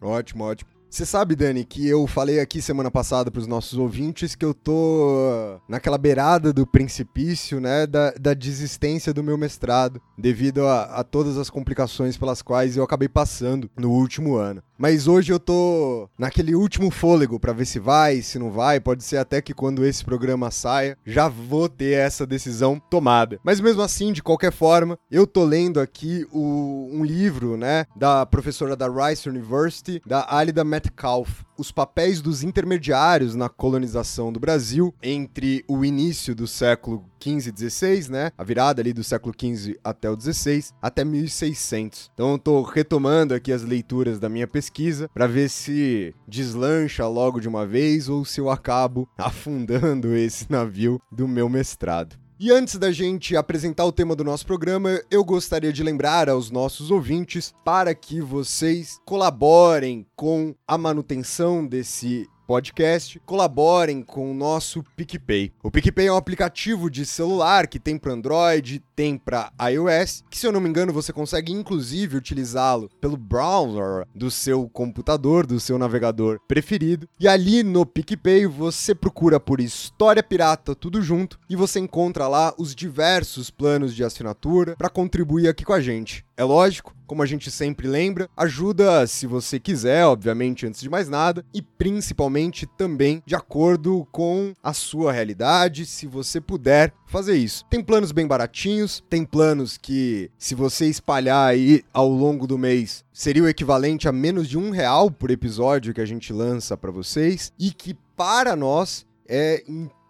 Ótimo, 0.00 0.44
ótimo. 0.44 0.75
Você 0.96 1.04
sabe, 1.04 1.36
Dani, 1.36 1.62
que 1.62 1.86
eu 1.86 2.06
falei 2.06 2.40
aqui 2.40 2.62
semana 2.62 2.90
passada 2.90 3.30
para 3.30 3.38
os 3.38 3.46
nossos 3.46 3.76
ouvintes 3.76 4.34
que 4.34 4.42
eu 4.42 4.54
tô 4.54 5.60
naquela 5.68 5.98
beirada 5.98 6.54
do 6.54 6.66
precipício, 6.66 7.60
né, 7.60 7.86
da, 7.86 8.12
da 8.12 8.32
desistência 8.32 9.12
do 9.12 9.22
meu 9.22 9.36
mestrado, 9.36 10.00
devido 10.16 10.66
a, 10.66 10.84
a 10.84 11.04
todas 11.04 11.36
as 11.36 11.50
complicações 11.50 12.16
pelas 12.16 12.40
quais 12.40 12.78
eu 12.78 12.82
acabei 12.82 13.10
passando 13.10 13.70
no 13.76 13.90
último 13.90 14.36
ano. 14.36 14.62
Mas 14.78 15.08
hoje 15.08 15.32
eu 15.32 15.40
tô 15.40 16.08
naquele 16.18 16.54
último 16.54 16.90
fôlego 16.90 17.40
para 17.40 17.52
ver 17.52 17.64
se 17.64 17.78
vai, 17.78 18.20
se 18.20 18.38
não 18.38 18.50
vai. 18.50 18.78
Pode 18.78 19.02
ser 19.02 19.16
até 19.16 19.40
que 19.40 19.54
quando 19.54 19.84
esse 19.84 20.04
programa 20.04 20.50
saia, 20.50 20.98
já 21.04 21.28
vou 21.28 21.68
ter 21.68 21.92
essa 21.92 22.26
decisão 22.26 22.80
tomada. 22.90 23.40
Mas 23.42 23.60
mesmo 23.60 23.82
assim, 23.82 24.12
de 24.12 24.22
qualquer 24.22 24.52
forma, 24.52 24.98
eu 25.10 25.26
tô 25.26 25.44
lendo 25.44 25.80
aqui 25.80 26.26
o, 26.30 26.90
um 26.92 27.04
livro, 27.04 27.56
né, 27.56 27.86
da 27.96 28.26
professora 28.26 28.76
da 28.76 28.88
Rice 28.88 29.28
University, 29.28 30.02
da 30.04 30.26
Alida 30.28 30.64
Metcalf, 30.64 31.45
os 31.58 31.72
papéis 31.72 32.20
dos 32.20 32.42
intermediários 32.42 33.34
na 33.34 33.48
colonização 33.48 34.32
do 34.32 34.40
Brasil 34.40 34.94
entre 35.02 35.64
o 35.68 35.84
início 35.84 36.34
do 36.34 36.46
século 36.46 37.04
15 37.18 37.48
e 37.48 37.52
16, 37.52 38.08
né? 38.08 38.30
A 38.36 38.44
virada 38.44 38.80
ali 38.80 38.92
do 38.92 39.02
século 39.02 39.34
15 39.34 39.78
até 39.82 40.10
o 40.10 40.16
16, 40.16 40.74
até 40.80 41.04
1600. 41.04 42.10
Então 42.14 42.32
eu 42.32 42.38
tô 42.38 42.62
retomando 42.62 43.34
aqui 43.34 43.52
as 43.52 43.62
leituras 43.62 44.18
da 44.18 44.28
minha 44.28 44.46
pesquisa 44.46 45.08
para 45.12 45.26
ver 45.26 45.48
se 45.48 46.14
deslancha 46.26 47.06
logo 47.06 47.40
de 47.40 47.48
uma 47.48 47.66
vez 47.66 48.08
ou 48.08 48.24
se 48.24 48.40
eu 48.40 48.50
acabo 48.50 49.08
afundando 49.18 50.14
esse 50.14 50.50
navio 50.50 51.00
do 51.10 51.26
meu 51.26 51.48
mestrado. 51.48 52.25
E 52.38 52.50
antes 52.50 52.76
da 52.76 52.92
gente 52.92 53.34
apresentar 53.34 53.86
o 53.86 53.92
tema 53.92 54.14
do 54.14 54.22
nosso 54.22 54.44
programa, 54.44 55.00
eu 55.10 55.24
gostaria 55.24 55.72
de 55.72 55.82
lembrar 55.82 56.28
aos 56.28 56.50
nossos 56.50 56.90
ouvintes 56.90 57.54
para 57.64 57.94
que 57.94 58.20
vocês 58.20 59.00
colaborem 59.06 60.06
com 60.14 60.54
a 60.68 60.76
manutenção 60.76 61.66
desse 61.66 62.28
podcast, 62.46 63.20
colaborem 63.26 64.02
com 64.02 64.30
o 64.30 64.34
nosso 64.34 64.84
PicPay. 64.96 65.52
O 65.62 65.70
PicPay 65.70 66.06
é 66.06 66.12
um 66.12 66.16
aplicativo 66.16 66.88
de 66.88 67.04
celular 67.04 67.66
que 67.66 67.78
tem 67.78 67.98
para 67.98 68.12
Android, 68.12 68.82
tem 68.94 69.18
para 69.18 69.52
iOS, 69.70 70.24
que 70.30 70.38
se 70.38 70.46
eu 70.46 70.52
não 70.52 70.60
me 70.60 70.68
engano 70.68 70.92
você 70.92 71.12
consegue 71.12 71.52
inclusive 71.52 72.16
utilizá-lo 72.16 72.90
pelo 73.00 73.16
browser 73.16 74.06
do 74.14 74.30
seu 74.30 74.68
computador, 74.68 75.46
do 75.46 75.58
seu 75.58 75.78
navegador 75.78 76.40
preferido. 76.46 77.08
E 77.18 77.26
ali 77.26 77.62
no 77.62 77.84
PicPay 77.84 78.46
você 78.46 78.94
procura 78.94 79.40
por 79.40 79.60
História 79.60 80.22
Pirata 80.22 80.74
tudo 80.74 81.02
junto 81.02 81.38
e 81.48 81.56
você 81.56 81.80
encontra 81.80 82.28
lá 82.28 82.54
os 82.56 82.74
diversos 82.74 83.50
planos 83.50 83.94
de 83.94 84.04
assinatura 84.04 84.76
para 84.76 84.88
contribuir 84.88 85.48
aqui 85.48 85.64
com 85.64 85.72
a 85.72 85.80
gente. 85.80 86.25
É 86.38 86.44
lógico, 86.44 86.94
como 87.06 87.22
a 87.22 87.26
gente 87.26 87.50
sempre 87.50 87.88
lembra, 87.88 88.28
ajuda 88.36 89.06
se 89.06 89.26
você 89.26 89.58
quiser, 89.58 90.04
obviamente, 90.04 90.66
antes 90.66 90.82
de 90.82 90.90
mais 90.90 91.08
nada, 91.08 91.42
e 91.54 91.62
principalmente 91.62 92.66
também 92.66 93.22
de 93.24 93.34
acordo 93.34 94.06
com 94.12 94.52
a 94.62 94.74
sua 94.74 95.12
realidade, 95.12 95.86
se 95.86 96.06
você 96.06 96.38
puder 96.38 96.92
fazer 97.06 97.36
isso. 97.36 97.64
Tem 97.70 97.82
planos 97.82 98.12
bem 98.12 98.26
baratinhos, 98.26 99.02
tem 99.08 99.24
planos 99.24 99.78
que, 99.78 100.30
se 100.36 100.54
você 100.54 100.86
espalhar 100.86 101.48
aí 101.48 101.82
ao 101.90 102.08
longo 102.08 102.46
do 102.46 102.58
mês, 102.58 103.02
seria 103.14 103.44
o 103.44 103.48
equivalente 103.48 104.06
a 104.06 104.12
menos 104.12 104.46
de 104.46 104.58
um 104.58 104.70
real 104.70 105.10
por 105.10 105.30
episódio 105.30 105.94
que 105.94 106.02
a 106.02 106.06
gente 106.06 106.34
lança 106.34 106.76
para 106.76 106.90
vocês, 106.90 107.50
e 107.58 107.70
que 107.70 107.94
para 108.14 108.54
nós 108.54 109.06
é 109.26 109.64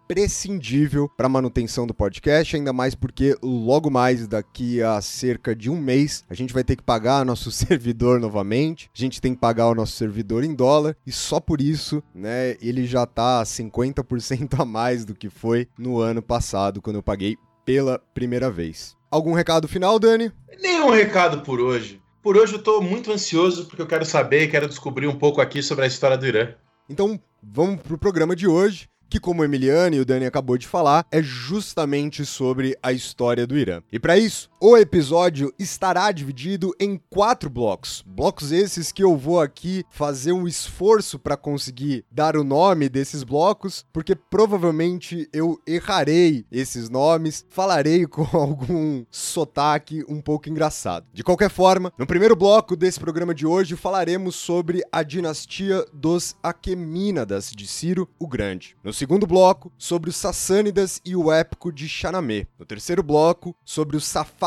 imprescindível 0.07 1.09
para 1.09 1.25
a 1.25 1.29
manutenção 1.29 1.85
do 1.85 1.93
podcast, 1.93 2.55
ainda 2.55 2.71
mais 2.71 2.95
porque 2.95 3.35
logo 3.43 3.89
mais 3.89 4.25
daqui 4.25 4.81
a 4.81 5.01
cerca 5.01 5.53
de 5.53 5.69
um 5.69 5.75
mês 5.75 6.23
a 6.29 6.33
gente 6.33 6.53
vai 6.53 6.63
ter 6.63 6.77
que 6.77 6.83
pagar 6.83 7.23
nosso 7.25 7.51
servidor 7.51 8.19
novamente. 8.19 8.89
A 8.95 8.99
gente 8.99 9.19
tem 9.19 9.35
que 9.35 9.41
pagar 9.41 9.67
o 9.67 9.75
nosso 9.75 9.91
servidor 9.93 10.45
em 10.45 10.55
dólar 10.55 10.95
e 11.05 11.11
só 11.11 11.41
por 11.41 11.59
isso, 11.59 12.01
né, 12.15 12.55
ele 12.61 12.87
já 12.87 13.05
tá 13.05 13.43
50% 13.43 14.61
a 14.61 14.65
mais 14.65 15.03
do 15.03 15.13
que 15.13 15.29
foi 15.29 15.67
no 15.77 15.99
ano 15.99 16.21
passado 16.21 16.81
quando 16.81 16.95
eu 16.95 17.03
paguei 17.03 17.35
pela 17.65 17.99
primeira 18.13 18.49
vez. 18.49 18.95
Algum 19.11 19.33
recado 19.33 19.67
final, 19.67 19.99
Dani? 19.99 20.31
Nenhum 20.61 20.89
recado 20.89 21.41
por 21.41 21.59
hoje. 21.59 22.01
Por 22.23 22.37
hoje 22.37 22.53
eu 22.53 22.63
tô 22.63 22.81
muito 22.81 23.11
ansioso 23.11 23.65
porque 23.65 23.81
eu 23.81 23.87
quero 23.87 24.05
saber 24.05 24.43
e 24.43 24.47
quero 24.47 24.69
descobrir 24.69 25.07
um 25.07 25.15
pouco 25.15 25.41
aqui 25.41 25.61
sobre 25.61 25.83
a 25.83 25.87
história 25.87 26.17
do 26.17 26.25
Irã. 26.25 26.53
Então, 26.89 27.19
vamos 27.43 27.81
pro 27.81 27.97
programa 27.97 28.35
de 28.35 28.47
hoje 28.47 28.89
que, 29.09 29.19
como 29.19 29.43
Emiliano 29.43 29.95
e 29.95 29.99
o 29.99 30.05
Dani 30.05 30.25
acabou 30.25 30.57
de 30.57 30.67
falar, 30.67 31.05
é 31.11 31.21
justamente 31.21 32.25
sobre 32.25 32.77
a 32.81 32.91
história 32.91 33.47
do 33.47 33.57
Irã. 33.57 33.81
E 33.91 33.99
para 33.99 34.17
isso, 34.17 34.49
o 34.59 34.75
episódio 34.75 35.53
estará 35.59 36.11
dividido 36.11 36.73
em 36.79 36.99
quatro 37.11 37.47
blocos. 37.47 38.03
Blocos 38.07 38.51
esses 38.51 38.91
que 38.91 39.03
eu 39.03 39.15
vou 39.15 39.39
aqui 39.39 39.85
fazer 39.91 40.31
um 40.31 40.47
esforço 40.47 41.19
para 41.19 41.37
conseguir 41.37 42.03
dar 42.11 42.35
o 42.35 42.43
nome 42.43 42.89
desses 42.89 43.23
blocos, 43.23 43.85
porque 43.93 44.15
provavelmente 44.15 45.29
eu 45.31 45.59
errarei 45.67 46.43
esses 46.51 46.89
nomes, 46.89 47.45
falarei 47.49 48.05
com 48.07 48.25
algum 48.35 49.05
sotaque 49.11 50.03
um 50.09 50.19
pouco 50.19 50.49
engraçado. 50.49 51.05
De 51.13 51.23
qualquer 51.23 51.51
forma, 51.51 51.93
no 51.97 52.07
primeiro 52.07 52.35
bloco 52.35 52.75
desse 52.75 52.99
programa 52.99 53.35
de 53.35 53.45
hoje 53.45 53.75
falaremos 53.75 54.35
sobre 54.35 54.81
a 54.91 55.03
dinastia 55.03 55.85
dos 55.93 56.35
Aquemínadas 56.41 57.51
de 57.55 57.67
Ciro 57.67 58.09
o 58.19 58.27
Grande. 58.27 58.75
No 58.83 58.91
segundo 58.91 59.27
bloco, 59.27 59.71
sobre 59.77 60.09
os 60.09 60.15
Sassânidas 60.15 60.99
e 61.05 61.15
o 61.15 61.31
épico 61.31 61.71
de 61.71 61.87
Xanamé. 61.87 62.47
No 62.57 62.65
terceiro 62.65 63.03
bloco, 63.03 63.55
sobre 63.63 63.95
os 63.95 64.05
Safávitas 64.05 64.46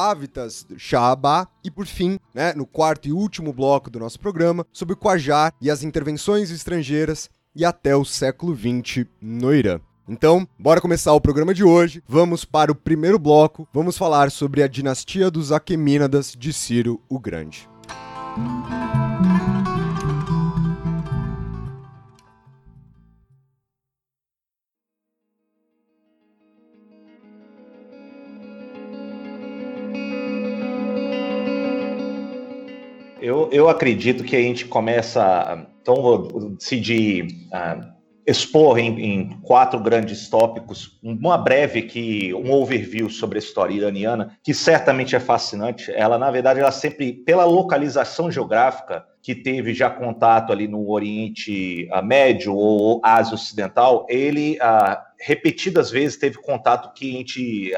de 0.69 0.79
Shahabá. 0.79 1.47
E 1.64 1.70
por 1.70 1.87
fim, 1.87 2.19
né, 2.35 2.52
no 2.55 2.67
quarto 2.67 3.08
e 3.08 3.12
último 3.12 3.52
bloco 3.52 3.91
do 3.91 3.99
nosso 3.99 4.19
programa, 4.19 4.67
sobre 4.73 4.94
o 4.94 4.97
Qajar 4.97 5.52
e 5.61 5.70
as 5.70 5.82
intervenções 5.82 6.50
estrangeiras 6.50 7.29
e 7.55 7.64
até 7.64 7.94
o 7.94 8.05
século 8.05 8.56
XX 8.56 9.06
no 9.20 9.55
Irã. 9.55 9.81
Então, 10.08 10.47
bora 10.58 10.81
começar 10.81 11.12
o 11.12 11.20
programa 11.20 11.55
de 11.55 11.62
hoje. 11.62 12.02
Vamos 12.08 12.44
para 12.44 12.73
o 12.73 12.75
primeiro 12.75 13.19
bloco. 13.19 13.69
Vamos 13.73 13.97
falar 13.97 14.31
sobre 14.31 14.62
a 14.62 14.67
dinastia 14.67 15.31
dos 15.31 15.52
Aquemínadas 15.52 16.35
de 16.37 16.52
Ciro 16.52 17.00
o 17.08 17.19
Grande. 17.19 17.69
Eu, 33.21 33.50
eu 33.53 33.69
acredito 33.69 34.25
que 34.25 34.35
a 34.35 34.41
gente 34.41 34.65
começa. 34.65 35.67
Então, 35.83 35.97
vou 35.97 36.50
decidir 36.50 37.27
uh, 37.53 37.93
expor 38.27 38.79
em, 38.79 38.99
em, 38.99 39.41
quatro 39.43 39.79
grandes 39.79 40.29
tópicos, 40.29 40.99
uma 41.03 41.37
breve 41.37 41.83
que 41.83 42.33
um 42.33 42.50
overview 42.53 43.11
sobre 43.11 43.39
a 43.39 43.41
história 43.41 43.75
iraniana, 43.75 44.39
que 44.43 44.55
certamente 44.55 45.15
é 45.15 45.21
fascinante. 45.21 45.93
Ela, 45.93 46.19
na 46.19 46.31
verdade, 46.31 46.61
ela 46.61 46.73
sempre, 46.73 47.12
pela 47.12 47.45
localização 47.45 48.31
geográfica 48.31 49.05
que 49.23 49.35
teve 49.35 49.75
já 49.75 49.91
contato 49.91 50.50
ali 50.50 50.67
no 50.67 50.91
Oriente 50.91 51.89
uh, 51.93 52.03
Médio 52.03 52.55
ou 52.55 53.00
Ásia 53.05 53.35
Ocidental, 53.35 54.07
ele 54.09 54.57
uh, 54.62 54.97
repetidas 55.19 55.91
vezes 55.91 56.17
teve 56.17 56.39
contato 56.39 56.95
que 56.95 57.15
a 57.15 57.19
gente 57.19 57.73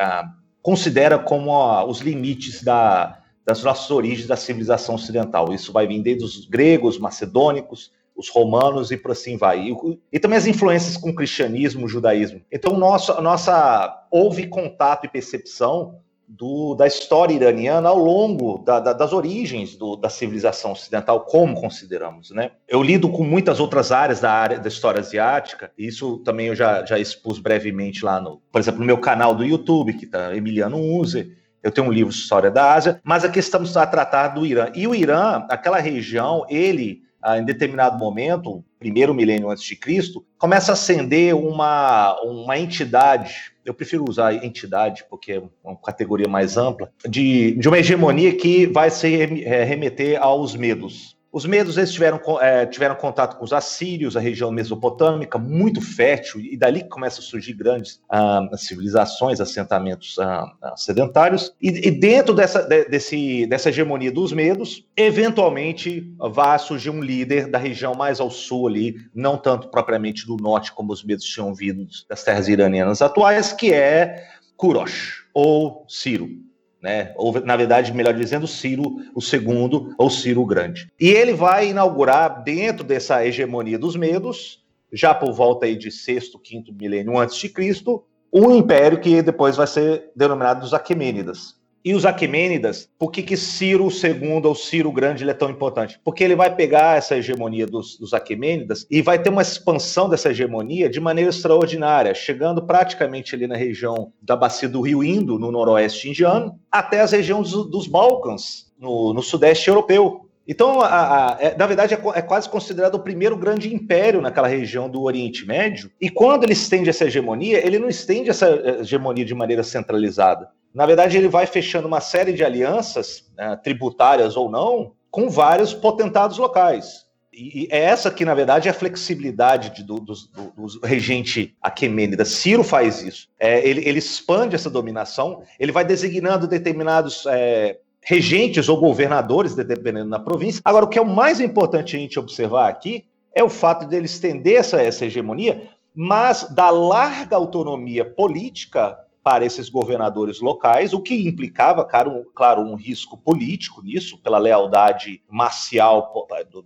considera 0.63 1.19
como 1.19 1.85
os 1.87 2.01
limites 2.01 2.63
da 2.63 3.22
das 3.45 3.63
nossas 3.63 3.91
origens 3.91 4.27
da 4.27 4.37
civilização 4.37 4.95
ocidental. 4.95 5.53
Isso 5.53 5.73
vai 5.73 5.87
vir 5.87 6.03
desde 6.03 6.25
os 6.25 6.47
gregos, 6.47 6.99
macedônicos, 6.99 7.93
os 8.17 8.29
romanos 8.29 8.91
e 8.91 8.97
por 8.97 9.13
assim 9.13 9.37
vai. 9.37 9.69
E, 9.69 9.77
e 10.13 10.19
também 10.19 10.39
as 10.39 10.47
influências 10.47 10.97
com 10.97 11.11
o 11.11 11.15
cristianismo, 11.15 11.87
o 11.87 11.89
judaísmo. 11.89 12.43
Então, 12.51 12.77
nossa, 12.77 13.21
nossa 13.21 14.07
houve 14.11 14.47
contato 14.47 15.07
e 15.07 15.09
percepção 15.09 15.99
do, 16.33 16.75
da 16.75 16.87
história 16.87 17.35
iraniana 17.35 17.91
ao 17.91 17.99
longo 17.99 18.59
da, 18.59 18.81
da, 18.81 18.93
das 18.93 19.13
origens 19.13 19.77
do, 19.77 19.97
da 19.97 20.09
civilização 20.09 20.73
ocidental, 20.73 21.21
como 21.27 21.61
consideramos. 21.61 22.31
Né? 22.31 22.53
Eu 22.67 22.83
lido 22.83 23.11
com 23.11 23.23
muitas 23.23 23.61
outras 23.61 23.93
áreas 23.93 24.21
da 24.21 24.33
área 24.33 24.59
da 24.59 24.69
história 24.69 25.01
asiática, 25.01 25.71
isso 25.77 26.19
também 26.19 26.47
eu 26.47 26.55
já, 26.55 26.85
já 26.87 26.99
expus 26.99 27.39
brevemente 27.39 28.05
lá 28.05 28.21
no, 28.21 28.41
por 28.51 28.61
exemplo, 28.61 28.81
no 28.81 28.87
meu 28.87 28.99
canal 28.99 29.35
do 29.35 29.45
YouTube, 29.45 29.93
que 29.93 30.07
está 30.07 30.35
Emiliano 30.35 30.79
Unzer, 30.79 31.37
eu 31.63 31.71
tenho 31.71 31.87
um 31.87 31.93
livro 31.93 32.13
História 32.13 32.51
da 32.51 32.75
Ásia, 32.75 33.01
mas 33.05 33.25
aqui 33.25 33.39
estamos 33.39 33.77
a 33.77 33.87
tratar 33.87 34.29
do 34.29 34.45
Irã. 34.45 34.71
E 34.75 34.87
o 34.87 34.95
Irã, 34.95 35.47
aquela 35.49 35.79
região, 35.79 36.45
ele, 36.49 37.03
ah, 37.23 37.39
em 37.39 37.45
determinado 37.45 37.99
momento, 37.99 38.65
primeiro 38.79 39.15
milênio 39.15 39.49
antes 39.49 39.63
de 39.63 39.77
Cristo, 39.77 40.25
começa 40.37 40.73
a 40.73 40.75
ascender 40.75 41.37
uma, 41.37 42.21
uma 42.23 42.59
entidade, 42.59 43.53
eu 43.65 43.73
prefiro 43.73 44.05
usar 44.09 44.35
entidade 44.45 45.05
porque 45.09 45.35
é 45.35 45.43
uma 45.63 45.77
categoria 45.77 46.29
mais 46.29 46.57
ampla, 46.57 46.91
de, 47.09 47.53
de 47.53 47.69
uma 47.69 47.79
hegemonia 47.79 48.35
que 48.35 48.67
vai 48.67 48.91
se 48.91 49.43
é, 49.45 49.63
remeter 49.63 50.21
aos 50.21 50.57
medos. 50.57 51.17
Os 51.33 51.47
medos 51.47 51.79
eles 51.79 51.91
tiveram, 51.91 52.21
é, 52.43 52.67
tiveram 52.67 52.95
contato 52.95 53.39
com 53.39 53.45
os 53.45 53.55
assírios, 53.55 54.19
a 54.19 54.21
região 54.21 54.51
mesopotâmica, 54.51 55.39
muito 55.39 55.81
fértil, 55.81 56.41
e 56.43 56.59
dali 56.59 56.83
que 56.83 56.91
começam 56.91 57.21
a 57.21 57.27
surgir 57.27 57.55
grandes 57.55 58.03
ah, 58.11 58.47
civilizações, 58.55 59.41
assentamentos 59.41 60.19
ah, 60.19 60.53
ah, 60.61 60.77
sedentários. 60.77 61.55
E, 61.61 61.89
e 61.89 61.91
dentro 61.91 62.35
dessa, 62.35 62.63
de, 62.63 62.85
desse, 62.85 63.47
dessa 63.47 63.71
hegemonia 63.71 64.13
dos 64.13 64.31
medos, 64.31 64.87
eventualmente 64.95 66.15
vai 66.19 66.59
surgir 66.59 66.91
um 66.91 67.01
líder 67.01 67.49
da 67.49 67.57
região 67.57 67.95
mais 67.95 68.21
ao 68.21 68.31
sul 68.31 68.69
ali, 68.69 68.97
não 69.15 69.39
tanto 69.39 69.69
propriamente 69.69 70.27
do 70.27 70.37
norte 70.37 70.71
como 70.71 70.93
os 70.93 71.03
medos 71.03 71.25
tinham 71.25 71.55
vindo 71.55 71.87
das 72.11 72.23
terras 72.23 72.47
iranianas 72.47 73.01
atuais, 73.01 73.55
que 73.55 73.73
é 73.73 74.27
Kurosh, 74.55 75.25
ou 75.33 75.87
Ciro 75.89 76.52
né? 76.83 77.13
Ou, 77.17 77.41
na 77.41 77.57
verdade, 77.57 77.95
melhor 77.95 78.13
dizendo, 78.13 78.47
Ciro 78.47 78.97
o 79.15 79.21
segundo 79.21 79.95
ou 79.97 80.11
Ciro 80.11 80.43
o 80.43 80.47
Grande. 80.47 80.91
E 81.01 81.09
ele 81.09 81.33
vai 81.33 81.69
inaugurar, 81.69 82.43
dentro 82.43 82.85
dessa 82.85 83.25
hegemonia 83.25 83.79
dos 83.79 83.95
medos, 83.95 84.63
já 84.93 85.15
por 85.15 85.33
volta 85.33 85.67
aí 85.67 85.77
de 85.77 85.91
sexto, 85.91 86.39
quinto 86.39 86.75
milênio 86.75 87.17
antes 87.17 87.37
de 87.37 87.49
Cristo, 87.49 88.05
um 88.33 88.55
império 88.57 89.01
que 89.01 89.23
depois 89.23 89.57
vai 89.57 89.67
ser 89.67 90.11
denominado 90.17 90.61
dos 90.61 90.75
Aquemênidas. 90.75 91.62
E 91.85 91.95
os 91.95 92.07
Aquemênidas, 92.07 92.89
por 92.97 93.11
que, 93.11 93.23
que 93.23 93.37
Ciro 93.37 93.89
II 93.89 94.43
ou 94.45 94.55
Ciro 94.55 94.93
Grande 94.93 95.29
é 95.29 95.35
tão 95.35 95.51
importante? 95.51 96.01
Porque 96.05 96.23
ele 96.23 96.37
vai 96.37 96.55
pegar 96.55 96.97
essa 96.97 97.17
hegemonia 97.17 97.67
dos, 97.67 97.99
dos 97.99 98.15
Aquemênidas 98.15 98.87
e 98.89 99.03
vai 99.03 99.21
ter 99.21 99.31
uma 99.31 99.43
expansão 99.43 100.09
dessa 100.09 100.31
hegemonia 100.31 100.89
de 100.89 101.01
maneira 101.01 101.31
extraordinária, 101.31 102.15
chegando 102.15 102.63
praticamente 102.63 103.35
ali 103.35 103.49
na 103.49 103.57
região 103.57 104.13
da 104.23 104.37
bacia 104.37 104.69
do 104.69 104.81
Rio 104.81 105.03
Indo, 105.03 105.41
no 105.41 105.51
noroeste 105.51 106.09
indiano, 106.09 106.57
até 106.71 107.01
as 107.01 107.11
regiões 107.11 107.51
dos, 107.51 107.69
dos 107.69 107.87
Balcãs, 107.89 108.73
no, 108.79 109.13
no 109.13 109.23
sudeste 109.23 109.69
europeu. 109.69 110.29
Então, 110.47 110.81
a, 110.81 111.35
a, 111.35 111.37
é, 111.41 111.57
na 111.57 111.67
verdade, 111.67 111.95
é, 111.95 111.99
é, 112.15 112.23
quase 112.23 112.49
considerado 112.49 112.97
o 112.97 113.01
primeiro 113.01 113.37
grande 113.37 113.73
império 113.73 114.21
naquela 114.21 114.49
região 114.49 114.89
do 114.89 115.03
Oriente 115.03 115.47
Médio. 115.47 115.91
E 116.01 116.09
quando 116.09 116.45
ele 116.45 116.53
estende 116.53 116.91
essa 116.91 117.05
hegemonia, 117.05 117.65
ele 117.65 117.79
não 117.79 117.89
estende 117.89 118.31
essa 118.31 118.49
eh, 118.49 118.81
hegemonia 118.81 119.25
de 119.25 119.35
maneira 119.35 119.63
centralizada. 119.63 120.49
Na 120.75 120.87
verdade, 120.87 121.17
ele 121.17 121.29
vai 121.29 121.47
fechando 121.47 121.87
uma 121.87 122.01
série 122.01 122.33
de 122.33 122.45
alianças, 122.45 123.31
né, 123.37 123.57
tributárias 123.63 124.37
ou 124.37 124.51
não, 124.51 124.93
com 125.11 125.29
vários 125.29 125.75
potentados 125.75 126.39
locais. 126.39 127.07
E, 127.33 127.67
é 127.71 127.81
essa 127.81 128.11
que, 128.11 128.25
na 128.25 128.35
verdade, 128.35 128.69
é 128.69 128.71
a 128.71 128.75
flexibilidade 128.75 129.75
de, 129.75 129.83
do, 129.83 129.99
do, 129.99 130.15
do, 130.15 130.87
regente 130.87 131.57
Aquemênida. 131.63 132.25
Ciro 132.25 132.63
faz 132.63 133.03
isso. 133.03 133.29
É, 133.39 133.67
ele, 133.67 133.87
ele, 133.89 133.99
expande 133.99 134.55
essa 134.55 134.69
dominação, 134.69 135.43
ele 135.59 135.73
vai 135.73 135.85
designando 135.85 136.47
determinados 136.47 137.25
é, 137.27 137.79
regentes 138.03 138.69
ou 138.69 138.79
governadores, 138.79 139.55
dependendo 139.55 140.11
da 140.11 140.19
província. 140.19 140.61
Agora, 140.65 140.85
o 140.85 140.89
que 140.89 140.99
é 140.99 141.03
o 141.03 141.07
mais 141.07 141.41
importante 141.41 141.97
a 141.97 141.99
gente 141.99 142.19
observar 142.19 142.69
aqui 142.69 143.07
é 143.35 143.43
o 143.43 143.49
fato 143.49 143.87
dele 143.87 144.07
estender 144.07 144.57
essa, 144.57 144.83
essa 144.83 145.07
hegemonia, 145.07 145.71
mas 145.95 146.45
da 146.51 146.69
larga 146.69 147.37
autonomia 147.37 148.05
política 148.05 148.99
para 149.23 149.45
esses 149.45 149.69
governadores 149.69 150.41
locais, 150.41 150.93
o 150.93 151.01
que 151.01 151.29
implicava, 151.29 151.85
claro, 151.85 152.61
um 152.61 152.75
risco 152.75 153.17
político 153.17 153.83
nisso, 153.83 154.19
pela 154.19 154.39
lealdade 154.39 155.23
marcial 155.29 156.13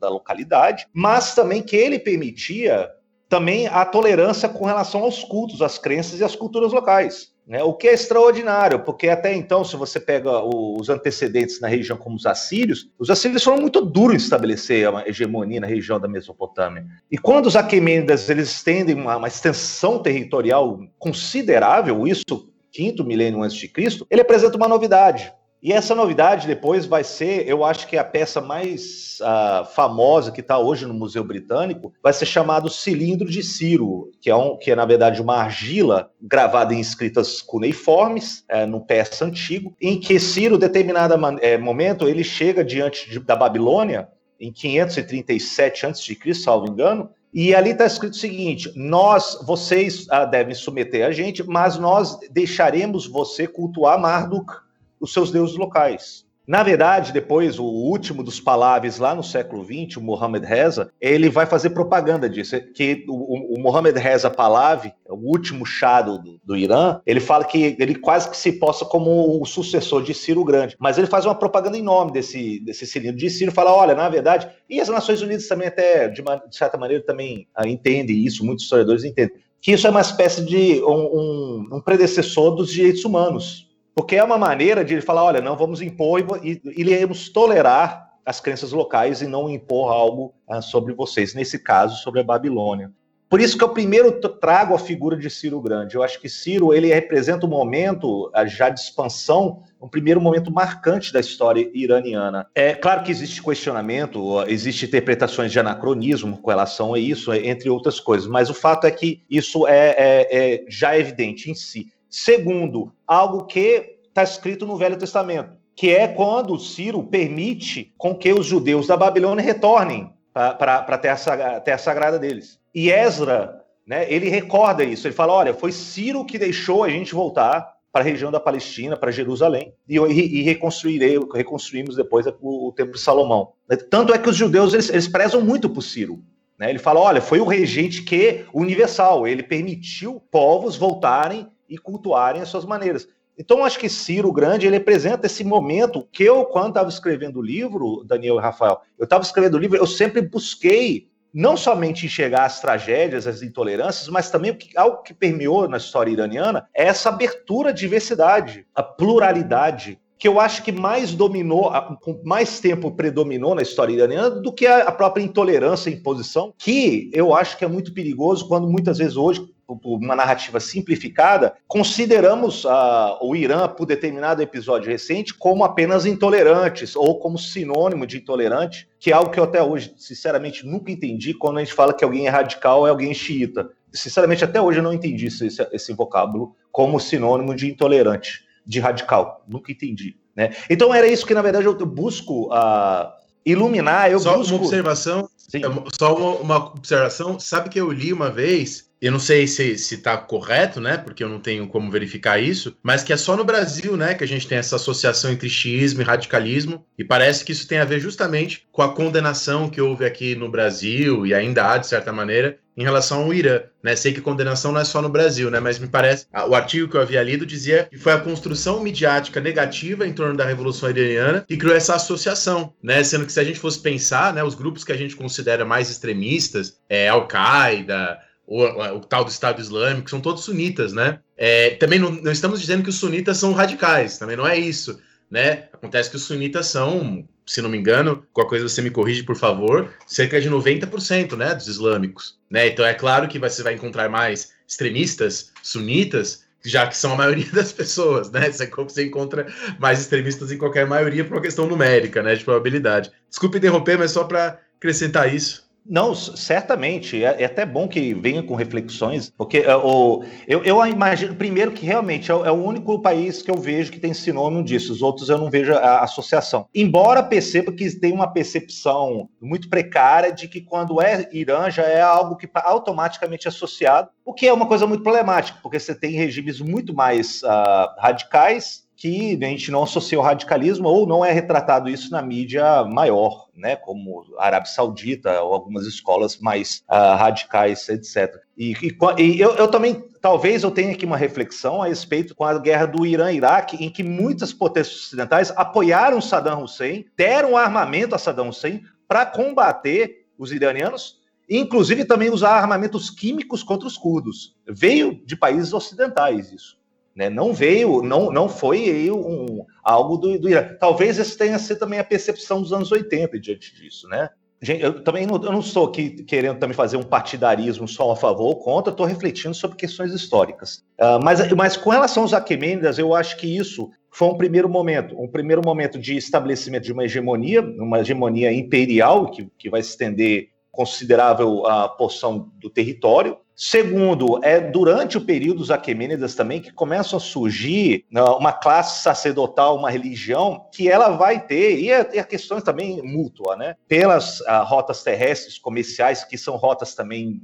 da 0.01 0.09
localidade, 0.09 0.87
mas 0.93 1.35
também 1.35 1.63
que 1.63 1.77
ele 1.77 1.99
permitia 1.99 2.91
também 3.29 3.67
a 3.67 3.85
tolerância 3.85 4.49
com 4.49 4.65
relação 4.65 5.03
aos 5.03 5.23
cultos, 5.25 5.61
às 5.61 5.79
crenças 5.79 6.21
e 6.21 6.25
às 6.25 6.37
culturas 6.37 6.73
locais. 6.73 7.35
Né? 7.47 7.63
O 7.63 7.73
que 7.73 7.87
é 7.87 7.95
extraordinário, 7.95 8.81
porque 8.81 9.09
até 9.09 9.33
então, 9.33 9.65
se 9.65 9.77
você 9.77 10.01
pega 10.01 10.43
os 10.43 10.89
antecedentes 10.89 11.61
na 11.61 11.69
região 11.69 11.97
como 11.97 12.17
os 12.17 12.27
assírios, 12.27 12.91
os 12.99 13.09
assírios 13.09 13.45
foram 13.45 13.61
muito 13.61 13.81
duros 13.81 14.15
em 14.15 14.25
estabelecer 14.25 14.89
uma 14.91 15.07
hegemonia 15.09 15.61
na 15.61 15.67
região 15.67 16.01
da 16.01 16.09
Mesopotâmia. 16.09 16.85
E 17.09 17.17
quando 17.17 17.47
os 17.47 17.55
Aquemênidas 17.55 18.29
eles 18.29 18.51
estendem 18.51 18.97
uma, 18.97 19.17
uma 19.17 19.29
extensão 19.29 20.03
territorial 20.03 20.81
considerável, 20.99 22.07
isso 22.07 22.25
quinto 22.73 23.05
milênio 23.05 23.43
antes 23.43 23.57
de 23.57 23.69
Cristo, 23.69 24.07
ele 24.11 24.21
apresenta 24.21 24.57
uma 24.57 24.69
novidade. 24.69 25.33
E 25.67 25.73
essa 25.73 25.97
novidade 25.97 26.47
depois 26.47 26.87
vai 26.87 27.03
ser, 27.03 27.49
eu 27.49 27.65
acho 27.65 27.89
que 27.89 27.99
a 27.99 28.05
peça 28.05 28.41
mais 28.41 29.19
uh, 29.21 29.65
famosa 29.75 30.31
que 30.31 30.41
está 30.41 30.57
hoje 30.57 30.87
no 30.87 30.95
Museu 30.95 31.25
Britânico, 31.25 31.93
vai 32.01 32.13
ser 32.13 32.25
chamado 32.25 32.71
Cilindro 32.71 33.29
de 33.29 33.43
Ciro, 33.43 34.13
que 34.21 34.31
é, 34.31 34.37
um, 34.37 34.57
que 34.57 34.71
é 34.71 34.77
na 34.77 34.85
verdade 34.85 35.21
uma 35.21 35.39
argila 35.39 36.09
gravada 36.23 36.73
em 36.73 36.79
escritas 36.79 37.43
cuneiformes, 37.43 38.45
é, 38.49 38.65
no 38.65 38.81
peça 38.81 39.25
antigo, 39.25 39.75
em 39.81 39.99
que 39.99 40.21
Ciro, 40.21 40.57
determinado 40.57 41.15
é, 41.41 41.59
momento, 41.59 42.07
ele 42.07 42.23
chega 42.23 42.65
diante 42.65 43.11
de, 43.11 43.19
da 43.19 43.35
Babilônia, 43.35 44.07
em 44.39 44.53
537 44.53 45.85
a.C., 45.85 46.35
salvo 46.35 46.69
engano, 46.69 47.11
e 47.35 47.53
ali 47.53 47.71
está 47.71 47.85
escrito 47.85 48.13
o 48.13 48.19
seguinte: 48.19 48.73
nós, 48.77 49.37
vocês 49.45 50.07
ah, 50.11 50.25
devem 50.25 50.55
submeter 50.55 51.05
a 51.05 51.11
gente, 51.11 51.43
mas 51.43 51.77
nós 51.77 52.21
deixaremos 52.31 53.09
você 53.09 53.49
cultuar 53.49 54.01
Marduk, 54.01 54.65
os 55.01 55.13
seus 55.13 55.31
deuses 55.31 55.57
locais. 55.57 56.27
Na 56.47 56.63
verdade, 56.63 57.13
depois, 57.13 57.59
o 57.59 57.65
último 57.65 58.23
dos 58.23 58.39
palavras 58.39 58.99
lá 58.99 59.17
no 59.17 59.23
século 59.23 59.65
XX, 59.65 59.97
o 59.97 60.01
Mohammed 60.01 60.47
Reza, 60.47 60.93
ele 61.01 61.29
vai 61.29 61.45
fazer 61.45 61.71
propaganda 61.71 62.31
disso. 62.31 62.57
Que 62.73 63.05
o, 63.09 63.57
o 63.57 63.61
Mohammed 63.61 63.99
Reza 63.99 64.31
Pahlavi, 64.31 64.93
o 65.09 65.17
último 65.17 65.67
chá 65.67 66.01
do, 66.01 66.39
do 66.45 66.57
Irã, 66.57 67.01
ele 67.05 67.19
fala 67.19 67.45
que 67.45 67.77
ele 67.81 67.97
quase 67.97 68.31
que 68.31 68.37
se 68.37 68.53
possa 68.53 68.85
como 68.85 69.43
o 69.43 69.45
sucessor 69.45 70.05
de 70.05 70.15
Ciro 70.15 70.45
Grande. 70.45 70.77
Mas 70.79 70.99
ele 70.99 71.09
faz 71.09 71.27
uma 71.27 71.35
propaganda 71.35 71.77
em 71.77 71.83
nome 71.83 72.13
desse, 72.13 72.61
desse 72.61 72.87
cilindro 72.87 73.17
de 73.17 73.29
Ciro, 73.29 73.51
fala, 73.51 73.75
olha, 73.75 73.97
na 73.97 74.09
verdade, 74.09 74.49
e 74.71 74.81
as 74.81 74.89
Nações 74.89 75.21
Unidas 75.23 75.49
também 75.49 75.67
até, 75.67 76.07
de, 76.07 76.21
uma, 76.21 76.37
de 76.37 76.57
certa 76.57 76.79
maneira, 76.79 77.03
também 77.05 77.49
ah, 77.57 77.67
entendem 77.67 78.25
isso, 78.25 78.47
muitos 78.47 78.65
historiadores 78.65 79.03
entendem, 79.03 79.35
que 79.61 79.73
isso 79.73 79.87
é 79.87 79.91
uma 79.91 80.01
espécie 80.01 80.45
de 80.45 80.81
um, 80.85 80.93
um, 80.93 81.69
um 81.73 81.81
predecessor 81.81 82.55
dos 82.55 82.71
direitos 82.71 83.05
humanos 83.05 83.66
porque 83.97 84.15
é 84.15 84.23
uma 84.23 84.37
maneira 84.37 84.85
de 84.85 84.93
ele 84.93 85.01
falar: 85.01 85.25
olha, 85.25 85.41
não 85.41 85.57
vamos 85.57 85.81
impor 85.81 86.21
e, 86.45 86.61
iremos 86.77 87.31
tolerar 87.31 88.13
as 88.27 88.41
crenças 88.41 88.71
locais 88.71 89.23
e 89.23 89.27
não 89.27 89.49
impor 89.49 89.91
algo 89.91 90.35
ah, 90.47 90.61
sobre 90.61 90.93
vocês, 90.93 91.33
nesse 91.33 91.59
caso, 91.59 92.03
sobre 92.03 92.21
a 92.21 92.25
Babilônia. 92.25 92.93
Por 93.29 93.41
isso 93.41 93.59
que 93.59 93.65
eu 93.65 93.71
primeiro 93.71 94.13
trago 94.21 94.75
a 94.75 94.79
figura 94.79 95.17
de 95.17 95.29
Ciro 95.29 95.61
Grande. 95.61 95.97
Eu 95.97 96.03
acho 96.03 96.21
que 96.21 96.29
Ciro 96.29 96.73
ele 96.73 96.93
representa 96.93 97.47
um 97.47 97.49
momento 97.49 98.31
ah, 98.35 98.45
já 98.45 98.69
de 98.69 98.81
expansão, 98.81 99.63
um 99.81 99.89
primeiro 99.89 100.21
momento 100.21 100.51
marcante 100.51 101.13
da 101.13 101.19
história 101.19 101.69
iraniana. 101.73 102.47
É 102.55 102.75
claro 102.75 103.03
que 103.03 103.11
existe 103.11 103.43
questionamento, 103.43 104.43
existe 104.47 104.85
interpretações 104.85 105.51
de 105.51 105.59
anacronismo 105.59 106.37
com 106.37 106.51
relação 106.51 106.95
a 106.95 106.99
isso, 106.99 107.33
entre 107.33 107.71
outras 107.71 107.99
coisas, 107.99 108.29
mas 108.29 108.51
o 108.51 108.55
fato 108.55 108.87
é 108.87 108.91
que 108.91 109.23
isso 109.31 109.67
é, 109.67 109.95
é, 109.97 110.29
é 110.31 110.65
já 110.69 110.99
evidente 110.99 111.51
em 111.51 111.55
si. 111.55 111.96
Segundo, 112.17 112.95
algo 113.07 113.45
que 113.45 113.99
está 114.09 114.23
escrito 114.23 114.65
no 114.65 114.79
Velho 114.79 114.97
Testamento, 114.97 115.51
que 115.77 115.91
é 115.91 116.09
quando 116.09 116.59
Ciro 116.59 117.03
permite 117.03 117.93
com 117.99 118.15
que 118.15 118.33
os 118.33 118.47
judeus 118.47 118.87
da 118.87 118.97
Babilônia 118.97 119.45
retornem 119.45 120.11
para 120.33 120.77
a 120.79 120.97
terra, 120.97 121.61
terra 121.61 121.77
sagrada 121.77 122.19
deles. 122.19 122.59
E 122.75 122.91
Ezra, 122.91 123.63
né, 123.87 124.11
ele 124.11 124.31
recorda 124.31 124.83
isso. 124.83 125.07
Ele 125.07 125.15
fala: 125.15 125.35
olha, 125.35 125.53
foi 125.53 125.71
Ciro 125.71 126.25
que 126.25 126.39
deixou 126.39 126.85
a 126.85 126.89
gente 126.89 127.15
voltar 127.15 127.71
para 127.93 128.01
a 128.01 128.05
região 128.05 128.33
da 128.33 128.41
Palestina, 128.41 128.97
para 128.97 129.11
Jerusalém, 129.11 129.75
e, 129.87 129.99
e, 129.99 130.41
e 130.41 130.43
reconstruirei, 130.43 131.19
reconstruímos 131.35 131.97
depois 131.97 132.25
o, 132.41 132.69
o 132.69 132.73
Templo 132.73 132.95
de 132.95 133.01
Salomão. 133.01 133.53
Tanto 133.91 134.15
é 134.15 134.19
que 134.19 134.31
os 134.31 134.37
judeus 134.37 134.73
eles, 134.73 134.89
eles 134.89 135.07
prezam 135.07 135.43
muito 135.43 135.69
por 135.69 135.83
Ciro. 135.83 136.25
Né? 136.59 136.71
Ele 136.71 136.79
fala: 136.79 136.99
olha, 136.99 137.21
foi 137.21 137.41
o 137.41 137.47
regente 137.47 138.03
que 138.03 138.47
universal, 138.55 139.29
ele 139.29 139.43
permitiu 139.43 140.19
povos 140.31 140.77
voltarem 140.77 141.47
e 141.69 141.79
cultuarem 141.79 142.43
as 142.43 142.49
suas 142.49 142.65
maneiras. 142.65 143.09
Então, 143.39 143.65
acho 143.65 143.79
que 143.79 143.89
Ciro 143.89 144.33
Grande 144.33 144.67
ele 144.67 144.79
representa 144.79 145.27
esse 145.27 145.45
momento 145.45 146.09
que 146.11 146.25
eu, 146.25 146.45
quando 146.47 146.69
estava 146.69 146.89
escrevendo 146.89 147.39
o 147.39 147.43
livro, 147.43 148.03
Daniel 148.07 148.37
e 148.37 148.41
Rafael, 148.41 148.81
eu 148.99 149.05
estava 149.05 149.23
escrevendo 149.23 149.55
o 149.55 149.59
livro, 149.59 149.77
eu 149.77 149.87
sempre 149.87 150.23
busquei 150.23 151.09
não 151.35 151.55
somente 151.55 152.07
enxergar 152.07 152.47
as 152.47 152.61
tragédias, 152.61 153.27
as 153.27 153.43
intolerâncias, 153.43 154.09
mas 154.09 154.31
também 154.31 154.57
algo 154.75 155.03
que 155.03 155.13
permeou 155.13 155.69
na 155.69 155.77
história 155.77 156.11
iraniana 156.11 156.67
é 156.75 156.87
essa 156.87 157.11
abertura 157.11 157.69
à 157.69 157.73
diversidade, 157.73 158.67
a 158.75 158.83
pluralidade, 158.83 160.01
que 160.19 160.27
eu 160.27 160.41
acho 160.41 160.63
que 160.63 160.73
mais 160.73 161.13
dominou, 161.13 161.71
com 162.01 162.23
mais 162.25 162.59
tempo 162.59 162.91
predominou 162.91 163.55
na 163.55 163.61
história 163.61 163.93
iraniana 163.93 164.31
do 164.31 164.51
que 164.51 164.67
a 164.67 164.91
própria 164.91 165.23
intolerância 165.23 165.91
e 165.91 165.95
imposição, 165.95 166.55
que 166.57 167.11
eu 167.13 167.35
acho 167.35 167.59
que 167.59 167.67
é 167.67 167.69
muito 167.69 167.93
perigoso 167.93 168.49
quando 168.49 168.67
muitas 168.67 168.97
vezes 168.97 169.15
hoje 169.15 169.47
uma 169.69 170.15
narrativa 170.15 170.61
simplificada, 170.61 171.55
consideramos 171.67 172.65
uh, 172.65 173.19
o 173.21 173.35
Irã, 173.35 173.69
por 173.69 173.85
determinado 173.85 174.41
episódio 174.41 174.91
recente, 174.91 175.35
como 175.35 175.65
apenas 175.65 176.07
intolerantes 176.07 176.95
ou 176.95 177.19
como 177.19 177.39
sinônimo 177.39 178.07
de 178.07 178.19
intolerante, 178.19 178.89
que 179.01 179.11
é 179.11 179.15
algo 179.15 179.31
que 179.31 179.41
eu 179.41 179.45
até 179.45 179.63
hoje, 179.63 179.93
sinceramente, 179.99 180.65
nunca 180.65 180.93
entendi 180.93 181.35
quando 181.35 181.59
a 181.59 181.65
gente 181.65 181.75
fala 181.75 181.93
que 181.93 182.05
alguém 182.05 182.27
é 182.27 182.31
radical 182.31 182.87
é 182.87 182.91
alguém 182.91 183.13
xiita. 183.13 183.69
Sinceramente, 183.93 184.45
até 184.45 184.61
hoje 184.61 184.79
eu 184.79 184.85
não 184.85 184.93
entendi 184.93 185.27
esse, 185.27 185.49
esse 185.73 185.93
vocábulo 185.93 186.55
como 186.71 187.01
sinônimo 187.01 187.55
de 187.55 187.69
intolerante, 187.69 188.45
de 188.65 188.79
radical. 188.79 189.43
Nunca 189.49 189.73
entendi. 189.73 190.17
Né? 190.35 190.55
Então 190.69 190.95
era 190.95 191.07
isso 191.07 191.27
que, 191.27 191.35
na 191.35 191.43
verdade, 191.43 191.67
eu 191.67 191.75
busco 191.87 192.53
uh, 192.53 193.11
Iluminar, 193.47 194.11
eu 194.11 194.19
Só 194.19 194.37
busco... 194.37 194.57
uma 194.57 194.65
observação, 194.65 195.29
Sim. 195.37 195.59
é, 195.59 195.69
só 195.97 196.17
uma, 196.17 196.31
uma 196.41 196.57
observação. 196.57 197.39
Sabe 197.39 197.69
que 197.69 197.81
eu 197.81 197.93
li 197.93 198.13
uma 198.13 198.29
vez, 198.29 198.86
eu 199.01 199.13
não 199.13 199.19
sei 199.19 199.47
se, 199.47 199.77
se 199.77 199.99
tá 199.99 200.17
correto, 200.17 200.81
né? 200.81 200.97
Porque 200.97 201.23
eu 201.23 201.29
não 201.29 201.39
tenho 201.39 201.67
como 201.69 201.91
verificar 201.91 202.39
isso, 202.39 202.77
mas 202.83 203.03
que 203.03 203.13
é 203.13 203.17
só 203.17 203.37
no 203.37 203.45
Brasil, 203.45 203.97
né, 203.97 204.15
que 204.15 204.25
a 204.25 204.29
gente 204.29 204.47
tem 204.47 204.59
essa 204.59 204.77
associação 204.77 205.31
entre 205.31 205.49
xiismo 205.49 206.01
e 206.01 206.05
radicalismo, 206.05 206.85
e 206.99 207.05
parece 207.05 207.45
que 207.45 207.53
isso 207.53 207.69
tem 207.69 207.79
a 207.79 207.85
ver 207.85 208.01
justamente 208.01 208.67
com 208.73 208.83
a 208.83 208.93
condenação 208.93 209.69
que 209.69 209.81
houve 209.81 210.05
aqui 210.05 210.35
no 210.35 210.51
Brasil, 210.51 211.27
e 211.27 211.35
ainda 211.35 211.71
há, 211.71 211.79
de 211.79 211.87
certa 211.87 212.13
maneira, 212.13 212.59
em 212.77 212.83
relação 212.83 213.23
ao 213.23 213.33
Irã, 213.33 213.63
né? 213.83 213.97
Sei 213.97 214.13
que 214.13 214.21
condenação 214.21 214.71
não 214.71 214.81
é 214.81 214.85
só 214.85 215.01
no 215.01 215.09
Brasil, 215.09 215.51
né? 215.51 215.59
Mas 215.59 215.79
me 215.79 215.89
parece, 215.89 216.27
o 216.47 216.55
artigo 216.55 216.89
que 216.89 216.97
eu 216.97 217.01
havia 217.01 217.23
lido 217.23 217.47
dizia 217.47 217.85
que 217.91 217.97
foi 217.97 218.13
a 218.13 218.21
construção 218.21 218.83
midiática 218.83 219.41
negativa 219.41 220.07
em 220.07 220.13
torno 220.13 220.37
da 220.37 220.45
Revolução 220.45 220.91
Iraniana 220.91 221.45
que 221.49 221.57
criou 221.57 221.75
essa 221.75 221.95
associação, 221.95 222.75
né? 222.83 223.03
Sendo 223.03 223.25
que 223.25 223.33
se 223.33 223.41
a 223.41 223.45
gente 223.45 223.59
fosse 223.59 223.81
pensar, 223.81 224.35
né, 224.35 224.45
os 224.45 224.55
grupos 224.55 224.85
que 224.85 224.93
a 224.93 224.97
gente 224.97 225.17
considera 225.17 225.65
mais 225.65 225.89
extremistas, 225.89 226.79
é 226.89 227.09
Al-Qaeda, 227.09 228.19
o, 228.47 228.63
o, 228.63 229.01
tal 229.01 229.25
do 229.25 229.31
Estado 229.31 229.61
Islâmico, 229.61 230.09
são 230.09 230.21
todos 230.21 230.45
sunitas, 230.45 230.93
né? 230.93 231.19
É, 231.37 231.71
também 231.71 231.99
não, 231.99 232.11
não 232.11 232.31
estamos 232.31 232.61
dizendo 232.61 232.83
que 232.83 232.91
os 232.91 232.97
sunitas 232.97 233.37
são 233.39 233.53
radicais, 233.53 234.19
também 234.19 234.37
não 234.37 234.47
é 234.47 234.57
isso, 234.57 235.01
né? 235.31 235.69
Acontece 235.73 236.09
que 236.09 236.17
os 236.17 236.23
sunitas 236.23 236.67
são, 236.67 237.27
se 237.45 237.61
não 237.61 237.69
me 237.69 237.77
engano, 237.77 238.25
qualquer 238.33 238.51
coisa 238.51 238.69
você 238.69 238.81
me 238.81 238.91
corrige, 238.91 239.25
por 239.25 239.37
favor, 239.37 239.93
cerca 240.07 240.41
de 240.41 240.49
90%, 240.49 241.37
né, 241.37 241.55
dos 241.55 241.67
islâmicos, 241.67 242.39
né? 242.49 242.69
Então 242.69 242.85
é 242.85 242.95
claro 242.95 243.29
que 243.29 243.39
você 243.39 243.63
vai 243.63 243.75
encontrar 243.75 244.09
mais 244.09 244.53
extremistas 244.67 245.53
sunitas, 245.63 246.45
já 246.65 246.87
que 246.87 246.97
são 246.97 247.13
a 247.13 247.17
maioria 247.17 247.51
das 247.53 247.73
pessoas, 247.73 248.31
né? 248.31 248.51
Você, 248.51 249.05
encontra 249.05 249.47
mais 249.79 250.01
extremistas 250.01 250.53
em 250.53 250.59
qualquer 250.59 250.87
maioria 250.87 251.25
por 251.25 251.35
uma 251.35 251.43
questão 251.43 251.67
numérica, 251.67 252.23
né, 252.23 252.37
de 252.37 252.45
probabilidade. 252.45 253.11
Desculpe 253.29 253.59
interromper, 253.59 253.99
mas 253.99 254.13
só 254.13 254.23
para 254.25 254.61
acrescentar 254.77 255.33
isso. 255.35 255.66
Não, 255.89 256.15
certamente. 256.15 257.25
É, 257.25 257.43
é, 257.43 257.45
até 257.45 257.65
bom 257.65 257.87
que 257.87 258.13
venha 258.15 258.43
com 258.43 258.55
reflexões, 258.55 259.31
porque 259.31 259.59
é, 259.59 259.77
o, 259.77 260.25
eu, 260.47 260.65
eu, 260.65 260.85
imagino, 260.87 261.35
primeiro, 261.35 261.73
que 261.73 261.87
realmente 261.87 262.31
é, 262.31 262.35
é, 262.35 262.51
o 262.51 262.65
único 262.65 263.01
país 263.01 263.43
que 263.43 263.51
eu 263.51 263.57
vejo 263.57 263.93
que 263.93 264.01
tem 264.01 264.13
sinônimo 264.13 264.65
disso. 264.65 264.93
Os 264.93 265.03
outros 265.03 265.29
eu 265.29 265.39
não 265.39 265.51
vejo 265.51 265.73
a 265.73 266.01
associação. 266.01 266.67
Embora 266.75 267.23
perceba 267.23 267.73
que 267.73 267.91
tem 267.99 268.13
uma 268.13 268.33
percepção 268.33 269.29
muito 269.41 269.69
precária 269.69 270.33
de 270.33 270.49
que 270.49 270.61
quando 270.61 271.01
é 271.01 271.29
Irã 271.33 271.71
já 271.71 271.85
é 271.85 272.01
algo 272.01 272.37
que 272.37 272.49
automaticamente 272.55 273.47
é 273.47 273.51
associado, 273.51 274.11
o 274.25 274.33
que 274.33 274.47
é 274.47 274.53
uma 274.53 274.67
coisa 274.67 274.87
muito 274.87 275.03
problemática, 275.03 275.59
porque 275.63 275.79
você 275.79 275.95
tem 275.95 276.13
regimes 276.13 276.61
muito 276.61 276.95
mais 276.95 277.43
uh, 277.43 277.95
radicais 277.99 278.86
que 278.97 279.39
a 279.43 279.47
gente 279.47 279.71
não 279.71 279.83
associa 279.83 280.19
o 280.19 280.23
radicalismo 280.23 280.89
ou 280.89 281.07
não 281.07 281.23
é 281.23 281.31
retratado 281.31 281.91
isso 281.91 282.11
na 282.11 282.23
mídia 282.23 282.83
maior, 282.85 283.47
né, 283.55 283.77
como 283.77 284.25
a 284.39 284.47
Arábia 284.47 284.71
Saudita 284.73 285.43
ou 285.43 285.53
algumas 285.53 285.87
escolas 285.87 286.39
mais 286.39 286.83
uh, 286.89 287.17
radicais, 287.17 287.87
etc. 287.91 288.37
E, 288.57 288.73
e, 288.83 288.97
e 289.23 289.41
eu, 289.41 289.55
eu, 289.57 289.69
também, 289.69 290.09
talvez 290.21 290.63
eu 290.63 290.71
tenha 290.71 290.93
aqui 290.93 291.05
uma 291.05 291.19
reflexão 291.19 291.83
a 291.83 291.89
respeito 291.89 292.35
com 292.35 292.45
a 292.45 292.59
guerra 292.59 292.87
do 292.87 293.05
Irã-Iraque, 293.05 293.85
em 293.85 293.91
que 293.91 294.03
muitas 294.03 294.53
potências 294.53 294.97
ocidentais 294.97 295.53
apoiaram 295.55 296.21
Saddam 296.21 296.65
Hussein, 296.65 297.05
deram 297.15 297.57
armamento 297.57 298.15
a 298.15 298.19
Saddam 298.19 298.49
Hussein 298.49 298.83
para 299.07 299.27
combater 299.27 300.27
os 300.39 300.53
iranianos, 300.53 301.21
inclusive 301.49 302.07
também 302.07 302.31
usar 302.31 302.53
armamentos 302.53 303.11
químicos 303.11 303.63
contra 303.63 303.87
os 303.87 303.99
curdos. 303.99 304.57
Veio 304.67 305.23
de 305.25 305.37
países 305.37 305.75
ocidentais 305.75 306.51
isso. 306.51 306.79
Né? 307.17 307.31
Não 307.31 307.55
veio, 307.55 308.03
não, 308.03 308.31
não 308.31 308.47
foi 308.47 309.11
um, 309.11 309.65
algo 309.83 310.19
do, 310.19 310.39
do 310.39 310.51
Irã. 310.51 310.77
Talvez 310.79 311.19
esse 311.19 311.37
tenha 311.37 311.59
sido 311.59 311.79
também 311.79 311.99
a 311.99 312.05
percepção 312.05 312.61
dos 312.61 312.75
anos 312.75 312.93
80 312.93 313.41
diante 313.41 313.75
disso, 313.75 314.07
né? 314.07 314.29
Gente, 314.61 314.83
eu 314.83 315.03
também 315.03 315.27
não, 315.27 315.37
eu 315.37 315.53
não 315.53 315.61
estou 315.61 315.87
aqui 315.87 316.25
querendo 316.25 316.59
também 316.59 316.75
fazer 316.75 316.97
um 316.97 317.03
partidarismo 317.03 317.87
só 317.87 318.11
a 318.13 318.17
favor 318.17 318.47
ou 318.47 318.57
contra, 318.57 318.91
estou 318.91 319.07
refletindo 319.07 319.55
sobre 319.55 319.77
questões 319.77 320.13
históricas. 320.13 320.83
Uh, 320.99 321.23
mas, 321.23 321.53
mas 321.53 321.77
com 321.77 321.91
relação 321.91 322.23
aos 322.23 322.33
Aquemênidas, 322.33 322.99
eu 322.99 323.15
acho 323.15 323.37
que 323.37 323.47
isso 323.47 323.91
foi 324.11 324.29
um 324.29 324.37
primeiro 324.37 324.69
momento, 324.69 325.19
um 325.21 325.29
primeiro 325.29 325.63
momento 325.63 325.99
de 325.99 326.17
estabelecimento 326.17 326.85
de 326.85 326.93
uma 326.93 327.05
hegemonia, 327.05 327.61
uma 327.61 328.01
hegemonia 328.01 328.51
imperial 328.51 329.31
que, 329.31 329.47
que 329.59 329.69
vai 329.69 329.83
se 329.83 329.91
estender 329.91 330.49
considerável 330.71 331.67
a 331.67 331.89
porção 331.89 332.51
do 332.57 332.71
território. 332.71 333.37
Segundo, 333.59 334.39
é 334.45 334.61
durante 334.61 335.17
o 335.17 335.21
período 335.23 335.61
dos 335.61 335.71
Aquemênidas 335.71 336.35
também 336.35 336.61
que 336.61 336.71
começam 336.71 337.17
a 337.17 337.21
surgir 337.21 338.05
né, 338.11 338.23
uma 338.23 338.53
classe 338.53 339.03
sacerdotal, 339.03 339.79
uma 339.79 339.91
religião, 339.91 340.69
que 340.71 340.91
ela 340.91 341.17
vai 341.17 341.41
ter, 341.41 341.81
e 341.81 341.91
a, 341.91 342.01
é, 342.01 342.11
e 342.17 342.19
a 342.19 342.25
questão 342.25 342.61
também 342.61 343.01
mútua, 343.03 343.57
né? 343.57 343.75
Pelas 343.89 344.43
a, 344.43 344.59
ah, 344.59 344.63
rotas 344.63 345.03
terrestres 345.03 345.57
comerciais, 345.57 346.23
que 346.23 346.37
são 346.37 346.55
rotas 346.57 346.95
também 346.95 347.41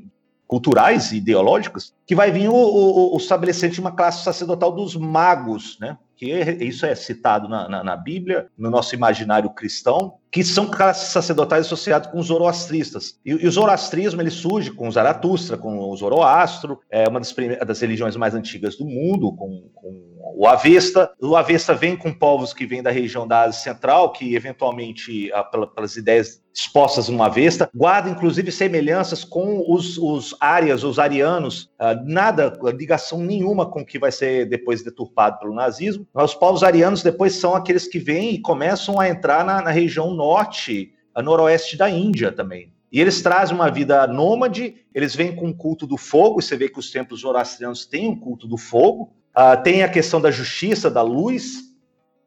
culturais 0.46 1.12
e 1.12 1.16
ideológicas, 1.16 1.94
que 2.06 2.14
vai 2.14 2.30
vir 2.30 2.50
o, 2.50 2.54
o, 2.54 3.14
o 3.14 3.16
estabelecimento 3.16 3.72
de 3.72 3.80
uma 3.80 3.92
classe 3.92 4.22
sacerdotal 4.22 4.70
dos 4.70 4.94
magos, 4.94 5.78
né? 5.80 5.96
Que 6.14 6.26
isso 6.60 6.84
é 6.84 6.94
citado 6.94 7.48
na, 7.48 7.66
na, 7.66 7.82
na 7.82 7.96
Bíblia, 7.96 8.48
no 8.58 8.68
nosso 8.68 8.94
imaginário 8.94 9.48
cristão, 9.48 10.18
que 10.32 10.42
são 10.42 10.66
classes 10.66 11.08
sacerdotais 11.08 11.66
associadas 11.66 12.10
com 12.10 12.18
os 12.18 12.28
zoroastristas. 12.28 13.20
E, 13.22 13.32
e, 13.32 13.46
o 13.46 13.50
zoroastrismo 13.50 14.22
ele 14.22 14.30
surge 14.30 14.70
com 14.70 14.90
Zaratustra, 14.90 15.58
com 15.58 15.78
o 15.78 15.94
Zoroastro, 15.94 16.80
é 16.90 17.06
uma 17.06 17.20
das, 17.20 17.34
das 17.66 17.80
religiões 17.80 18.16
mais 18.16 18.34
antigas 18.34 18.74
do 18.76 18.86
mundo, 18.86 19.30
com, 19.36 19.68
com, 19.74 20.12
o 20.34 20.46
Avesta. 20.46 21.12
O 21.20 21.36
Avesta 21.36 21.74
vem 21.74 21.96
com 21.96 22.12
povos 22.12 22.54
que 22.54 22.64
vêm 22.64 22.82
da 22.82 22.90
região 22.90 23.28
da 23.28 23.42
Ásia 23.42 23.60
Central, 23.60 24.12
que 24.12 24.34
eventualmente, 24.34 25.30
pelas 25.74 25.96
ideias 25.96 26.42
expostas 26.54 27.08
no 27.08 27.22
Avesta, 27.22 27.70
guarda 27.74 28.10
inclusive 28.10 28.52
semelhanças 28.52 29.24
com 29.24 29.64
os, 29.72 29.96
os 29.96 30.36
os 30.82 30.98
arianos, 30.98 31.70
uh, 31.80 31.96
nada, 32.04 32.52
ligação 32.74 33.20
nenhuma 33.20 33.70
com 33.70 33.80
o 33.80 33.86
que 33.86 33.98
vai 33.98 34.12
ser 34.12 34.46
depois 34.46 34.82
deturpado 34.82 35.38
pelo 35.38 35.54
nazismo. 35.54 36.06
Os 36.14 36.34
povos 36.34 36.62
arianos 36.62 37.02
depois 37.02 37.34
são 37.34 37.54
aqueles 37.54 37.86
que 37.86 37.98
vêm 37.98 38.34
e 38.34 38.42
começam 38.42 39.00
a 39.00 39.08
entrar 39.08 39.44
na, 39.44 39.62
na 39.62 39.70
região 39.70 40.10
norte, 40.22 40.94
a 41.12 41.20
noroeste 41.20 41.76
da 41.76 41.90
Índia 41.90 42.30
também. 42.30 42.72
E 42.92 43.00
eles 43.00 43.22
trazem 43.22 43.56
uma 43.56 43.70
vida 43.70 44.06
nômade, 44.06 44.76
eles 44.94 45.16
vêm 45.16 45.34
com 45.34 45.48
o 45.48 45.54
culto 45.54 45.84
do 45.84 45.96
fogo, 45.96 46.40
você 46.40 46.56
vê 46.56 46.68
que 46.68 46.78
os 46.78 46.90
templos 46.90 47.22
zoroastrianos 47.22 47.84
têm 47.86 48.08
um 48.08 48.16
culto 48.16 48.46
do 48.46 48.56
fogo. 48.56 49.12
Uh, 49.34 49.60
tem 49.62 49.82
a 49.82 49.88
questão 49.88 50.20
da 50.20 50.30
justiça, 50.30 50.90
da 50.90 51.02
luz, 51.02 51.72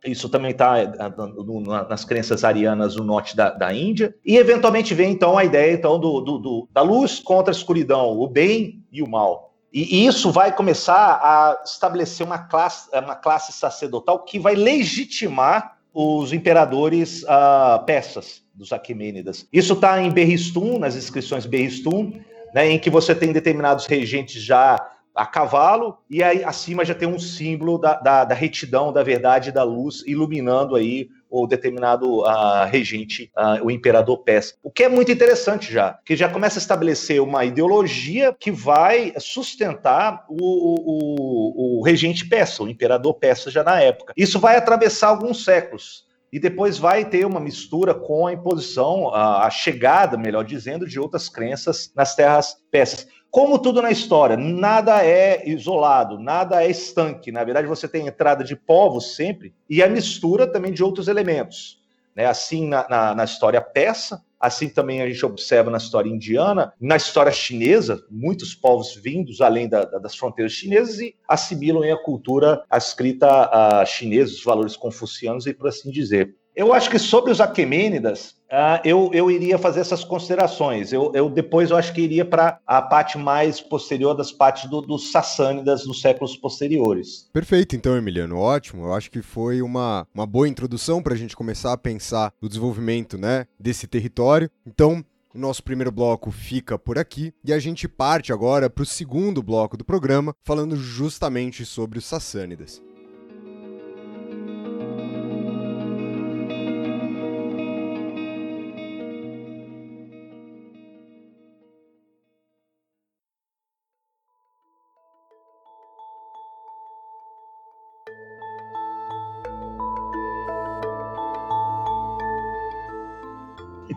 isso 0.05 0.27
também 0.29 0.51
está 0.51 0.75
ah, 0.75 1.88
nas 1.89 2.05
crenças 2.05 2.43
arianas 2.43 2.95
no 2.95 3.03
norte 3.03 3.36
da, 3.36 3.49
da, 3.49 3.73
Índia. 3.73 4.13
E, 4.25 4.38
eventualmente, 4.38 4.93
vem, 4.93 5.12
então, 5.12 5.38
a 5.38 5.43
ideia 5.43 5.73
então, 5.73 5.99
do, 5.99 6.21
do, 6.21 6.38
do, 6.38 6.69
da 6.71 6.81
luz 6.81 7.19
contra 7.19 7.51
a 7.51 7.55
escuridão, 7.55 8.19
o 8.19 8.27
bem 8.27 8.84
e 8.91 9.01
o 9.01 9.10
mal. 9.10 9.55
E 9.73 10.05
isso 10.05 10.31
vai 10.31 10.55
começar 10.55 11.19
a 11.21 11.62
estabelecer 11.65 12.25
uma 12.25 12.39
classe, 12.39 12.89
uma 12.97 13.15
classe 13.15 13.51
sacerdotal 13.51 14.23
que 14.23 14.39
vai 14.39 14.55
legitimar 14.55 15.75
os 15.97 16.34
imperadores 16.34 17.23
uh, 17.23 17.81
persas, 17.86 18.43
dos 18.53 18.73
Aquemênidas. 18.73 19.47
Isso 19.51 19.71
está 19.73 20.01
em 20.01 20.12
Berristum, 20.12 20.77
nas 20.77 20.93
inscrições 20.95 21.45
Berristum, 21.45 22.12
né, 22.53 22.69
em 22.69 22.77
que 22.77 22.89
você 22.89 23.15
tem 23.15 23.31
determinados 23.31 23.86
regentes 23.86 24.41
já 24.41 24.77
a 25.15 25.25
cavalo, 25.25 25.97
e 26.10 26.21
aí 26.21 26.43
acima 26.43 26.84
já 26.84 26.93
tem 26.93 27.08
um 27.08 27.17
símbolo 27.17 27.77
da, 27.77 27.93
da, 27.95 28.25
da 28.25 28.36
retidão, 28.36 28.91
da 28.91 29.01
verdade, 29.01 29.53
da 29.53 29.63
luz, 29.63 30.03
iluminando 30.05 30.75
aí 30.75 31.08
o 31.43 31.48
determinado 31.48 32.21
uh, 32.21 32.65
regente, 32.69 33.32
uh, 33.38 33.65
o 33.65 33.71
imperador 33.71 34.19
persa. 34.19 34.56
O 34.63 34.71
que 34.71 34.84
é 34.84 34.89
muito 34.89 35.12
interessante 35.12 35.71
já, 35.71 36.00
que 36.06 36.15
já 36.15 36.30
começa 36.30 36.58
a 36.58 36.62
estabelecer 36.62 37.21
uma 37.21 37.43
ideologia 37.43 38.36
que 38.39 38.52
vai 38.52 39.13
sustentar 39.17 40.26
o, 40.30 40.36
o, 40.38 41.80
o 41.80 41.84
regente 41.84 42.28
persa, 42.28 42.63
o 42.63 42.69
imperador 42.69 43.13
persa 43.15 43.52
já 43.52 43.63
na 43.63 43.82
época. 43.82 44.13
Isso 44.15 44.39
vai 44.39 44.56
atravessar 44.56 45.10
alguns 45.10 45.43
séculos 45.43 46.06
e 46.36 46.39
depois 46.39 46.78
vai 46.78 47.06
ter 47.06 47.26
uma 47.26 47.39
mistura 47.39 47.93
com 47.93 48.28
a 48.28 48.34
imposição, 48.34 49.13
a, 49.13 49.50
chegada, 49.50 50.17
melhor 50.17 50.43
dizendo, 50.43 50.86
de 50.86 51.00
outras 51.00 51.30
crenças 51.30 51.91
nas 51.95 52.13
terras 52.13 52.58
persas. 52.69 53.08
Como 53.36 53.60
tudo 53.60 53.82
na 53.82 53.91
história, 53.91 54.38
nada 54.38 55.06
é 55.06 55.43
isolado, 55.45 56.17
nada 56.17 56.63
é 56.63 56.71
estanque. 56.71 57.34
Na 57.34 57.43
verdade, 57.43 57.67
você 57.67 57.86
tem 57.86 58.08
entrada 58.08 58.45
de 58.45 58.56
povos 58.56 59.13
sempre 59.13 59.54
e 59.69 59.84
a 59.84 59.89
mistura 59.89 60.48
também 60.48 60.71
de 60.71 60.82
outros 60.82 61.10
elementos. 61.10 61.84
Né? 62.15 62.26
Assim 62.28 62.65
na, 62.65 62.88
na, 62.88 63.13
na 63.13 63.26
história 63.26 63.60
persa, 63.60 64.24
assim 64.39 64.69
também 64.69 65.02
a 65.02 65.10
gente 65.10 65.26
observa 65.26 65.69
na 65.69 65.80
história 65.80 66.10
indiana, 66.10 66.71
na 66.80 66.95
história 66.95 67.30
chinesa, 67.30 68.06
muitos 68.10 68.56
povos 68.56 68.95
vindos 68.95 69.41
além 69.41 69.67
da, 69.67 69.84
da, 69.84 69.98
das 69.98 70.15
fronteiras 70.15 70.54
chinesas 70.54 70.98
e 71.00 71.13
assimilam 71.28 71.84
a 71.93 72.02
cultura 72.02 72.63
a 72.69 72.78
escrita 72.78 73.28
uh, 73.50 73.86
chinesa, 73.86 74.32
os 74.32 74.45
valores 74.45 74.78
confucianos 74.78 75.45
e 75.45 75.54
por 75.54 75.67
assim 75.67 75.91
dizer. 75.91 76.34
Eu 76.56 76.74
acho 76.74 76.89
que 76.89 76.98
sobre 76.98 77.32
os 77.32 77.41
Aquemênidas, 77.41 78.30
uh, 78.46 78.80
eu, 78.86 79.10
eu 79.13 79.30
iria 79.30 79.58
fazer 79.58 79.82
essas 79.82 80.06
considerações. 80.06 80.94
Eu, 80.94 81.12
eu 81.13 81.30
depois 81.30 81.70
eu 81.70 81.76
acho 81.76 81.94
que 81.94 82.00
iria 82.00 82.24
para 82.24 82.60
a 82.65 82.82
parte 82.82 83.18
mais 83.18 83.60
posterior 83.60 84.13
das 84.13 84.32
partes 84.32 84.70
do, 84.70 84.80
dos 84.80 85.12
Sassânidas 85.12 85.86
nos 85.86 86.00
séculos 86.00 86.38
posteriores. 86.38 87.30
Perfeito, 87.34 87.76
então, 87.76 87.98
Emiliano, 87.98 88.38
ótimo. 88.38 88.86
Eu 88.86 88.94
acho 88.94 89.12
que 89.12 89.22
foi 89.22 89.62
uma, 89.62 90.08
uma 90.13 90.26
boa 90.26 90.48
introdução 90.48 91.04
para 91.04 91.13
a 91.13 91.18
gente 91.18 91.36
começar 91.36 91.74
a 91.74 91.78
pensar 91.78 92.32
no 92.41 92.48
desenvolvimento 92.48 93.18
né, 93.18 93.46
desse 93.60 93.86
território. 93.86 94.50
Então, 94.65 95.04
o 95.34 95.38
nosso 95.38 95.62
primeiro 95.62 95.91
bloco 95.91 96.32
fica 96.32 96.80
por 96.80 96.98
aqui 96.98 97.34
e 97.44 97.52
a 97.52 97.60
gente 97.60 97.86
parte 97.86 98.32
agora 98.32 98.70
para 98.70 98.84
o 98.84 98.86
segundo 98.86 99.44
bloco 99.44 99.76
do 99.76 99.84
programa, 99.84 100.34
falando 100.46 100.78
justamente 100.78 101.65
sobre 101.65 102.00
os 102.00 102.06
Sassânidas. 102.06 102.82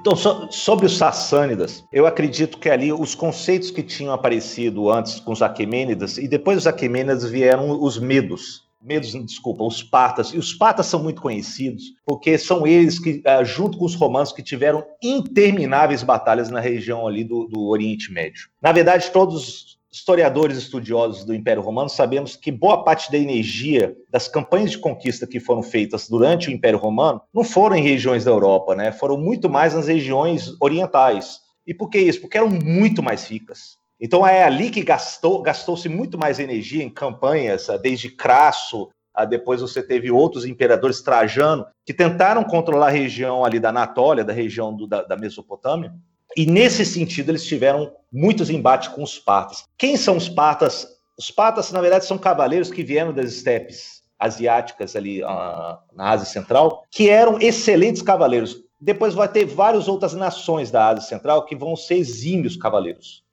Então, 0.09 0.17
so, 0.17 0.49
sobre 0.51 0.87
os 0.87 0.97
Sassânidas, 0.97 1.85
eu 1.93 2.07
acredito 2.07 2.57
que 2.57 2.71
ali 2.71 2.91
os 2.91 3.15
conceitos 3.15 3.71
que 3.71 3.83
tinham 3.83 4.11
aparecido 4.11 4.91
antes 4.91 5.21
com 5.21 5.33
os 5.33 5.43
Aquemênidas, 5.43 6.17
e 6.17 6.27
depois 6.27 6.57
dos 6.57 6.67
Aquemênidas 6.67 7.29
vieram 7.29 7.83
os 7.83 7.99
Medos. 7.99 8.67
Medos, 8.81 9.13
desculpa, 9.27 9.65
os 9.65 9.83
Partas. 9.83 10.29
E 10.29 10.39
os 10.39 10.55
Partas 10.55 10.87
são 10.87 11.03
muito 11.03 11.21
conhecidos 11.21 11.93
porque 12.07 12.39
são 12.39 12.67
eles 12.67 12.99
que, 12.99 13.21
eh, 13.23 13.45
junto 13.45 13.77
com 13.77 13.85
os 13.85 13.95
romanos, 13.95 14.33
que 14.33 14.43
tiveram 14.43 14.83
intermináveis 15.03 16.03
batalhas 16.03 16.49
na 16.49 16.61
região 16.61 17.07
ali 17.07 17.23
do, 17.23 17.47
do 17.47 17.67
Oriente 17.69 18.11
Médio. 18.11 18.49
Na 18.63 18.73
verdade, 18.73 19.11
todos 19.11 19.78
historiadores 19.91 20.59
estudiosos 20.59 21.25
do 21.25 21.35
Império 21.35 21.63
Romano, 21.63 21.89
sabemos 21.89 22.37
que 22.37 22.53
boa 22.53 22.85
parte 22.85 23.11
da 23.11 23.19
energia 23.19 23.97
das 24.11 24.29
campanhas 24.29 24.73
de 24.73 24.79
conquista 24.79 25.27
que 25.27 25.41
foram 25.41 25.63
feitas 25.63 26.09
durante 26.09 26.49
o 26.49 26.53
Império 26.53 26.79
Romano 26.79 27.21
não 27.33 27.43
foram 27.43 27.77
em 27.77 27.83
regiões 27.83 28.25
da 28.25 28.31
Europa, 28.31 28.75
né? 28.75 28.93
Foram 28.93 29.17
muito 29.17 29.49
mais 29.49 29.75
nas 29.75 29.89
regiões 29.89 30.55
orientais. 30.61 31.41
E 31.67 31.73
por 31.73 31.89
que 31.89 31.99
isso? 31.99 32.21
Porque 32.21 32.37
eram 32.37 32.49
muito 32.49 33.03
mais 33.03 33.27
ricas. 33.27 33.79
Então 34.01 34.27
é 34.27 34.45
ali 34.45 34.71
que 34.71 34.83
gastou, 34.83 35.43
gastou-se 35.43 35.89
muito 35.89 36.17
mais 36.17 36.39
energia 36.39 36.85
em 36.85 36.91
campanhas, 36.91 37.69
ah, 37.69 37.77
desde 37.77 38.11
Crasso, 38.11 38.89
ah, 39.13 39.25
depois 39.25 39.61
você 39.61 39.83
teve 39.83 40.11
outros 40.11 40.47
imperadores, 40.47 41.03
Trajano, 41.03 41.67
que 41.85 41.93
tentaram 41.93 42.45
controlar 42.45 42.87
a 42.87 42.91
região 42.91 43.45
ali 43.45 43.59
da 43.59 43.71
Anatólia, 43.71 44.25
da 44.25 44.33
região 44.33 44.75
do, 44.75 44.87
da, 44.87 45.03
da 45.03 45.17
Mesopotâmia, 45.17 45.93
e 46.37 46.47
nesse 46.47 46.85
sentido, 46.85 47.31
eles 47.31 47.45
tiveram 47.45 47.93
muitos 48.13 48.51
embates 48.51 48.89
com 48.89 49.03
os 49.03 49.19
partas. 49.19 49.65
Quem 49.77 49.97
são 49.97 50.17
os 50.17 50.29
partas? 50.29 50.87
Os 51.19 51.31
partas, 51.31 51.73
na 51.73 51.81
verdade, 51.81 52.07
são 52.07 52.19
cavaleiros 52.19 52.71
que 52.71 52.83
vieram 52.83 53.13
das 53.13 53.33
estepes 53.33 54.03
asiáticas 54.19 54.97
ali 54.97 55.23
uh, 55.23 55.79
na 55.95 56.11
Ásia 56.11 56.27
Central, 56.27 56.85
que 56.91 57.09
eram 57.09 57.41
excelentes 57.41 58.03
cavaleiros. 58.03 58.57
Depois 58.81 59.15
vai 59.15 59.29
ter 59.29 59.45
várias 59.45 59.89
outras 59.89 60.15
nações 60.15 60.71
da 60.71 60.89
Ásia 60.89 61.09
Central 61.09 61.45
que 61.45 61.57
vão 61.57 61.75
ser 61.77 61.97
exímios 61.97 62.57
cavaleiros, 62.57 63.25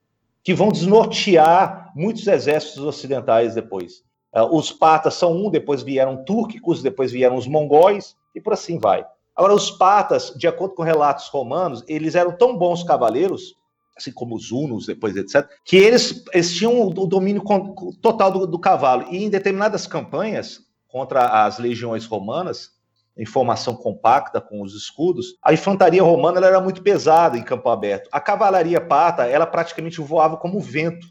que 0.44 0.54
vão 0.54 0.70
desnortear 0.70 1.92
muitos 1.96 2.28
exércitos 2.28 2.84
ocidentais 2.84 3.56
depois. 3.56 4.04
Uh, 4.34 4.56
os 4.56 4.72
partas 4.72 5.16
são 5.16 5.34
um, 5.34 5.50
depois 5.50 5.82
vieram 5.82 6.24
túrquicos, 6.24 6.82
depois 6.82 7.12
vieram 7.12 7.36
os 7.36 7.48
mongóis, 7.48 8.16
e 8.34 8.42
por 8.42 8.54
assim 8.54 8.78
vai. 8.78 9.06
Agora, 9.36 9.54
os 9.54 9.70
patas, 9.70 10.34
de 10.38 10.48
acordo 10.48 10.76
com 10.76 10.84
relatos 10.84 11.28
romanos, 11.28 11.84
eles 11.88 12.16
eram 12.16 12.32
tão 12.32 12.58
bons 12.58 12.84
cavaleiros, 12.84 13.56
assim 13.98 14.12
como 14.12 14.36
os 14.36 14.52
hunos, 14.52 14.86
depois, 14.86 15.16
etc., 15.16 15.48
que 15.66 15.76
eles, 15.76 16.24
eles 16.34 16.54
tinham 16.54 16.82
o 16.82 17.06
domínio 17.06 17.44
total 18.02 18.32
do, 18.32 18.48
do 18.48 18.60
cavalo. 18.60 19.08
E 19.12 19.24
em 19.24 19.30
determinadas 19.30 19.86
campanhas 19.86 20.62
contra 20.88 21.46
as 21.46 21.60
legiões 21.60 22.06
romanas, 22.06 22.76
em 23.18 23.26
formação 23.26 23.76
compacta 23.76 24.40
com 24.40 24.62
os 24.62 24.74
escudos, 24.74 25.38
a 25.42 25.54
infantaria 25.54 26.04
romana 26.04 26.46
era 26.46 26.60
muito 26.60 26.82
pesada 26.82 27.38
em 27.38 27.44
campo 27.44 27.70
aberto. 27.70 28.10
A 28.12 28.20
cavalaria 28.20 28.80
pata, 28.80 29.26
ela 29.26 29.46
praticamente 29.46 30.02
voava 30.02 30.38
como 30.38 30.60
vento, 30.60 31.08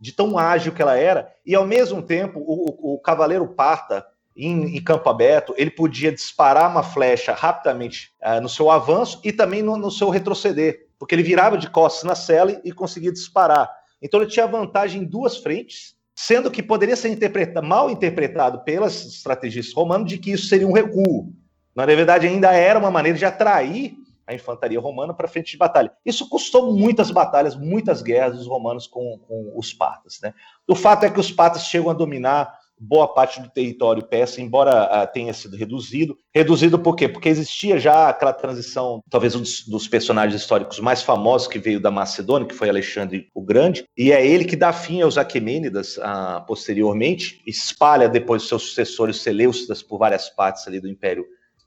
de 0.00 0.12
tão 0.12 0.36
ágil 0.36 0.72
que 0.72 0.82
ela 0.82 0.96
era, 0.96 1.32
e 1.46 1.54
ao 1.54 1.66
mesmo 1.66 2.02
tempo 2.02 2.40
o, 2.40 2.92
o, 2.92 2.94
o 2.94 2.98
cavaleiro 2.98 3.46
parta 3.48 4.04
em, 4.36 4.76
em, 4.76 4.82
campo 4.82 5.08
aberto, 5.08 5.54
ele 5.56 5.70
podia 5.70 6.12
disparar 6.12 6.70
uma 6.70 6.82
flecha 6.82 7.32
rapidamente 7.32 8.12
uh, 8.22 8.40
no 8.40 8.48
seu 8.48 8.70
avanço 8.70 9.20
e 9.22 9.32
também 9.32 9.62
no, 9.62 9.76
no, 9.76 9.90
seu 9.90 10.08
retroceder, 10.08 10.86
porque 10.98 11.14
ele 11.14 11.22
virava 11.22 11.58
de 11.58 11.68
costas 11.68 12.04
na 12.04 12.14
cela 12.14 12.60
e, 12.64 12.72
conseguia 12.72 13.12
disparar. 13.12 13.70
Então 14.00 14.20
ele 14.20 14.30
tinha 14.30 14.46
vantagem 14.46 15.02
em 15.02 15.04
duas 15.04 15.36
frentes, 15.36 15.94
sendo 16.14 16.50
que 16.50 16.62
poderia 16.62 16.96
ser 16.96 17.08
interpretado, 17.08 17.66
mal 17.66 17.90
interpretado 17.90 18.62
pelas 18.64 19.04
estrategistas 19.04 19.74
romanas 19.74 20.08
de 20.08 20.18
que 20.18 20.32
isso 20.32 20.46
seria 20.46 20.66
um 20.66 20.72
recuo. 20.72 21.32
Na 21.74 21.86
verdade, 21.86 22.26
ainda 22.26 22.52
era 22.52 22.78
uma 22.78 22.90
maneira 22.90 23.16
de 23.16 23.24
atrair 23.24 23.96
a 24.26 24.34
infantaria 24.34 24.80
romana 24.80 25.12
para 25.12 25.28
frente 25.28 25.52
de 25.52 25.58
batalha. 25.58 25.92
Isso 26.04 26.28
custou 26.28 26.72
muitas 26.72 27.10
batalhas, 27.10 27.56
muitas 27.56 28.02
guerras 28.02 28.36
dos 28.36 28.46
romanos 28.46 28.86
com, 28.86 29.18
com 29.26 29.52
os 29.56 29.72
partas. 29.72 30.20
Né? 30.22 30.32
O 30.66 30.74
fato 30.74 31.04
é 31.04 31.10
que 31.10 31.20
os 31.20 31.30
partas 31.30 31.64
chegam 31.64 31.90
a 31.90 31.94
dominar 31.94 32.61
boa 32.82 33.06
parte 33.06 33.40
do 33.40 33.48
território 33.48 34.02
persa, 34.02 34.40
embora 34.40 35.04
uh, 35.04 35.12
tenha 35.12 35.32
sido 35.32 35.56
reduzido. 35.56 36.18
Reduzido 36.34 36.78
por 36.78 36.96
quê? 36.96 37.08
Porque 37.08 37.28
existia 37.28 37.78
já 37.78 38.08
aquela 38.08 38.32
transição, 38.32 39.00
talvez 39.08 39.36
um 39.36 39.40
dos, 39.40 39.64
dos, 39.66 39.86
personagens 39.86 40.40
históricos 40.40 40.80
mais 40.80 41.00
famosos 41.00 41.46
que 41.46 41.60
veio 41.60 41.78
da 41.78 41.92
Macedônia, 41.92 42.48
que 42.48 42.54
foi 42.54 42.68
Alexandre 42.68 43.28
o 43.32 43.40
Grande, 43.40 43.84
e 43.96 44.10
é 44.10 44.26
ele 44.26 44.44
que 44.44 44.56
dá 44.56 44.72
fim 44.72 45.00
aos 45.00 45.16
Aquemênidas 45.16 45.96
uh, 45.98 46.44
posteriormente, 46.46 47.40
espalha 47.46 48.08
depois 48.08 48.48
seus 48.48 48.62
sucessores 48.62 49.18
Seleucidas 49.18 49.82
por 49.82 49.98
várias 49.98 50.28
partes 50.28 50.66
ali 50.66 50.80
do 50.80 50.88
Império 50.88 51.24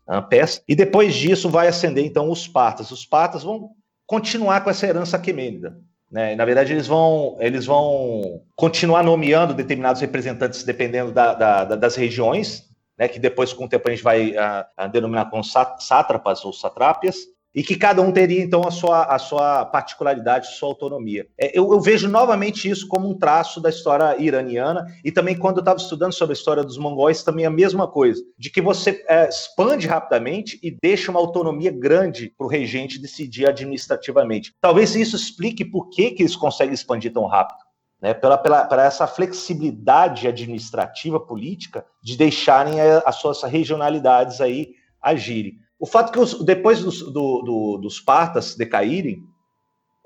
uh, 0.09 0.21
Persa, 0.27 0.61
e 0.67 0.75
depois 0.75 1.15
disso 1.15 1.49
vai 1.49 1.69
ascender 1.69 2.03
então 2.03 2.29
os 2.29 2.45
Partas. 2.45 2.91
Os 2.91 3.05
Partas 3.05 3.43
vão 3.43 3.69
continuar 4.05 4.61
com 4.61 4.69
essa 4.69 4.85
herança 4.85 5.15
aquemênida. 5.15 5.79
Né? 6.11 6.35
Na 6.35 6.45
verdade, 6.45 6.73
eles 6.73 6.87
vão, 6.87 7.37
eles 7.39 7.65
vão 7.65 8.41
continuar 8.55 9.03
nomeando 9.03 9.53
determinados 9.53 10.01
representantes 10.01 10.63
dependendo 10.63 11.11
da, 11.11 11.33
da, 11.33 11.63
das 11.75 11.95
regiões, 11.95 12.69
né? 12.97 13.07
que 13.07 13.19
depois, 13.19 13.53
com 13.53 13.65
o 13.65 13.69
tempo, 13.69 13.87
a 13.87 13.91
gente 13.91 14.03
vai 14.03 14.35
a, 14.37 14.61
ah, 14.77 14.85
a 14.85 14.87
denominar 14.87 15.29
como 15.29 15.43
sátrapas 15.43 16.45
ou 16.45 16.53
satrápias 16.53 17.34
e 17.55 17.63
que 17.63 17.77
cada 17.77 18.01
um 18.01 18.11
teria 18.11 18.43
então 18.43 18.67
a 18.67 18.71
sua, 18.71 19.05
a 19.05 19.17
sua 19.17 19.65
particularidade, 19.65 20.55
sua 20.57 20.67
autonomia. 20.67 21.25
É, 21.39 21.57
eu, 21.57 21.71
eu, 21.71 21.79
vejo 21.79 22.09
novamente 22.09 22.69
isso 22.69 22.85
como 22.87 23.09
um 23.09 23.17
traço 23.17 23.61
da 23.61 23.69
história 23.69 24.21
iraniana 24.21 24.85
e 25.03 25.11
também 25.11 25.37
quando 25.37 25.57
eu 25.57 25.61
estava 25.61 25.79
estudando 25.79 26.11
sobre 26.11 26.33
a 26.33 26.37
história 26.37 26.63
dos 26.63 26.77
mongóis 26.77 27.23
também 27.23 27.45
a 27.45 27.49
mesma 27.49 27.87
coisa, 27.87 28.21
de 28.37 28.49
que 28.49 28.61
você 28.61 29.03
é, 29.07 29.29
expande 29.29 29.87
rapidamente 29.87 30.59
e 30.61 30.75
deixa 30.83 31.09
uma 31.09 31.19
autonomia 31.19 31.71
grande 31.71 32.33
para 32.37 32.45
o 32.45 32.49
regente 32.49 32.99
decidir 32.99 33.47
administrativamente. 33.47 34.53
Talvez 34.59 34.93
isso 34.95 35.15
explique 35.15 35.63
por 35.63 35.89
que, 35.89 36.11
que 36.11 36.23
eles 36.23 36.35
conseguem 36.35 36.73
expandir 36.73 37.13
tão 37.13 37.25
rápido. 37.25 37.63
Né, 38.01 38.13
pela, 38.13 38.37
pela, 38.37 38.65
pela 38.65 38.83
essa 38.83 39.07
flexibilidade 39.07 40.27
administrativa 40.27 41.17
política 41.17 41.85
de 42.03 42.17
deixarem 42.17 42.81
as 43.05 43.15
suas 43.15 43.41
regionalidades 43.43 44.41
aí 44.41 44.73
agirem. 45.01 45.57
O 45.85 45.87
fato 45.87 46.11
que 46.11 46.17
os, 46.17 46.43
depois 46.43 46.81
dos, 46.81 47.03
do, 47.03 47.43
do, 47.43 47.77
dos 47.77 47.99
partas 47.99 48.55
decaírem, 48.55 49.23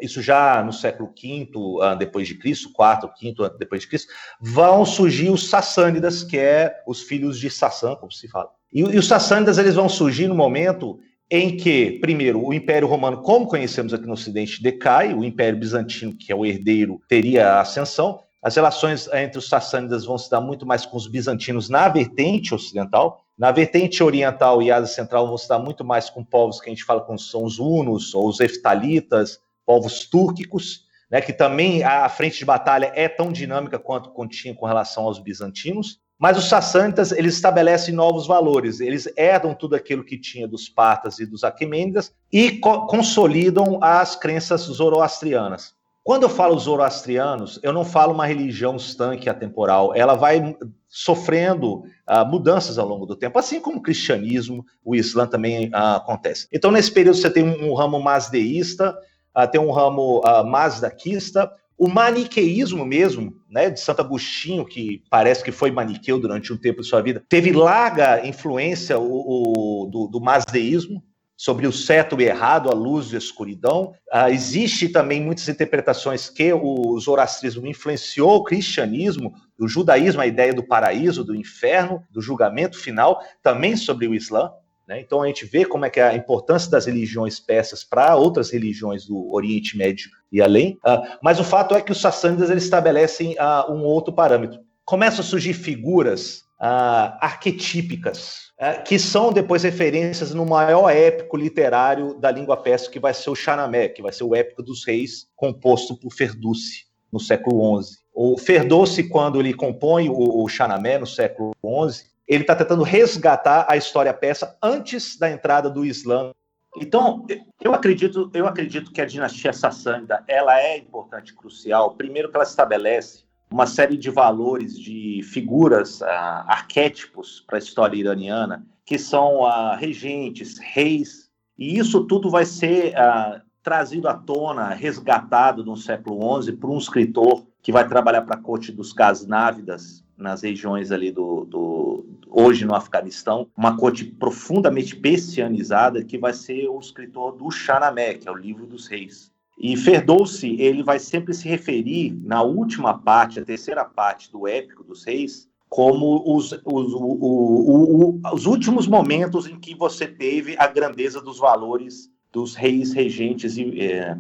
isso 0.02 0.22
já 0.22 0.62
no 0.62 0.74
século 0.74 1.14
V 1.18 1.50
uh, 1.56 1.96
depois 1.98 2.28
de 2.28 2.36
Cristo, 2.36 2.68
IV, 2.68 3.34
V 3.34 3.50
depois 3.58 3.84
de 3.84 3.88
Cristo, 3.88 4.12
vão 4.42 4.84
surgir 4.84 5.30
os 5.30 5.50
sassânidas, 5.50 6.22
que 6.22 6.38
é 6.38 6.84
os 6.86 7.04
filhos 7.04 7.40
de 7.40 7.50
Sassã, 7.50 7.96
como 7.96 8.12
se 8.12 8.28
fala. 8.28 8.50
E, 8.74 8.82
e 8.82 8.98
os 8.98 9.08
sassânidas 9.08 9.58
eles 9.58 9.76
vão 9.76 9.88
surgir 9.88 10.28
no 10.28 10.36
momento 10.36 11.00
em 11.32 11.56
que, 11.56 11.98
primeiro, 12.02 12.46
o 12.46 12.54
Império 12.54 12.86
Romano, 12.86 13.22
como 13.22 13.48
conhecemos 13.48 13.94
aqui 13.94 14.06
no 14.06 14.12
Ocidente, 14.12 14.62
decai, 14.62 15.14
o 15.14 15.24
Império 15.24 15.58
Bizantino, 15.58 16.14
que 16.14 16.30
é 16.30 16.36
o 16.36 16.46
herdeiro, 16.46 17.00
teria 17.08 17.54
a 17.54 17.62
ascensão, 17.62 18.20
as 18.42 18.56
relações 18.56 19.08
entre 19.14 19.38
os 19.38 19.50
sassânidas 19.50 20.06
vão 20.06 20.18
se 20.18 20.30
dar 20.30 20.40
muito 20.40 20.66
mais 20.66 20.86
com 20.86 20.96
os 20.96 21.08
bizantinos 21.08 21.68
na 21.68 21.90
vertente 21.90 22.56
ocidental, 22.56 23.26
na 23.38 23.52
vertente 23.52 24.04
oriental 24.04 24.62
e 24.62 24.72
Ásia 24.72 24.94
Central, 24.94 25.26
vão 25.26 25.36
estar 25.36 25.60
muito 25.60 25.84
mais 25.84 26.10
com 26.10 26.24
povos 26.24 26.60
que 26.60 26.70
a 26.70 26.74
gente 26.74 26.84
fala 26.84 27.02
como 27.02 27.20
são 27.20 27.44
os 27.44 27.60
hunos 27.60 28.14
ou 28.14 28.28
os 28.28 28.40
eftalitas, 28.40 29.40
povos 29.66 30.06
túrquicos, 30.06 30.86
né, 31.12 31.22
que 31.22 31.34
também 31.34 31.84
a 31.84 32.08
frente 32.08 32.40
de 32.40 32.46
batalha 32.46 32.92
é 32.96 33.08
tão 33.08 33.32
dinâmica 33.32 33.80
quanto 33.80 34.12
continha 34.12 34.54
com 34.54 34.66
relação 34.66 35.04
aos 35.04 35.20
bizantinos. 35.20 36.00
Mas 36.18 36.38
os 36.38 36.50
sassânitas, 36.50 37.14
eles 37.14 37.36
estabelecem 37.36 37.94
novos 37.94 38.28
valores, 38.28 38.82
eles 38.82 39.08
herdam 39.16 39.54
tudo 39.54 39.76
aquilo 39.76 40.04
que 40.04 40.18
tinha 40.18 40.46
dos 40.46 40.68
partas 40.68 41.18
e 41.20 41.26
dos 41.26 41.46
aquemênidas 41.46 42.14
e 42.32 42.60
co 42.60 42.88
consolidam 42.88 43.80
as 43.82 44.18
crenças 44.18 44.62
zoroastrianas. 44.64 45.79
Quando 46.10 46.24
eu 46.24 46.30
falo 46.30 46.58
zoroastrianos, 46.58 47.60
eu 47.62 47.72
não 47.72 47.86
falo 47.86 48.16
uma 48.16 48.26
religião 48.26 48.76
estanque 48.76 49.30
atemporal, 49.30 49.94
ela 49.96 50.16
vai 50.16 50.58
sofrendo 50.88 51.84
uh, 52.10 52.26
mudanças 52.28 52.80
ao 52.80 52.88
longo 52.88 53.06
do 53.06 53.16
tempo, 53.16 53.38
assim 53.38 53.62
como 53.62 53.78
o 53.78 53.82
cristianismo, 53.84 54.66
o 54.84 54.96
Islã 54.96 55.28
também 55.28 55.68
uh, 55.68 55.98
acontece. 55.98 56.48
Então, 56.52 56.72
nesse 56.72 56.92
período, 56.92 57.18
você 57.18 57.30
tem 57.30 57.44
um, 57.44 57.76
ramo 57.76 58.02
masdeísta, 58.02 58.98
uh, 59.38 59.48
tem 59.48 59.62
um 59.62 59.70
ramo 59.70 60.22
uh, 60.26 60.44
masdaquista, 60.44 61.52
o 61.78 61.88
maniqueísmo 61.88 62.84
mesmo, 62.84 63.36
né, 63.48 63.70
de 63.70 63.80
Santo 63.80 64.02
Agostinho, 64.02 64.66
que 64.66 65.04
parece 65.12 65.44
que 65.44 65.52
foi 65.52 65.70
maniqueu 65.70 66.20
durante 66.20 66.52
um 66.52 66.58
tempo 66.58 66.82
de 66.82 66.88
sua 66.88 67.04
vida, 67.04 67.24
teve 67.30 67.52
larga 67.52 68.26
influência 68.26 68.98
o, 68.98 69.84
o 69.84 69.86
do, 69.86 70.08
do 70.08 70.20
masdeísmo, 70.20 71.04
sobre 71.40 71.66
o 71.66 71.72
certo 71.72 72.20
e 72.20 72.26
errado, 72.26 72.70
a 72.70 72.74
luz 72.74 73.14
e 73.14 73.16
a 73.16 73.18
escuridão. 73.18 73.94
Ah, 74.12 74.30
existe 74.30 74.90
também 74.90 75.22
muitas 75.22 75.48
interpretações 75.48 76.30
que 76.30 76.52
o 76.52 77.00
zoroastrismo 77.00 77.66
influenciou 77.66 78.36
o 78.36 78.44
cristianismo, 78.44 79.34
o 79.58 79.66
judaísmo, 79.66 80.20
a 80.20 80.28
ideia 80.28 80.54
do 80.54 80.68
paraíso, 80.68 81.24
do 81.24 81.34
inferno, 81.34 82.04
do 82.12 82.22
julgamento 82.22 82.78
final, 82.78 83.22
também 83.42 83.78
sobre 83.78 84.06
o 84.06 84.14
Islã. 84.14 84.52
Né? 84.86 85.00
Então 85.00 85.22
a 85.22 85.28
gente 85.28 85.46
vê 85.46 85.64
como 85.64 85.86
é 85.86 85.90
que 85.90 86.02
é 86.02 86.10
a 86.10 86.16
importância 86.16 86.70
das 86.70 86.88
religiões 86.88 87.40
persas 87.40 87.86
para 87.86 88.18
outras 88.18 88.52
religiões 88.52 89.06
do 89.06 89.34
Oriente 89.34 89.78
Médio 89.78 90.10
e 90.30 90.42
além. 90.42 90.78
Ah, 90.84 91.20
mas 91.24 91.40
o 91.40 91.46
fato 91.46 91.74
é 91.74 91.82
que 91.82 91.94
os 91.94 92.02
sassânidas 92.02 92.50
eles 92.50 92.66
estabelecem 92.66 93.38
ah, 93.40 93.66
um 93.70 93.86
outro 93.86 94.14
parâmetro. 94.14 94.60
Começam 94.84 95.22
a 95.22 95.24
surgir 95.24 95.54
figuras 95.54 96.44
uh, 96.60 97.16
arquetípicas, 97.22 98.49
que 98.86 99.00
são 99.00 99.32
depois 99.32 99.64
referências 99.64 100.34
no 100.34 100.46
maior 100.46 100.90
épico 100.90 101.38
literário 101.38 102.14
da 102.16 102.30
língua 102.30 102.58
persa, 102.58 102.90
que 102.90 103.00
vai 103.00 103.14
ser 103.14 103.30
o 103.30 103.36
Shahnameh, 103.36 103.90
que 103.90 104.02
vai 104.02 104.12
ser 104.12 104.24
o 104.24 104.36
épico 104.36 104.62
dos 104.62 104.86
reis, 104.86 105.28
composto 105.36 105.98
por 105.98 106.12
Ferdowsi, 106.12 106.86
no 107.12 107.20
século 107.20 107.82
XI. 107.82 107.98
O 108.14 108.38
Ferdowsi, 108.38 109.08
quando 109.08 109.40
ele 109.40 109.54
compõe 109.54 110.10
o, 110.10 110.48
Shahnameh, 110.48 111.00
no 111.00 111.08
século 111.08 111.52
XI, 111.64 112.06
ele 112.28 112.44
está 112.44 112.56
tentando 112.56 112.84
resgatar 112.84 113.66
a 113.70 113.78
história 113.78 114.14
persa 114.14 114.58
antes 114.62 115.18
da 115.18 115.32
entrada 115.32 115.70
do 115.70 115.86
Islã 115.86 116.32
então, 116.78 117.26
eu 117.60 117.74
acredito, 117.74 118.30
eu 118.34 118.48
acredito 118.48 118.92
que 118.92 119.02
a 119.02 119.06
dinastia 119.06 119.52
sassânida 119.52 120.24
ela 120.28 120.60
é 120.62 120.78
importante, 120.78 121.34
crucial. 121.34 121.96
Primeiro, 121.96 122.30
que 122.30 122.36
ela 122.36 122.44
estabelece 122.44 123.24
uma 123.52 123.66
série 123.66 123.98
de 123.98 124.10
valores, 124.10 124.78
de 124.78 125.22
figuras, 125.24 126.02
uh, 126.02 126.06
arquétipos 126.46 127.44
para 127.48 127.58
a 127.58 127.60
história 127.60 127.98
iraniana, 127.98 128.66
que 128.86 128.98
são 128.98 129.42
uh, 129.42 129.76
regentes, 129.76 130.58
reis, 130.60 131.30
e 131.58 131.78
isso 131.78 132.06
tudo 132.06 132.30
vai 132.30 132.46
ser 132.46 132.94
uh, 132.94 133.42
trazido 133.62 134.08
à 134.08 134.14
tona, 134.14 134.70
resgatado 134.70 135.64
no 135.66 135.76
século 135.76 136.42
XI 136.42 136.54
por 136.54 136.70
um 136.70 136.78
escritor 136.78 137.46
que 137.62 137.72
vai 137.72 137.88
trabalhar 137.88 138.22
para 138.22 138.36
a 138.36 138.42
corte 138.42 138.72
dos 138.72 138.94
Ghaznavidas, 138.94 140.04
nas 140.18 140.42
regiões 140.42 140.92
ali 140.92 141.12
do, 141.12 141.46
do, 141.46 142.06
hoje 142.28 142.66
no 142.66 142.76
Afeganistão, 142.76 143.48
uma 143.56 143.78
corte 143.78 144.04
profundamente 144.04 144.96
bestianizada 144.96 146.04
que 146.04 146.18
vai 146.18 146.34
ser 146.34 146.68
o 146.68 146.80
escritor 146.80 147.38
do 147.38 147.50
Shahnameh, 147.50 148.16
que 148.16 148.28
é 148.28 148.32
o 148.32 148.36
livro 148.36 148.68
dos 148.68 148.88
reis. 148.88 149.32
E 149.60 149.76
Ferdowsi, 149.76 150.56
ele 150.60 150.82
vai 150.82 151.00
sempre 151.00 151.34
se 151.34 151.48
referir 151.48 152.18
na 152.24 152.42
última 152.42 152.98
parte, 152.98 153.40
a 153.40 153.46
terceira 153.46 153.84
parte 153.84 154.32
do 154.32 154.48
Épico 154.48 154.84
dos 154.84 155.04
Reis, 155.04 155.50
como 155.68 156.24
os, 156.26 156.52
os, 156.52 156.94
o, 156.94 156.98
o, 156.98 158.10
o, 158.10 158.22
os 158.34 158.46
últimos 158.46 158.88
momentos 158.88 159.46
em 159.46 159.60
que 159.60 159.76
você 159.76 160.08
teve 160.08 160.56
a 160.58 160.66
grandeza 160.66 161.22
dos 161.22 161.38
valores 161.38 162.10
dos 162.32 162.56
reis 162.56 162.94
regentes 162.94 163.58
e 163.58 163.82
é, 163.82 164.16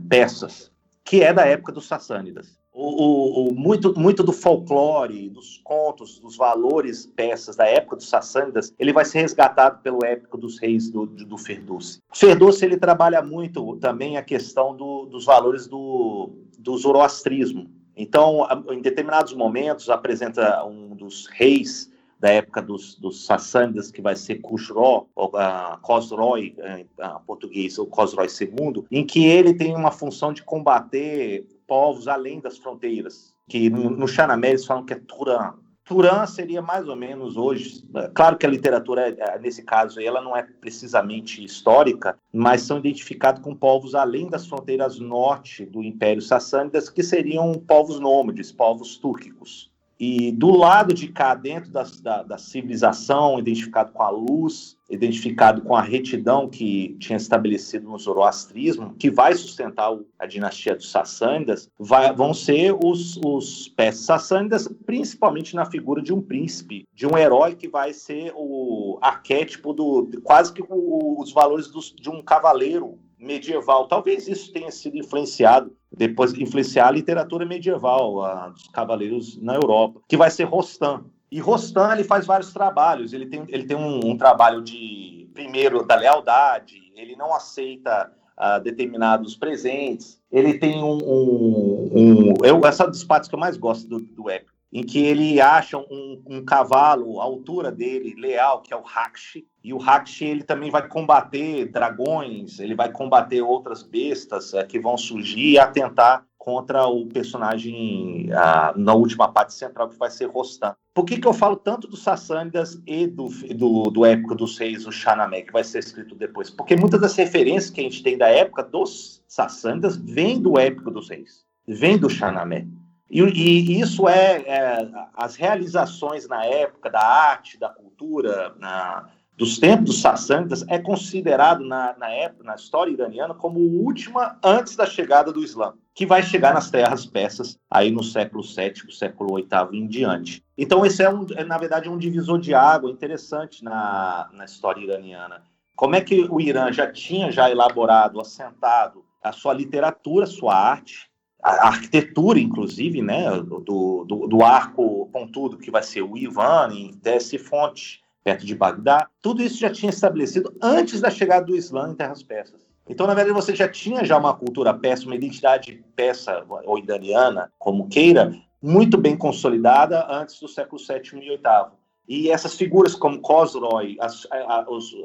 que 1.03 1.23
é 1.23 1.33
da 1.33 1.45
época 1.45 1.71
dos 1.71 1.87
sassânidas 1.87 2.58
o, 2.81 3.49
o, 3.49 3.53
muito, 3.53 3.97
muito 3.99 4.23
do 4.23 4.31
folclore, 4.31 5.29
dos 5.29 5.57
contos, 5.63 6.19
dos 6.19 6.37
valores 6.37 7.05
peças 7.05 7.55
da 7.55 7.65
época 7.65 7.97
dos 7.97 8.07
Sassânidas, 8.07 8.73
ele 8.79 8.93
vai 8.93 9.03
ser 9.03 9.19
resgatado 9.19 9.81
pelo 9.81 10.03
épico 10.05 10.37
dos 10.37 10.57
reis 10.59 10.89
do, 10.89 11.05
do 11.05 11.37
Ferdowsi. 11.37 11.99
Ferdowsi, 12.13 12.63
ele 12.63 12.77
trabalha 12.77 13.21
muito 13.21 13.75
também 13.77 14.17
a 14.17 14.23
questão 14.23 14.75
do, 14.75 15.05
dos 15.05 15.25
valores 15.25 15.67
do, 15.67 16.29
do 16.57 16.77
zoroastrismo. 16.77 17.69
Então, 17.97 18.47
em 18.71 18.81
determinados 18.81 19.33
momentos, 19.33 19.89
apresenta 19.89 20.63
um 20.63 20.95
dos 20.95 21.27
reis 21.27 21.91
da 22.17 22.29
época 22.29 22.61
dos, 22.61 22.95
dos 22.95 23.25
Sassânidas, 23.25 23.91
que 23.91 24.01
vai 24.01 24.15
ser 24.15 24.39
ou 24.43 25.09
uh, 25.15 25.77
Khosroy, 25.81 26.55
em 26.77 26.83
uh, 26.83 27.19
português, 27.25 27.77
ou 27.77 27.87
Khosroy 27.87 28.27
II, 28.27 28.85
em 28.91 29.05
que 29.05 29.25
ele 29.25 29.53
tem 29.53 29.75
uma 29.75 29.91
função 29.91 30.33
de 30.33 30.43
combater 30.43 31.45
povos 31.69 32.07
além 32.07 32.41
das 32.41 32.57
fronteiras, 32.57 33.33
que 33.47 33.69
no, 33.69 33.89
no 33.89 34.07
Xanamé 34.07 34.49
eles 34.49 34.65
falam 34.65 34.85
que 34.85 34.93
é 34.93 34.99
Turan. 34.99 35.53
Turan 35.85 36.27
seria 36.27 36.61
mais 36.61 36.87
ou 36.87 36.95
menos 36.95 37.35
hoje, 37.37 37.83
é, 37.95 38.07
claro 38.09 38.37
que 38.37 38.45
a 38.45 38.49
literatura, 38.49 39.09
é, 39.09 39.39
nesse 39.39 39.63
caso, 39.63 39.99
ela 39.99 40.21
não 40.21 40.35
é 40.35 40.43
precisamente 40.43 41.43
histórica, 41.43 42.17
mas 42.33 42.61
são 42.61 42.77
identificados 42.77 43.41
com 43.41 43.55
povos 43.55 43.95
além 43.95 44.27
das 44.27 44.45
fronteiras 44.45 44.99
norte 44.99 45.65
do 45.65 45.81
Império 45.81 46.21
Sassânidas, 46.21 46.89
que 46.89 47.01
seriam 47.01 47.53
povos 47.53 47.99
nômades, 47.99 48.51
povos 48.51 48.97
túrquicos. 48.97 49.71
E 49.99 50.31
do 50.31 50.55
lado 50.55 50.93
de 50.93 51.09
cá, 51.09 51.35
dentro 51.35 51.69
da, 51.71 51.85
da, 52.01 52.23
da, 52.23 52.37
civilização, 52.37 53.37
identificado 53.37 53.91
com 53.91 54.01
a 54.01 54.09
luz, 54.09 54.77
identificado 54.89 55.61
com 55.61 55.75
a 55.75 55.81
retidão 55.81 56.47
que 56.47 56.95
tinha 56.99 57.17
estabelecido 57.17 57.89
no 57.89 57.97
zoroastrismo, 57.97 58.95
que 58.97 59.11
vai 59.11 59.33
sustentar 59.35 59.93
a 60.17 60.25
dinastia 60.25 60.73
dos 60.73 60.89
Sassânidas, 60.89 61.69
vai, 61.77 62.15
vão 62.15 62.33
ser 62.33 62.73
os, 62.81 63.17
os 63.17 63.67
pés 63.67 63.97
sassânidas, 63.97 64.69
principalmente 64.85 65.53
na 65.53 65.65
figura 65.65 66.01
de 66.01 66.13
um 66.13 66.21
príncipe, 66.21 66.87
de 66.93 67.05
um 67.05 67.17
herói 67.17 67.55
que 67.55 67.67
vai 67.67 67.91
ser 67.91 68.31
o 68.35 68.97
arquétipo 69.01 69.73
do 69.73 70.09
quase 70.23 70.53
que 70.53 70.63
o, 70.67 71.21
os 71.21 71.33
valores 71.33 71.67
dos, 71.67 71.93
de 71.93 72.09
um 72.09 72.21
cavaleiro 72.21 72.97
medieval. 73.19 73.87
Talvez 73.87 74.27
isso 74.27 74.51
tenha 74.53 74.71
sido 74.71 74.97
influenciado, 74.97 75.75
depois 75.91 76.33
influenciar 76.33 76.87
a 76.87 76.91
literatura 76.91 77.45
medieval, 77.45 78.23
a, 78.23 78.49
dos 78.49 78.67
cavaleiros 78.69 79.37
na 79.41 79.55
Europa, 79.55 80.01
que 80.07 80.17
vai 80.17 80.31
ser 80.31 80.45
Rostam. 80.45 81.05
E 81.31 81.39
Rostam 81.39 81.91
ele 81.91 82.03
faz 82.03 82.25
vários 82.25 82.53
trabalhos. 82.53 83.13
Ele 83.13 83.25
tem, 83.25 83.43
ele 83.49 83.65
tem 83.65 83.77
um, 83.77 83.99
um 84.03 84.17
trabalho 84.17 84.61
de, 84.61 85.29
primeiro, 85.33 85.85
da 85.85 85.95
lealdade, 85.95 86.75
ele 86.95 87.15
não 87.15 87.35
aceita 87.35 88.11
uh, 88.37 88.63
determinados 88.63 89.35
presentes. 89.35 90.19
Ele 90.31 90.57
tem 90.57 90.83
um. 90.83 90.97
um, 90.97 91.89
um 91.93 92.33
eu, 92.43 92.65
essa 92.65 92.85
é 92.85 92.87
dos 92.87 93.03
partes 93.03 93.29
que 93.29 93.35
eu 93.35 93.39
mais 93.39 93.57
gosto 93.57 93.87
do, 93.87 93.99
do 93.99 94.29
épico 94.29 94.59
em 94.71 94.83
que 94.83 94.99
ele 94.99 95.41
acha 95.41 95.77
um, 95.77 96.21
um, 96.27 96.45
cavalo, 96.45 97.19
a 97.19 97.23
altura 97.23 97.71
dele, 97.71 98.13
leal, 98.15 98.61
que 98.61 98.73
é 98.73 98.77
o 98.77 98.83
Hakshi, 98.85 99.47
e 99.69 99.73
o 99.73 99.77
Hakshi 99.77 100.25
ele 100.25 100.43
também 100.43 100.71
vai 100.71 100.87
combater 100.87 101.65
dragões, 101.65 102.59
ele 102.59 102.73
vai 102.73 102.91
combater 102.91 103.43
outras 103.43 103.83
bestas 103.83 104.51
é, 104.55 104.65
que 104.65 104.79
vão 104.79 104.97
surgir 104.97 105.51
e 105.51 105.59
atentar 105.59 106.25
contra 106.39 106.87
o 106.87 107.05
personagem 107.05 108.29
na 108.75 108.93
última 108.95 109.31
parte 109.31 109.53
central, 109.53 109.89
que 109.89 109.99
vai 109.99 110.09
ser 110.09 110.25
Rostam. 110.25 110.73
Por 110.91 111.05
que, 111.05 111.19
que 111.19 111.27
eu 111.27 111.33
falo 111.33 111.55
tanto 111.55 111.87
dos 111.87 112.01
Sassânidas 112.01 112.81
e 112.87 113.05
do, 113.05 113.27
do, 113.53 113.83
do 113.91 114.05
épico 114.05 114.33
dos 114.33 114.57
reis, 114.57 114.87
o 114.87 114.91
Shahnameh, 114.91 115.43
que 115.43 115.53
vai 115.53 115.63
ser 115.63 115.79
escrito 115.79 116.15
depois? 116.15 116.49
Porque 116.49 116.75
muitas 116.75 116.99
das 116.99 117.15
referências 117.15 117.69
que 117.69 117.81
a 117.81 117.83
gente 117.83 118.01
tem 118.01 118.17
da 118.17 118.29
época 118.29 118.63
dos 118.63 119.21
Sassânidas 119.27 119.97
vêm 119.97 120.41
do 120.41 120.57
épico 120.57 120.89
dos 120.89 121.09
reis, 121.09 121.45
vêm 121.67 121.99
do 121.99 122.09
Shahnameh. 122.09 122.67
E, 123.11 123.21
e 123.21 123.79
isso 123.79 124.07
é, 124.07 124.41
é, 124.47 124.89
as 125.13 125.35
realizações 125.35 126.27
na 126.27 126.43
época 126.45 126.89
da 126.89 127.01
arte, 127.01 127.59
da 127.59 127.69
cultura, 127.69 128.55
na, 128.57 129.09
dos 129.39 129.57
tempos 129.57 130.03
dos 130.03 130.67
é 130.67 130.77
considerado 130.77 131.63
na, 131.63 131.95
na 131.97 132.09
época, 132.09 132.43
na 132.43 132.55
história 132.55 132.91
iraniana, 132.91 133.33
como 133.33 133.57
última 133.57 134.37
antes 134.43 134.75
da 134.75 134.85
chegada 134.85 135.31
do 135.31 135.41
Islã, 135.41 135.75
que 135.95 136.05
vai 136.05 136.21
chegar 136.21 136.53
nas 136.53 136.69
terras 136.69 137.05
persas 137.05 137.57
aí 137.71 137.89
no 137.89 138.03
século 138.03 138.43
VII, 138.43 138.93
século 138.93 139.35
VIII 139.37 139.79
em 139.79 139.87
diante. 139.87 140.43
Então 140.57 140.85
esse 140.85 141.01
é, 141.01 141.09
um, 141.09 141.25
é 141.37 141.45
na 141.45 141.57
verdade 141.57 141.87
um 141.87 141.97
divisor 141.97 142.37
de 142.37 142.53
água 142.53 142.91
interessante 142.91 143.63
na, 143.63 144.29
na 144.33 144.43
história 144.43 144.81
iraniana. 144.81 145.41
Como 145.73 145.95
é 145.95 146.01
que 146.01 146.27
o 146.29 146.41
Irã 146.41 146.69
já 146.73 146.91
tinha 146.91 147.31
já 147.31 147.49
elaborado, 147.49 148.19
assentado 148.19 149.05
a 149.23 149.31
sua 149.31 149.53
literatura, 149.53 150.25
sua 150.25 150.53
arte, 150.53 151.09
a 151.41 151.67
arquitetura, 151.67 152.37
inclusive, 152.37 153.01
né, 153.01 153.31
do, 153.39 154.03
do, 154.05 154.27
do, 154.27 154.43
arco 154.43 155.09
pontudo 155.13 155.57
que 155.57 155.71
vai 155.71 155.81
ser 155.81 156.01
o 156.01 156.17
Ivan 156.17 156.73
em 156.73 156.91
Desce 157.01 157.37
Fonte, 157.37 158.01
perto 158.23 158.45
de 158.45 158.55
Bagdá, 158.55 159.07
tudo 159.21 159.41
isso 159.41 159.59
já 159.59 159.69
tinha 159.69 159.89
estabelecido 159.89 160.53
antes 160.61 161.01
da 161.01 161.09
chegada 161.09 161.45
do 161.45 161.55
Islã 161.55 161.89
em 161.91 161.95
terras 161.95 162.21
persas. 162.21 162.67
Então, 162.87 163.05
na 163.05 163.13
verdade, 163.13 163.35
você 163.35 163.55
já 163.55 163.67
tinha 163.67 164.03
já 164.03 164.17
uma 164.17 164.35
cultura 164.35 164.73
persa, 164.73 165.05
uma 165.05 165.15
identidade 165.15 165.83
persa 165.95 166.43
ou 166.65 166.77
iraniana, 166.77 167.51
como 167.59 167.87
queira, 167.87 168.33
muito 168.61 168.97
bem 168.97 169.15
consolidada 169.15 170.05
antes 170.09 170.39
do 170.39 170.47
século 170.47 170.81
VII 170.81 171.19
e 171.21 171.29
VIII. 171.29 171.79
E 172.07 172.31
essas 172.31 172.55
figuras 172.55 172.95
como 172.95 173.21
Khosroy, 173.21 173.95
as, 174.01 174.27
os, 174.67 174.95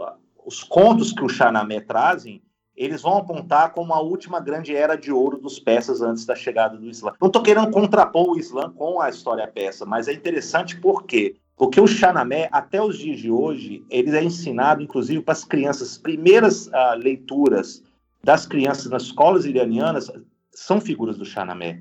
os 0.44 0.64
contos 0.64 1.12
que 1.12 1.22
o 1.22 1.28
Shahnameh 1.28 1.82
trazem, 1.82 2.42
eles 2.74 3.02
vão 3.02 3.18
apontar 3.18 3.72
como 3.72 3.92
a 3.92 4.00
última 4.00 4.40
grande 4.40 4.74
era 4.74 4.96
de 4.96 5.12
ouro 5.12 5.38
dos 5.38 5.60
persas 5.60 6.00
antes 6.00 6.24
da 6.24 6.34
chegada 6.34 6.76
do 6.76 6.88
Islã. 6.88 7.12
Não 7.20 7.28
estou 7.28 7.42
querendo 7.42 7.70
contrapor 7.70 8.30
o 8.30 8.38
Islã 8.38 8.72
com 8.72 9.00
a 9.00 9.08
história 9.08 9.46
persa, 9.46 9.84
mas 9.84 10.08
é 10.08 10.12
interessante 10.12 10.80
porque 10.80 11.36
Porque 11.56 11.80
o 11.80 11.86
Xanamé, 11.86 12.48
até 12.50 12.82
os 12.82 12.98
dias 12.98 13.20
de 13.20 13.30
hoje, 13.30 13.84
ele 13.88 14.16
é 14.16 14.22
ensinado, 14.22 14.82
inclusive, 14.82 15.22
para 15.22 15.32
as 15.32 15.44
crianças. 15.44 15.92
As 15.92 15.98
primeiras 15.98 16.66
uh, 16.66 16.96
leituras 16.96 17.82
das 18.22 18.44
crianças 18.46 18.90
nas 18.90 19.04
escolas 19.04 19.44
iranianas 19.44 20.10
são 20.50 20.80
figuras 20.80 21.16
do 21.16 21.24
Xanamé. 21.24 21.80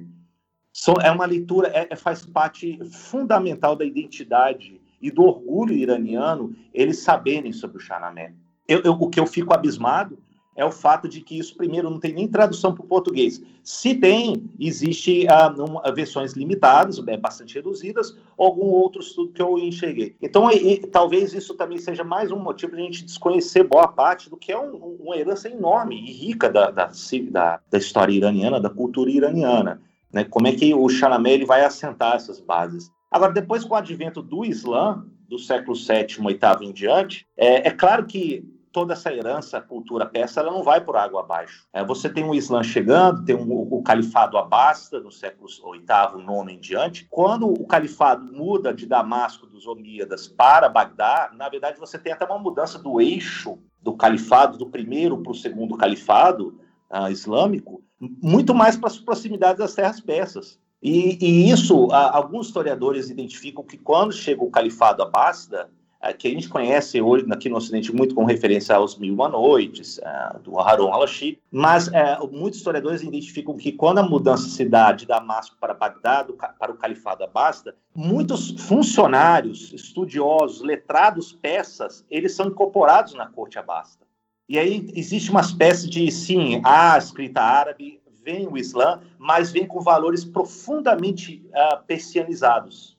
So, 0.71 0.93
é 1.01 1.11
uma 1.11 1.25
leitura, 1.25 1.69
é, 1.69 1.87
é, 1.89 1.95
faz 1.95 2.25
parte 2.25 2.79
fundamental 2.91 3.75
da 3.75 3.85
identidade 3.85 4.81
e 5.01 5.11
do 5.11 5.23
orgulho 5.23 5.73
iraniano 5.73 6.55
eles 6.73 6.99
saberem 6.99 7.51
sobre 7.51 7.77
o 7.77 7.79
Xanamé. 7.79 8.33
Eu, 8.67 8.81
eu, 8.81 8.93
o 8.93 9.09
que 9.09 9.19
eu 9.19 9.27
fico 9.27 9.53
abismado 9.53 10.17
é 10.55 10.63
o 10.63 10.71
fato 10.71 11.07
de 11.07 11.21
que 11.21 11.37
isso, 11.37 11.55
primeiro, 11.55 11.89
não 11.89 11.99
tem 11.99 12.13
nem 12.13 12.27
tradução 12.27 12.73
para 12.73 12.83
o 12.83 12.87
português. 12.87 13.41
Se 13.63 13.95
tem, 13.95 14.49
existe 14.59 15.27
ah, 15.27 15.53
versões 15.93 16.33
limitadas, 16.33 17.01
é, 17.07 17.17
bastante 17.17 17.55
reduzidas, 17.55 18.17
ou 18.37 18.47
algum 18.47 18.65
outro 18.67 19.01
estudo 19.01 19.31
que 19.31 19.41
eu 19.41 19.57
enxerguei. 19.57 20.15
Então, 20.21 20.51
e, 20.51 20.73
e, 20.73 20.77
talvez 20.87 21.33
isso 21.33 21.55
também 21.55 21.77
seja 21.77 22.03
mais 22.03 22.31
um 22.31 22.39
motivo 22.39 22.75
de 22.75 22.81
a 22.81 22.85
gente 22.85 23.05
desconhecer 23.05 23.63
boa 23.63 23.87
parte 23.87 24.29
do 24.29 24.37
que 24.37 24.51
é 24.51 24.59
um, 24.59 24.97
uma 24.99 25.17
herança 25.17 25.49
enorme 25.49 25.95
e 25.95 26.11
rica 26.11 26.49
da, 26.49 26.69
da, 26.69 26.91
da, 27.31 27.59
da 27.69 27.77
história 27.77 28.13
iraniana, 28.13 28.59
da 28.59 28.69
cultura 28.69 29.09
iraniana. 29.09 29.81
Né? 30.11 30.23
Como 30.23 30.47
é 30.47 30.51
que 30.51 30.73
o 30.73 30.87
ele 31.25 31.45
vai 31.45 31.65
assentar 31.65 32.15
essas 32.15 32.39
bases? 32.39 32.91
Agora, 33.09 33.31
depois 33.31 33.63
com 33.63 33.73
o 33.73 33.77
advento 33.77 34.21
do 34.21 34.45
Islã, 34.45 35.05
do 35.27 35.39
século 35.39 35.75
VII, 35.75 36.17
VIII 36.19 36.69
em 36.69 36.73
diante, 36.73 37.25
é, 37.35 37.67
é 37.67 37.71
claro 37.71 38.05
que 38.05 38.45
toda 38.73 38.93
essa 38.93 39.13
herança, 39.13 39.61
cultura 39.61 40.05
persa, 40.05 40.41
ela 40.41 40.51
não 40.51 40.63
vai 40.63 40.81
por 40.81 40.97
água 40.97 41.21
abaixo. 41.21 41.67
É, 41.71 41.85
você 41.85 42.09
tem 42.09 42.23
o 42.23 42.33
Islã 42.33 42.63
chegando, 42.63 43.23
tem 43.23 43.35
um, 43.35 43.51
o 43.71 43.83
califado 43.83 44.35
Abasta, 44.35 44.99
no 44.99 45.11
século 45.11 45.47
VIII, 45.47 45.83
IX 45.83 46.51
em 46.51 46.59
diante. 46.59 47.07
Quando 47.09 47.47
o 47.47 47.65
califado 47.67 48.25
muda 48.33 48.73
de 48.73 48.87
Damasco 48.87 49.45
dos 49.45 49.67
Omíadas 49.67 50.27
para 50.27 50.67
Bagdá, 50.67 51.31
na 51.37 51.47
verdade 51.47 51.79
você 51.79 51.99
tem 51.99 52.11
até 52.11 52.25
uma 52.25 52.39
mudança 52.39 52.79
do 52.79 52.99
eixo 52.99 53.59
do 53.79 53.93
califado, 53.93 54.57
do 54.57 54.65
primeiro 54.65 55.21
para 55.21 55.31
o 55.31 55.35
segundo 55.35 55.77
califado 55.77 56.59
uh, 56.89 57.11
islâmico, 57.11 57.83
muito 57.99 58.55
mais 58.55 58.75
para 58.75 58.87
as 58.87 58.97
proximidades 58.97 59.59
das 59.59 59.75
terras 59.75 60.01
persas. 60.01 60.59
E, 60.81 61.17
e 61.21 61.51
isso, 61.51 61.87
uh, 61.87 61.93
alguns 61.93 62.47
historiadores 62.47 63.09
identificam 63.09 63.63
que 63.63 63.77
quando 63.77 64.11
chega 64.11 64.43
o 64.43 64.49
califado 64.49 65.03
Abássida, 65.03 65.69
que 66.11 66.27
a 66.27 66.31
gente 66.31 66.49
conhece 66.49 67.01
hoje 67.01 67.25
aqui 67.31 67.47
no 67.47 67.55
Ocidente 67.55 67.95
muito 67.95 68.13
com 68.13 68.25
referência 68.25 68.75
aos 68.75 68.97
Mil 68.97 69.13
Uma 69.13 69.29
Noites, 69.29 69.99
uh, 69.99 70.39
do 70.39 70.59
Harun 70.59 70.91
al-Rashid, 70.91 71.39
mas 71.49 71.87
uh, 71.87 72.27
muitos 72.29 72.59
historiadores 72.59 73.01
identificam 73.01 73.55
que 73.55 73.71
quando 73.71 73.99
a 73.99 74.03
mudança 74.03 74.49
se 74.49 74.65
dá 74.65 74.91
de 74.91 75.05
Damasco 75.05 75.55
para 75.59 75.73
Bagdá, 75.73 76.25
para 76.59 76.71
o 76.71 76.75
Califado 76.75 77.23
Abasta, 77.23 77.75
muitos 77.95 78.49
funcionários, 78.67 79.71
estudiosos, 79.71 80.61
letrados, 80.61 81.31
peças, 81.31 82.03
eles 82.09 82.35
são 82.35 82.47
incorporados 82.47 83.13
na 83.13 83.27
corte 83.27 83.57
Abasta. 83.57 84.05
E 84.49 84.59
aí 84.59 84.91
existe 84.93 85.31
uma 85.31 85.41
espécie 85.41 85.89
de, 85.89 86.11
sim, 86.11 86.59
a 86.65 86.97
escrita 86.97 87.41
árabe, 87.41 88.01
vem 88.23 88.47
o 88.47 88.57
Islã, 88.57 89.01
mas 89.17 89.51
vem 89.51 89.65
com 89.65 89.79
valores 89.79 90.25
profundamente 90.25 91.45
uh, 91.49 91.83
persianizados 91.85 92.97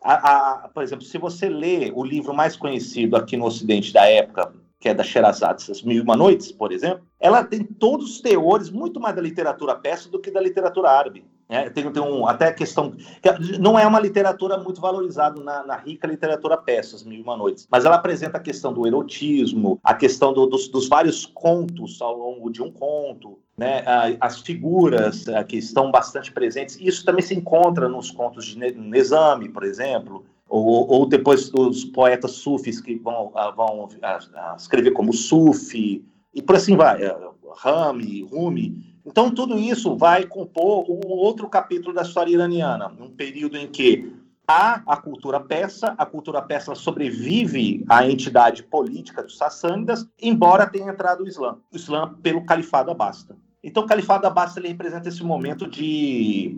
a, 0.00 0.64
a, 0.64 0.68
por 0.68 0.82
exemplo, 0.82 1.04
se 1.04 1.18
você 1.18 1.48
lê 1.48 1.92
o 1.94 2.04
livro 2.04 2.34
mais 2.34 2.56
conhecido 2.56 3.16
aqui 3.16 3.36
no 3.36 3.46
Ocidente 3.46 3.92
da 3.92 4.06
época, 4.06 4.52
que 4.78 4.88
é 4.88 4.94
da 4.94 5.02
Sherazade, 5.02 5.62
Essas 5.62 5.82
Mil 5.82 5.96
e 5.96 6.00
Uma 6.00 6.16
Noites, 6.16 6.52
por 6.52 6.72
exemplo, 6.72 7.04
ela 7.18 7.42
tem 7.42 7.64
todos 7.64 8.12
os 8.12 8.20
teores 8.20 8.70
muito 8.70 9.00
mais 9.00 9.16
da 9.16 9.22
literatura 9.22 9.74
persa 9.74 10.08
do 10.08 10.20
que 10.20 10.30
da 10.30 10.40
literatura 10.40 10.90
árabe. 10.90 11.24
É, 11.48 11.70
tem, 11.70 11.90
tem 11.90 12.02
um, 12.02 12.26
até 12.26 12.48
a 12.48 12.52
questão. 12.52 12.94
Não 13.58 13.78
é 13.78 13.86
uma 13.86 13.98
literatura 13.98 14.58
muito 14.58 14.82
valorizada 14.82 15.42
na, 15.42 15.64
na, 15.64 15.76
rica 15.76 16.06
literatura 16.06 16.58
persa, 16.58 16.96
As 16.96 17.02
Mil 17.02 17.20
e 17.20 17.22
Uma 17.22 17.38
Noites, 17.38 17.66
mas 17.70 17.86
ela 17.86 17.96
apresenta 17.96 18.36
a 18.36 18.40
questão 18.40 18.70
do 18.70 18.86
erotismo, 18.86 19.80
a 19.82 19.94
questão 19.94 20.34
do, 20.34 20.44
dos, 20.46 20.68
dos, 20.68 20.88
vários 20.88 21.24
contos 21.24 22.02
ao 22.02 22.18
longo 22.18 22.50
de 22.50 22.62
um 22.62 22.70
conto, 22.70 23.38
né, 23.56 23.82
as 24.20 24.40
figuras 24.40 25.24
que 25.48 25.56
estão 25.56 25.90
bastante 25.90 26.30
presentes. 26.30 26.76
Isso 26.80 27.02
também 27.02 27.22
se 27.22 27.34
encontra 27.34 27.88
nos 27.88 28.10
contos 28.10 28.44
de 28.44 28.58
Nezami, 28.58 29.48
por 29.48 29.64
exemplo, 29.64 30.26
ou, 30.46 30.86
ou 30.86 31.06
depois 31.06 31.50
os 31.54 31.84
poetas 31.86 32.32
sufis 32.32 32.78
que 32.78 32.94
vão, 32.96 33.32
vão 33.56 33.88
escrever 34.54 34.90
como 34.90 35.14
Sufi, 35.14 36.04
e 36.34 36.42
por 36.42 36.56
assim 36.56 36.76
vai, 36.76 37.02
é, 37.02 37.16
Rami, 37.56 38.22
Rumi. 38.22 38.87
Então, 39.10 39.30
tudo 39.30 39.58
isso 39.58 39.96
vai 39.96 40.26
compor 40.26 40.84
um 40.86 41.08
outro 41.08 41.48
capítulo 41.48 41.94
da 41.94 42.02
história 42.02 42.30
iraniana, 42.30 42.92
um 43.00 43.08
período 43.08 43.56
em 43.56 43.66
que 43.66 44.12
há 44.46 44.82
a 44.86 44.98
cultura 44.98 45.40
persa, 45.40 45.94
a 45.96 46.04
cultura 46.04 46.42
persa 46.42 46.74
sobrevive 46.74 47.82
à 47.88 48.06
entidade 48.06 48.62
política 48.62 49.22
dos 49.22 49.38
sassânidas, 49.38 50.06
embora 50.20 50.66
tenha 50.66 50.92
entrado 50.92 51.24
o 51.24 51.26
Islã, 51.26 51.56
o 51.72 51.76
Islã 51.76 52.16
pelo 52.22 52.44
califado 52.44 52.90
abasta. 52.90 53.34
Então, 53.64 53.84
o 53.84 53.86
califado 53.86 54.26
abasta 54.26 54.60
ele 54.60 54.68
representa 54.68 55.08
esse 55.08 55.24
momento 55.24 55.66
de, 55.66 56.54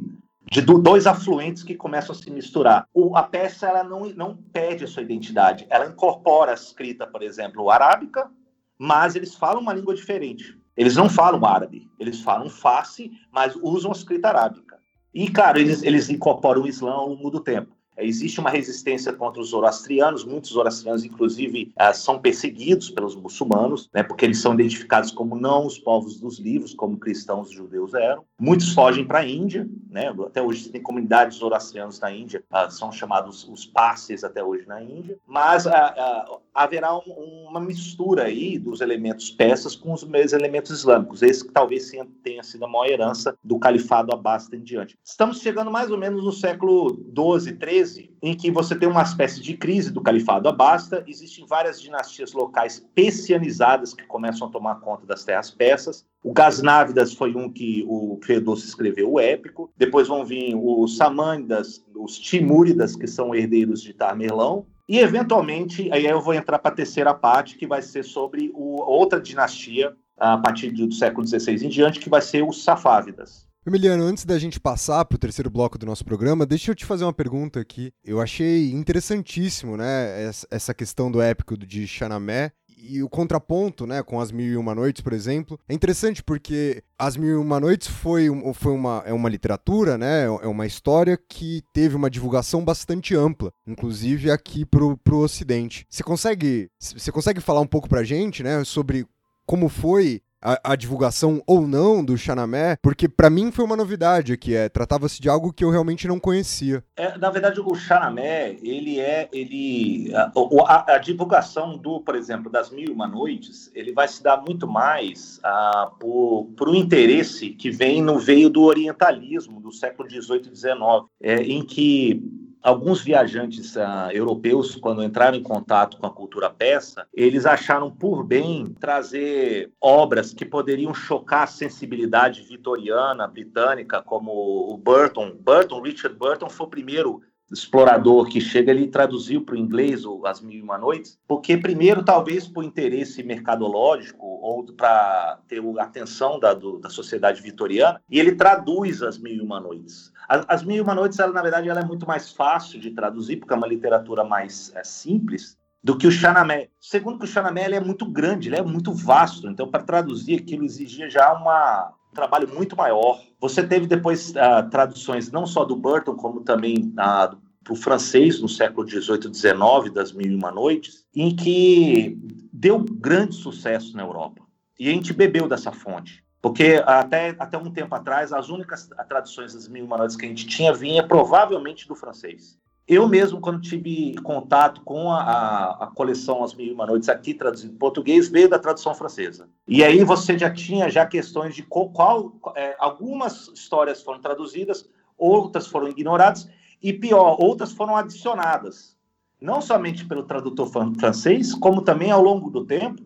de 0.50 0.60
dois 0.60 1.06
afluentes 1.06 1.62
que 1.62 1.76
começam 1.76 2.12
a 2.12 2.18
se 2.18 2.28
misturar. 2.32 2.84
O, 2.92 3.16
a 3.16 3.22
persa 3.22 3.68
ela 3.68 3.84
não, 3.84 4.06
não 4.08 4.36
perde 4.52 4.82
a 4.82 4.88
sua 4.88 5.04
identidade, 5.04 5.68
ela 5.70 5.86
incorpora 5.86 6.50
a 6.50 6.54
escrita, 6.54 7.06
por 7.06 7.22
exemplo, 7.22 7.70
arábica, 7.70 8.28
mas 8.76 9.14
eles 9.14 9.36
falam 9.36 9.62
uma 9.62 9.72
língua 9.72 9.94
diferente. 9.94 10.58
Eles 10.80 10.96
não 10.96 11.10
falam 11.10 11.44
árabe, 11.44 11.86
eles 11.98 12.22
falam 12.22 12.48
face, 12.48 13.12
mas 13.30 13.54
usam 13.54 13.90
a 13.90 13.94
escrita 13.94 14.28
arábica. 14.28 14.78
E, 15.12 15.28
claro, 15.30 15.58
eles, 15.58 15.82
eles 15.82 16.08
incorporam 16.08 16.62
o 16.62 16.66
Islã 16.66 16.92
ao 16.92 17.10
longo 17.10 17.28
do 17.28 17.38
tempo. 17.38 17.76
Existe 17.98 18.40
uma 18.40 18.48
resistência 18.48 19.12
contra 19.12 19.42
os 19.42 19.50
zoroastrianos, 19.50 20.24
muitos 20.24 20.52
zoroastrianos, 20.52 21.04
inclusive, 21.04 21.74
uh, 21.78 21.94
são 21.94 22.18
perseguidos 22.18 22.88
pelos 22.88 23.14
muçulmanos, 23.14 23.90
né, 23.92 24.02
porque 24.02 24.24
eles 24.24 24.38
são 24.38 24.54
identificados 24.54 25.10
como 25.10 25.38
não 25.38 25.66
os 25.66 25.78
povos 25.78 26.18
dos 26.18 26.38
livros, 26.38 26.72
como 26.72 26.96
cristãos 26.96 27.50
e 27.50 27.56
judeus 27.56 27.92
eram. 27.92 28.24
Muitos 28.40 28.72
fogem 28.72 29.04
para 29.04 29.18
a 29.18 29.26
Índia, 29.26 29.68
né, 29.90 30.08
até 30.08 30.40
hoje 30.40 30.70
tem 30.70 30.80
comunidades 30.80 31.36
zoroastrianas 31.36 32.00
na 32.00 32.10
Índia, 32.10 32.42
uh, 32.50 32.70
são 32.70 32.90
chamados 32.90 33.46
os 33.46 33.66
passes 33.66 34.24
até 34.24 34.42
hoje 34.42 34.66
na 34.66 34.82
Índia, 34.82 35.18
mas 35.26 35.66
uh, 35.66 36.40
haverá 36.54 36.96
um, 36.96 37.46
uma 37.50 37.60
mistura 37.60 38.24
aí 38.24 38.58
dos 38.58 38.80
elementos 38.80 39.30
persas 39.30 39.76
com 39.76 39.92
os 39.92 40.02
elementos 40.32 40.70
islâmicos, 40.70 41.20
esse 41.20 41.46
que 41.46 41.52
talvez 41.52 41.92
tenha 42.22 42.42
sido 42.42 42.64
a 42.64 42.68
maior 42.68 42.86
herança 42.86 43.36
do 43.44 43.58
califado 43.58 44.10
abasta 44.14 44.56
em 44.56 44.62
diante. 44.62 44.96
Estamos 45.04 45.40
chegando 45.40 45.70
mais 45.70 45.90
ou 45.90 45.98
menos 45.98 46.24
no 46.24 46.32
século 46.32 46.92
12, 46.92 47.52
13, 47.56 48.10
em 48.22 48.34
que 48.34 48.50
você 48.50 48.74
tem 48.74 48.88
uma 48.88 49.02
espécie 49.02 49.42
de 49.42 49.54
crise 49.54 49.92
do 49.92 50.00
califado 50.00 50.48
abasta, 50.48 51.04
existem 51.06 51.44
várias 51.44 51.78
dinastias 51.78 52.32
locais 52.32 52.88
persianizadas 52.94 53.92
que 53.92 54.06
começam 54.06 54.48
a 54.48 54.50
tomar 54.50 54.76
conta 54.76 55.04
das 55.04 55.24
terras 55.24 55.50
persas. 55.50 56.08
O 56.22 56.32
Gasnávidas 56.32 57.14
foi 57.14 57.34
um 57.34 57.50
que 57.50 57.84
o 57.88 58.18
Fedossi 58.22 58.66
escreveu 58.66 59.12
o 59.12 59.20
épico. 59.20 59.72
Depois 59.76 60.06
vão 60.06 60.24
vir 60.24 60.54
os 60.54 60.96
Samânidas, 60.96 61.82
os 61.94 62.18
Timúridas, 62.18 62.94
que 62.94 63.06
são 63.06 63.34
herdeiros 63.34 63.82
de 63.82 63.94
Tamerlão. 63.94 64.66
E, 64.86 64.98
eventualmente, 64.98 65.90
aí 65.92 66.04
eu 66.04 66.20
vou 66.20 66.34
entrar 66.34 66.58
para 66.58 66.72
a 66.72 66.74
terceira 66.74 67.14
parte, 67.14 67.56
que 67.56 67.66
vai 67.66 67.80
ser 67.80 68.02
sobre 68.02 68.50
o, 68.54 68.82
outra 68.82 69.20
dinastia, 69.20 69.96
a 70.18 70.36
partir 70.36 70.70
do 70.70 70.92
século 70.92 71.26
XVI 71.26 71.64
em 71.64 71.68
diante, 71.68 72.00
que 72.00 72.10
vai 72.10 72.20
ser 72.20 72.42
os 72.42 72.62
Safávidas. 72.62 73.48
Emiliano, 73.66 74.04
antes 74.04 74.24
da 74.24 74.38
gente 74.38 74.58
passar 74.58 75.04
para 75.04 75.16
o 75.16 75.18
terceiro 75.18 75.50
bloco 75.50 75.78
do 75.78 75.86
nosso 75.86 76.04
programa, 76.04 76.44
deixa 76.44 76.70
eu 76.70 76.74
te 76.74 76.84
fazer 76.84 77.04
uma 77.04 77.12
pergunta 77.12 77.60
aqui. 77.60 77.92
Eu 78.04 78.20
achei 78.20 78.70
interessantíssimo, 78.72 79.76
né, 79.76 80.30
essa 80.50 80.74
questão 80.74 81.10
do 81.10 81.20
épico 81.20 81.56
de 81.56 81.86
Xanamé 81.86 82.52
e 82.82 83.02
o 83.02 83.08
contraponto, 83.08 83.86
né, 83.86 84.02
com 84.02 84.20
As 84.20 84.30
Mil 84.30 84.46
e 84.46 84.56
Uma 84.56 84.74
Noites, 84.74 85.02
por 85.02 85.12
exemplo. 85.12 85.58
É 85.68 85.74
interessante 85.74 86.22
porque 86.22 86.82
As 86.98 87.16
Mil 87.16 87.30
e 87.30 87.36
Uma 87.36 87.60
Noites 87.60 87.88
foi, 87.88 88.28
foi 88.54 88.72
uma, 88.72 89.02
é 89.06 89.12
uma 89.12 89.28
literatura, 89.28 89.98
né, 89.98 90.24
é 90.24 90.46
uma 90.48 90.66
história 90.66 91.18
que 91.28 91.62
teve 91.72 91.96
uma 91.96 92.10
divulgação 92.10 92.64
bastante 92.64 93.14
ampla, 93.14 93.52
inclusive 93.66 94.30
aqui 94.30 94.64
pro, 94.64 94.96
pro 94.98 95.18
Ocidente. 95.18 95.86
Você 95.88 96.02
consegue, 96.02 96.70
você 96.78 97.12
consegue 97.12 97.40
falar 97.40 97.60
um 97.60 97.66
pouco 97.66 97.88
pra 97.88 98.02
gente, 98.02 98.42
né, 98.42 98.64
sobre 98.64 99.06
como 99.46 99.68
foi 99.68 100.22
a, 100.42 100.72
a, 100.72 100.76
divulgação 100.76 101.42
ou 101.46 101.66
não 101.66 102.04
do 102.04 102.16
Xanamé, 102.16 102.76
porque 102.82 103.08
para 103.08 103.30
mim 103.30 103.50
foi 103.52 103.64
uma 103.64 103.76
novidade 103.76 104.32
aqui, 104.32 104.54
é, 104.54 104.68
tratava-se 104.68 105.20
de 105.20 105.28
algo 105.28 105.52
que 105.52 105.64
eu 105.64 105.70
realmente 105.70 106.08
não 106.08 106.18
conhecia. 106.18 106.82
É, 106.96 107.16
na 107.18 107.30
verdade, 107.30 107.60
o 107.60 107.74
Xanamé, 107.74 108.56
ele 108.62 108.98
é, 108.98 109.28
ele, 109.32 110.12
a, 110.14 110.32
a, 110.66 110.94
a, 110.94 110.98
divulgação 110.98 111.76
do, 111.76 112.00
por 112.00 112.14
exemplo, 112.14 112.50
das 112.50 112.70
Mil 112.70 112.88
e 112.88 112.92
Uma 112.92 113.06
Noites, 113.06 113.70
ele 113.74 113.92
vai 113.92 114.08
se 114.08 114.22
dar 114.22 114.40
muito 114.40 114.66
mais 114.66 115.40
ah, 115.42 115.90
por, 115.98 116.50
por 116.56 116.68
um 116.68 116.74
interesse 116.74 117.50
que 117.50 117.70
vem 117.70 118.02
no 118.02 118.18
veio 118.18 118.48
do 118.48 118.62
orientalismo 118.62 119.60
do 119.60 119.72
século 119.72 120.08
XVIII 120.08 120.50
e 120.52 120.56
XIX, 120.56 120.76
é, 121.20 121.42
em 121.42 121.64
que 121.64 122.22
alguns 122.62 123.02
viajantes 123.02 123.76
uh, 123.76 124.10
europeus, 124.12 124.76
quando 124.76 125.02
entraram 125.02 125.36
em 125.36 125.42
contato 125.42 125.96
com 125.96 126.06
a 126.06 126.10
cultura 126.10 126.50
persa, 126.50 127.06
eles 127.12 127.46
acharam 127.46 127.90
por 127.90 128.24
bem 128.24 128.66
trazer 128.78 129.72
obras 129.80 130.32
que 130.32 130.44
poderiam 130.44 130.94
chocar 130.94 131.44
a 131.44 131.46
sensibilidade 131.46 132.42
vitoriana, 132.42 133.26
britânica, 133.26 134.02
como 134.02 134.30
o 134.32 134.76
Burton. 134.76 135.36
Burton, 135.40 135.80
Richard 135.80 136.16
Burton, 136.16 136.48
foi 136.48 136.66
o 136.66 136.70
primeiro 136.70 137.22
explorador 137.52 138.28
que 138.28 138.40
chega, 138.40 138.70
ele 138.70 138.86
traduziu 138.86 139.42
para 139.44 139.54
o 139.54 139.58
inglês 139.58 140.04
o 140.04 140.24
As 140.26 140.40
Mil 140.40 140.58
e 140.58 140.62
Uma 140.62 140.78
Noites, 140.78 141.18
porque 141.26 141.56
primeiro, 141.56 142.04
talvez 142.04 142.46
por 142.46 142.64
interesse 142.64 143.22
mercadológico 143.22 144.26
ou 144.26 144.64
para 144.64 145.40
ter 145.48 145.60
a 145.78 145.82
atenção 145.82 146.38
da, 146.38 146.54
do, 146.54 146.78
da 146.78 146.88
sociedade 146.88 147.42
vitoriana, 147.42 148.00
e 148.10 148.18
ele 148.18 148.32
traduz 148.32 149.02
As 149.02 149.18
Mil 149.18 149.34
e 149.34 149.40
Uma 149.40 149.60
Noites. 149.60 150.12
As, 150.28 150.44
As 150.48 150.62
Mil 150.62 150.76
e 150.76 150.80
Uma 150.80 150.94
Noites, 150.94 151.18
ela, 151.18 151.32
na 151.32 151.42
verdade, 151.42 151.68
ela 151.68 151.80
é 151.80 151.84
muito 151.84 152.06
mais 152.06 152.30
fácil 152.30 152.80
de 152.80 152.90
traduzir, 152.90 153.36
porque 153.36 153.52
é 153.52 153.56
uma 153.56 153.66
literatura 153.66 154.24
mais 154.24 154.72
é, 154.74 154.84
simples, 154.84 155.58
do 155.82 155.96
que 155.96 156.06
o 156.06 156.10
Chanamé. 156.12 156.68
Segundo 156.78 157.18
que 157.18 157.24
o 157.24 157.58
ele 157.58 157.74
é 157.74 157.80
muito 157.80 158.04
grande, 158.06 158.48
ele 158.48 158.56
é 158.56 158.62
muito 158.62 158.92
vasto, 158.92 159.48
então 159.48 159.68
para 159.68 159.82
traduzir 159.82 160.38
aquilo 160.38 160.64
exigia 160.64 161.08
já 161.08 161.32
uma, 161.32 161.94
um 161.99 161.99
trabalho 162.14 162.48
muito 162.52 162.76
maior. 162.76 163.20
Você 163.40 163.66
teve 163.66 163.86
depois 163.86 164.30
uh, 164.30 164.68
traduções 164.70 165.30
não 165.30 165.46
só 165.46 165.64
do 165.64 165.76
Burton, 165.76 166.14
como 166.14 166.40
também 166.40 166.92
uh, 166.92 167.36
para 167.62 167.72
o 167.72 167.76
francês 167.76 168.40
no 168.40 168.48
século 168.48 168.88
XVIII, 168.88 169.32
XIX, 169.32 169.92
das 169.92 170.12
Mil 170.12 170.30
e 170.30 170.34
Uma 170.34 170.50
Noites, 170.50 171.04
em 171.14 171.34
que 171.34 172.18
deu 172.52 172.78
grande 172.78 173.34
sucesso 173.34 173.96
na 173.96 174.02
Europa. 174.02 174.42
E 174.78 174.88
a 174.88 174.92
gente 174.92 175.12
bebeu 175.12 175.46
dessa 175.46 175.70
fonte. 175.70 176.24
Porque 176.42 176.82
até, 176.86 177.36
até 177.38 177.58
um 177.58 177.70
tempo 177.70 177.94
atrás, 177.94 178.32
as 178.32 178.48
únicas 178.48 178.88
traduções 179.08 179.52
das 179.52 179.68
Mil 179.68 179.84
e 179.84 179.86
Uma 179.86 179.98
Noites 179.98 180.16
que 180.16 180.24
a 180.24 180.28
gente 180.28 180.46
tinha 180.46 180.72
vinha 180.72 181.06
provavelmente 181.06 181.86
do 181.86 181.94
francês. 181.94 182.58
Eu 182.90 183.06
mesmo, 183.06 183.40
quando 183.40 183.60
tive 183.60 184.16
contato 184.16 184.80
com 184.80 185.12
a, 185.12 185.22
a, 185.22 185.84
a 185.84 185.86
coleção 185.86 186.42
As 186.42 186.52
Mil 186.52 186.66
e 186.66 186.72
Uma 186.72 186.86
Noites 186.86 187.08
aqui 187.08 187.32
traduzida 187.32 187.72
em 187.72 187.76
português, 187.76 188.28
veio 188.28 188.48
da 188.48 188.58
tradução 188.58 188.92
francesa. 188.96 189.48
E 189.64 189.84
aí 189.84 190.02
você 190.02 190.36
já 190.36 190.52
tinha 190.52 190.90
já 190.90 191.06
questões 191.06 191.54
de 191.54 191.62
qual, 191.62 191.88
qual 191.90 192.32
é, 192.56 192.74
algumas 192.80 193.46
histórias 193.54 194.02
foram 194.02 194.20
traduzidas, 194.20 194.90
outras 195.16 195.68
foram 195.68 195.86
ignoradas, 195.86 196.50
e 196.82 196.92
pior, 196.92 197.36
outras 197.40 197.70
foram 197.70 197.94
adicionadas. 197.94 198.96
Não 199.40 199.60
somente 199.62 200.04
pelo 200.04 200.24
tradutor 200.24 200.68
francês, 200.98 201.54
como 201.54 201.82
também 201.82 202.10
ao 202.10 202.20
longo 202.20 202.50
do 202.50 202.66
tempo, 202.66 203.04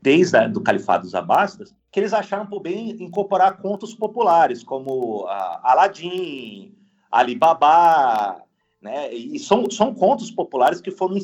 desde 0.00 0.38
o 0.56 0.62
Califado 0.62 1.02
dos 1.02 1.14
Abássidas, 1.14 1.74
que 1.92 2.00
eles 2.00 2.14
acharam 2.14 2.46
por 2.46 2.60
bem 2.60 2.90
incorporar 3.02 3.58
contos 3.58 3.94
populares, 3.94 4.64
como 4.64 5.26
Aladim, 5.62 6.74
Alibaba, 7.12 8.42
né? 8.84 9.12
E 9.14 9.38
são, 9.38 9.68
são 9.70 9.94
contos 9.94 10.30
populares 10.30 10.78
que 10.78 10.90
foram 10.90 11.16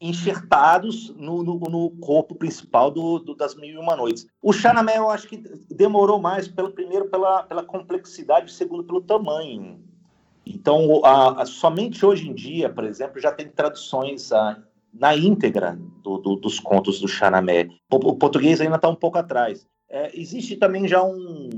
enxertados 0.00 1.12
no, 1.16 1.42
no, 1.42 1.58
no 1.58 1.90
corpo 1.98 2.36
principal 2.36 2.92
do, 2.92 3.18
do, 3.18 3.34
das 3.34 3.56
Mil 3.56 3.74
e 3.74 3.76
Uma 3.76 3.96
Noites. 3.96 4.28
O 4.40 4.52
Chanamé, 4.52 4.96
eu 4.96 5.10
acho 5.10 5.26
que 5.26 5.36
demorou 5.68 6.20
mais, 6.20 6.46
pelo 6.46 6.70
primeiro, 6.70 7.08
pela, 7.08 7.42
pela 7.42 7.64
complexidade, 7.64 8.52
segundo, 8.52 8.84
pelo 8.84 9.00
tamanho. 9.00 9.80
Então, 10.46 11.04
a, 11.04 11.42
a, 11.42 11.46
somente 11.46 12.06
hoje 12.06 12.28
em 12.28 12.34
dia, 12.34 12.70
por 12.70 12.84
exemplo, 12.84 13.20
já 13.20 13.32
tem 13.32 13.48
traduções 13.48 14.30
a, 14.30 14.62
na 14.94 15.16
íntegra 15.16 15.76
do, 16.04 16.18
do, 16.18 16.36
dos 16.36 16.60
contos 16.60 17.00
do 17.00 17.08
Chanamé. 17.08 17.68
O, 17.90 17.96
o 17.96 18.14
português 18.14 18.60
ainda 18.60 18.76
está 18.76 18.88
um 18.88 18.94
pouco 18.94 19.18
atrás. 19.18 19.66
É, 19.88 20.16
existe 20.16 20.54
também 20.54 20.86
já 20.86 21.02
um, 21.02 21.50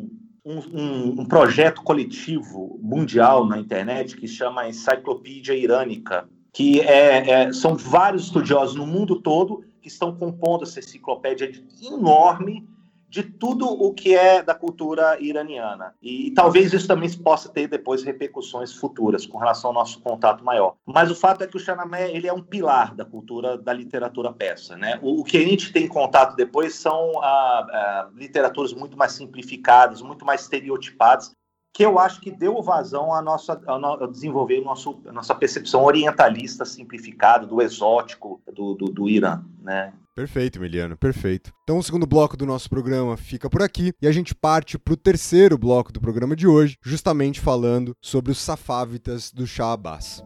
um, 0.49 1.21
um, 1.21 1.25
projeto 1.27 1.83
coletivo 1.83 2.79
mundial 2.83 3.47
na 3.47 3.59
internet 3.59 4.17
que 4.17 4.27
chama 4.27 4.67
Enciclopédia 4.67 5.55
Irânica, 5.55 6.27
que 6.53 6.81
é, 6.81 7.31
é, 7.31 7.53
são 7.53 7.77
vários 7.77 8.25
estudiosos 8.25 8.75
no 8.75 8.87
mundo 8.87 9.21
todo 9.21 9.63
que 9.83 9.89
estão 9.89 10.17
compondo 10.17 10.65
essa 10.65 10.79
enciclopédia 10.79 11.53
enorme 11.83 12.67
de 13.09 13.23
tudo 13.23 13.67
o 13.67 13.93
que 13.95 14.15
é 14.15 14.43
da 14.43 14.55
cultura 14.55 15.19
iraniana. 15.21 15.95
E, 16.03 16.29
e, 16.29 16.31
talvez 16.33 16.73
isso 16.73 16.87
também 16.87 17.11
possa 17.19 17.49
ter 17.49 17.67
depois 17.67 18.03
repercussões 18.03 18.75
futuras 18.75 19.25
com 19.25 19.39
relação 19.39 19.71
ao 19.71 19.75
nosso 19.75 20.01
contato 20.01 20.45
maior. 20.45 20.75
Mas 20.85 21.11
o 21.11 21.17
fato 21.17 21.43
é 21.43 21.47
que 21.47 21.57
o 21.57 21.61
Chanamé 21.61 22.11
ele 22.11 22.29
é 22.29 22.33
um 22.33 22.43
pilar 22.43 22.95
da 22.95 23.05
cultura 23.05 23.57
da 23.57 23.73
literatura 23.73 24.33
persa. 24.33 24.77
Né? 24.77 24.99
O, 25.03 25.21
o 25.21 25.25
que 25.25 25.39
a 25.39 25.43
gente 25.43 25.73
tem 25.73 25.89
contato 25.89 26.37
depois 26.37 26.75
são 26.75 27.13
ah, 27.23 27.67
ah, 27.71 28.09
literaturas 28.15 28.75
muito 28.75 28.97
mais 28.97 29.13
simplificadas, 29.13 30.03
muito 30.03 30.25
mais 30.25 30.43
estereotipadas, 30.43 31.33
que 31.73 31.85
eu 31.85 31.99
acho 31.99 32.21
que 32.21 32.31
deu 32.31 32.61
vazão 32.61 33.15
à 33.15 33.23
nossa, 33.23 33.53
a 33.53 34.07
desenvolver 34.07 34.61
nosso, 34.61 35.01
a 35.07 35.13
nossa 35.13 35.35
percepção 35.35 35.85
orientalista 35.85 36.65
simplificada 36.65 37.47
do 37.47 37.63
exótico 37.63 38.41
do, 38.53 38.75
do, 38.75 38.87
do 38.87 39.09
Irã, 39.09 39.45
né? 39.61 39.93
Perfeito, 40.19 40.59
Emiliano, 40.59 40.97
perfeito. 40.97 41.53
Então 41.63 41.79
o 41.79 41.83
segundo 41.83 42.05
bloco 42.05 42.37
do 42.37 42.45
nosso 42.45 42.69
programa 42.69 43.17
fica 43.17 43.49
por 43.49 43.63
aqui 43.63 43.93
e 44.03 44.09
a 44.09 44.11
gente 44.11 44.35
parte 44.35 44.77
para 44.77 44.95
o 44.95 44.97
terceiro 44.97 45.57
bloco 45.57 45.93
do 45.93 46.01
programa 46.01 46.35
de 46.35 46.45
hoje, 46.45 46.77
justamente 46.83 47.39
falando 47.39 47.95
sobre 48.03 48.33
os 48.33 48.39
safávitas 48.39 49.31
do 49.31 49.47
Shah 49.47 49.75
Abbas. 49.75 50.21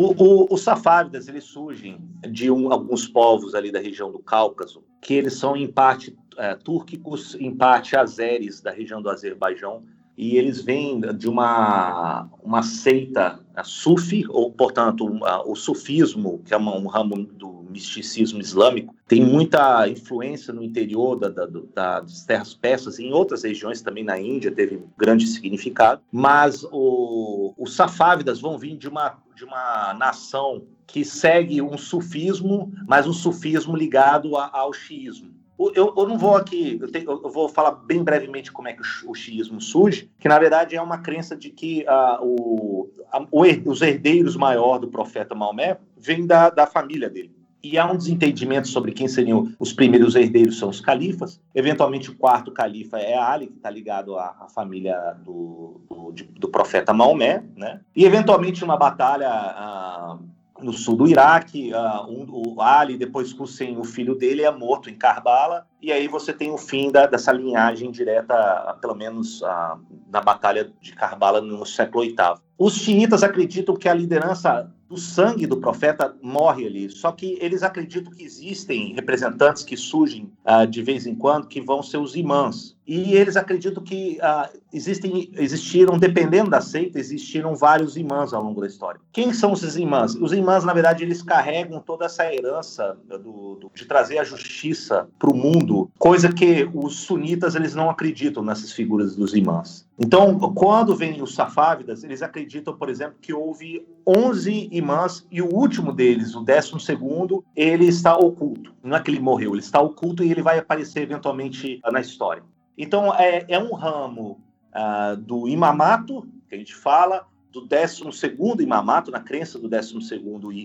O, 0.00 0.14
o, 0.16 0.54
os 0.54 0.60
safávidas, 0.60 1.26
eles 1.26 1.42
surgem 1.42 1.98
de 2.30 2.52
um, 2.52 2.72
alguns 2.72 3.08
povos 3.08 3.52
ali 3.52 3.72
da 3.72 3.80
região 3.80 4.12
do 4.12 4.20
Cáucaso, 4.20 4.84
que 5.02 5.12
eles 5.12 5.34
são 5.34 5.56
em 5.56 5.66
parte 5.66 6.16
é, 6.36 6.54
túrquicos, 6.54 7.34
em 7.34 7.52
parte 7.52 7.96
azeres 7.96 8.60
da 8.60 8.70
região 8.70 9.02
do 9.02 9.10
Azerbaijão, 9.10 9.82
e 10.18 10.36
eles 10.36 10.60
vêm 10.60 11.00
de 11.16 11.28
uma, 11.28 12.28
uma 12.42 12.60
seita 12.60 13.38
sufi, 13.62 14.24
ou, 14.28 14.50
portanto, 14.50 15.08
o 15.46 15.54
sufismo, 15.54 16.40
que 16.44 16.52
é 16.52 16.58
um, 16.58 16.86
ramo 16.88 17.24
do 17.24 17.64
misticismo 17.70 18.40
islâmico, 18.40 18.92
tem 19.06 19.24
muita 19.24 19.88
influência 19.88 20.52
no 20.52 20.60
interior 20.60 21.16
da, 21.16 21.28
da, 21.28 21.46
da, 21.46 22.00
das 22.00 22.24
terras 22.24 22.52
persas 22.52 22.98
em 22.98 23.12
outras 23.12 23.44
regiões 23.44 23.80
também 23.80 24.02
na 24.02 24.18
Índia 24.18 24.50
teve 24.50 24.82
grande 24.96 25.24
significado, 25.24 26.00
mas 26.10 26.64
o, 26.72 27.54
os 27.56 27.76
safávidas 27.76 28.40
vão 28.40 28.58
vir 28.58 28.76
de 28.76 28.88
uma, 28.88 29.18
de 29.36 29.44
uma 29.44 29.94
nação 29.94 30.64
que 30.84 31.04
segue 31.04 31.62
um 31.62 31.78
sufismo, 31.78 32.72
mas 32.88 33.06
um 33.06 33.12
sufismo 33.12 33.76
ligado 33.76 34.36
a, 34.36 34.50
ao 34.52 34.72
xiismo. 34.72 35.37
Eu, 35.58 35.92
eu, 35.96 36.08
não 36.08 36.16
vou 36.16 36.36
aqui, 36.36 36.78
eu, 36.80 36.90
tenho, 36.90 37.10
eu, 37.10 37.30
vou 37.30 37.48
falar 37.48 37.72
bem 37.72 38.04
brevemente 38.04 38.52
como 38.52 38.68
é 38.68 38.72
que 38.72 38.80
o, 38.80 39.10
o 39.10 39.14
xiismo 39.14 39.60
surge, 39.60 40.08
que 40.18 40.28
na 40.28 40.38
verdade 40.38 40.76
é 40.76 40.80
uma 40.80 40.98
crença 40.98 41.36
de 41.36 41.50
que 41.50 41.84
uh, 41.88 42.24
o, 42.24 42.90
a, 43.10 43.26
o, 43.30 43.42
os 43.70 43.82
herdeiros 43.82 44.36
maior 44.36 44.78
do 44.78 44.88
profeta 44.88 45.34
Maomé 45.34 45.78
vêm 45.96 46.26
da, 46.26 46.48
da 46.48 46.64
família 46.64 47.10
dele 47.10 47.38
e 47.62 47.76
há 47.76 47.90
um 47.90 47.96
desentendimento 47.96 48.68
sobre 48.68 48.92
quem 48.92 49.08
seriam 49.08 49.52
os 49.58 49.72
primeiros 49.72 50.14
herdeiros, 50.14 50.58
são 50.58 50.68
os 50.68 50.80
califas. 50.80 51.40
Eventualmente, 51.54 52.10
o 52.10 52.16
quarto 52.16 52.52
califa 52.52 52.98
é 52.98 53.16
Ali, 53.18 53.48
que 53.48 53.56
está 53.56 53.68
ligado 53.68 54.16
à, 54.16 54.36
à, 54.40 54.48
família 54.48 54.96
do, 55.24 55.80
do, 55.90 56.12
do, 56.38 56.48
profeta 56.48 56.92
Maomé. 56.92 57.42
Né? 57.56 57.80
E, 57.94 58.04
eventualmente, 58.04 58.62
uma 58.62 58.76
batalha 58.76 59.28
ah, 59.28 60.18
no 60.60 60.72
sul 60.72 60.96
do 60.96 61.06
Iraque, 61.06 61.72
ah, 61.72 62.04
um, 62.08 62.26
o 62.28 62.60
Ali, 62.60 62.96
depois 62.96 63.32
Hussein, 63.32 63.78
o 63.78 63.84
filho 63.84 64.14
dele, 64.14 64.42
é 64.42 64.50
morto 64.50 64.90
em 64.90 64.94
Karbala. 64.94 65.66
E 65.80 65.92
aí 65.92 66.08
você 66.08 66.32
tem 66.32 66.50
o 66.50 66.58
fim 66.58 66.90
da, 66.90 67.06
dessa 67.06 67.32
linhagem 67.32 67.90
direta, 67.90 68.76
pelo 68.80 68.94
menos 68.94 69.42
ah, 69.42 69.78
na 70.10 70.20
batalha 70.20 70.72
de 70.80 70.92
Karbala 70.92 71.40
no 71.40 71.64
século 71.64 72.04
VIII. 72.04 72.16
Os 72.58 72.74
xiitas 72.74 73.22
acreditam 73.22 73.76
que 73.76 73.88
a 73.88 73.94
liderança 73.94 74.72
do 74.88 74.96
sangue 74.96 75.46
do 75.46 75.58
profeta 75.58 76.16
morre 76.22 76.66
ali. 76.66 76.90
Só 76.90 77.12
que 77.12 77.36
eles 77.40 77.62
acreditam 77.62 78.12
que 78.12 78.24
existem 78.24 78.94
representantes 78.94 79.62
que 79.62 79.76
surgem 79.76 80.32
uh, 80.46 80.66
de 80.66 80.82
vez 80.82 81.06
em 81.06 81.14
quando 81.14 81.46
que 81.46 81.60
vão 81.60 81.82
ser 81.82 81.98
os 81.98 82.16
imãs. 82.16 82.76
E 82.86 83.14
eles 83.14 83.36
acreditam 83.36 83.84
que 83.84 84.18
uh, 84.22 84.58
existem, 84.72 85.30
existiram, 85.34 85.98
dependendo 85.98 86.48
da 86.48 86.62
seita, 86.62 86.98
existiram 86.98 87.54
vários 87.54 87.98
imãs 87.98 88.32
ao 88.32 88.42
longo 88.42 88.62
da 88.62 88.66
história. 88.66 88.98
Quem 89.12 89.30
são 89.30 89.52
esses 89.52 89.76
imãs? 89.76 90.14
Os 90.14 90.32
imãs, 90.32 90.64
na 90.64 90.72
verdade, 90.72 91.04
eles 91.04 91.22
carregam 91.22 91.80
toda 91.80 92.06
essa 92.06 92.32
herança 92.32 92.96
do, 93.06 93.56
do, 93.56 93.70
de 93.74 93.84
trazer 93.84 94.16
a 94.16 94.24
justiça 94.24 95.06
para 95.18 95.30
o 95.30 95.36
mundo, 95.36 95.90
coisa 95.98 96.32
que 96.32 96.66
os 96.72 97.00
sunitas 97.00 97.54
eles 97.54 97.74
não 97.74 97.90
acreditam 97.90 98.42
nessas 98.42 98.72
figuras 98.72 99.14
dos 99.14 99.34
imãs. 99.34 99.86
Então, 99.98 100.38
quando 100.38 100.96
vêm 100.96 101.20
os 101.20 101.34
safávidas, 101.34 102.04
eles 102.04 102.22
acreditam, 102.22 102.72
por 102.72 102.88
exemplo, 102.88 103.16
que 103.20 103.34
houve 103.34 103.84
11 104.06 104.70
imãs 104.78 105.26
e 105.30 105.42
o 105.42 105.52
último 105.52 105.92
deles, 105.92 106.34
o 106.34 106.42
décimo 106.42 106.80
segundo, 106.80 107.44
ele 107.54 107.86
está 107.86 108.16
oculto. 108.16 108.74
Não 108.82 108.96
é 108.96 109.02
que 109.02 109.10
ele 109.10 109.20
morreu, 109.20 109.52
ele 109.52 109.60
está 109.60 109.80
oculto 109.80 110.24
e 110.24 110.30
ele 110.30 110.42
vai 110.42 110.58
aparecer 110.58 111.02
eventualmente 111.02 111.80
na 111.90 112.00
história. 112.00 112.42
Então, 112.76 113.14
é, 113.14 113.44
é 113.48 113.58
um 113.58 113.74
ramo 113.74 114.40
uh, 114.72 115.16
do 115.16 115.48
imamato, 115.48 116.26
que 116.48 116.54
a 116.54 116.58
gente 116.58 116.74
fala, 116.74 117.26
do 117.50 117.62
12 117.62 118.62
imamato, 118.62 119.10
na 119.10 119.20
crença 119.20 119.58
do 119.58 119.68
12 119.68 119.98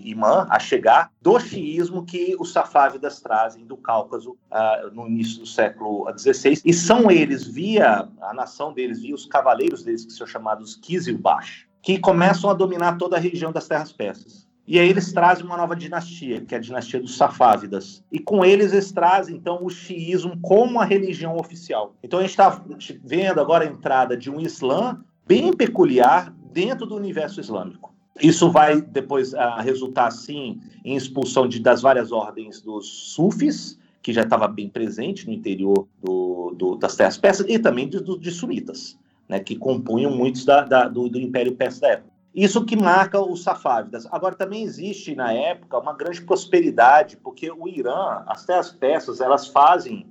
imã, 0.04 0.46
a 0.50 0.58
chegar, 0.58 1.10
do 1.20 1.38
xiismo 1.40 2.04
que 2.04 2.36
os 2.38 2.52
safávidas 2.52 3.20
trazem 3.20 3.64
do 3.64 3.76
Cáucaso 3.76 4.32
uh, 4.32 4.94
no 4.94 5.06
início 5.06 5.40
do 5.40 5.46
século 5.46 6.06
XVI. 6.16 6.60
E 6.64 6.72
são 6.72 7.10
eles, 7.10 7.46
via 7.46 8.08
a 8.20 8.34
nação 8.34 8.72
deles, 8.72 9.00
via 9.00 9.14
os 9.14 9.26
cavaleiros 9.26 9.82
deles, 9.82 10.04
que 10.04 10.12
são 10.12 10.26
chamados 10.26 10.76
Kizilbash, 10.76 11.63
que 11.84 11.98
começam 11.98 12.48
a 12.48 12.54
dominar 12.54 12.96
toda 12.96 13.16
a 13.16 13.20
região 13.20 13.52
das 13.52 13.68
terras 13.68 13.92
persas. 13.92 14.48
E 14.66 14.78
aí 14.78 14.88
eles 14.88 15.12
trazem 15.12 15.44
uma 15.44 15.58
nova 15.58 15.76
dinastia, 15.76 16.40
que 16.40 16.54
é 16.54 16.58
a 16.58 16.60
dinastia 16.60 16.98
dos 16.98 17.16
Safávidas. 17.18 18.02
E 18.10 18.18
com 18.18 18.42
eles 18.42 18.72
eles 18.72 18.90
trazem, 18.90 19.36
então, 19.36 19.62
o 19.62 19.68
xiismo 19.68 20.38
como 20.40 20.80
a 20.80 20.84
religião 20.86 21.36
oficial. 21.36 21.94
Então 22.02 22.18
a 22.18 22.22
gente 22.22 22.30
está 22.30 22.62
vendo 23.04 23.38
agora 23.38 23.64
a 23.64 23.68
entrada 23.68 24.16
de 24.16 24.30
um 24.30 24.40
Islã 24.40 24.98
bem 25.26 25.52
peculiar 25.52 26.34
dentro 26.50 26.86
do 26.86 26.96
universo 26.96 27.40
islâmico. 27.40 27.94
Isso 28.22 28.50
vai 28.50 28.80
depois 28.80 29.34
uh, 29.34 29.60
resultar, 29.60 30.10
sim, 30.10 30.60
em 30.84 30.96
expulsão 30.96 31.46
de, 31.46 31.60
das 31.60 31.82
várias 31.82 32.12
ordens 32.12 32.62
dos 32.62 33.12
sufis, 33.12 33.78
que 34.00 34.12
já 34.12 34.22
estava 34.22 34.46
bem 34.48 34.68
presente 34.68 35.26
no 35.26 35.32
interior 35.32 35.86
do, 36.02 36.54
do, 36.56 36.76
das 36.76 36.94
terras 36.96 37.18
persas, 37.18 37.44
e 37.48 37.58
também 37.58 37.88
de, 37.88 38.00
de 38.18 38.30
sunitas, 38.30 38.98
né, 39.28 39.40
que 39.40 39.56
compunham 39.56 40.10
muitos 40.10 40.44
da, 40.44 40.62
da, 40.62 40.88
do, 40.88 41.08
do 41.08 41.18
Império 41.18 41.54
Persa 41.54 41.80
da 41.80 41.88
época. 41.88 42.14
Isso 42.34 42.64
que 42.64 42.76
marca 42.76 43.20
os 43.20 43.44
safávidas. 43.44 44.08
Agora, 44.10 44.34
também 44.34 44.64
existe, 44.64 45.14
na 45.14 45.32
época, 45.32 45.78
uma 45.78 45.92
grande 45.94 46.20
prosperidade, 46.20 47.16
porque 47.16 47.48
o 47.48 47.68
Irã, 47.68 48.24
as 48.26 48.44
terras 48.44 48.72
persas, 48.72 49.20
elas 49.20 49.46
fazem 49.46 50.06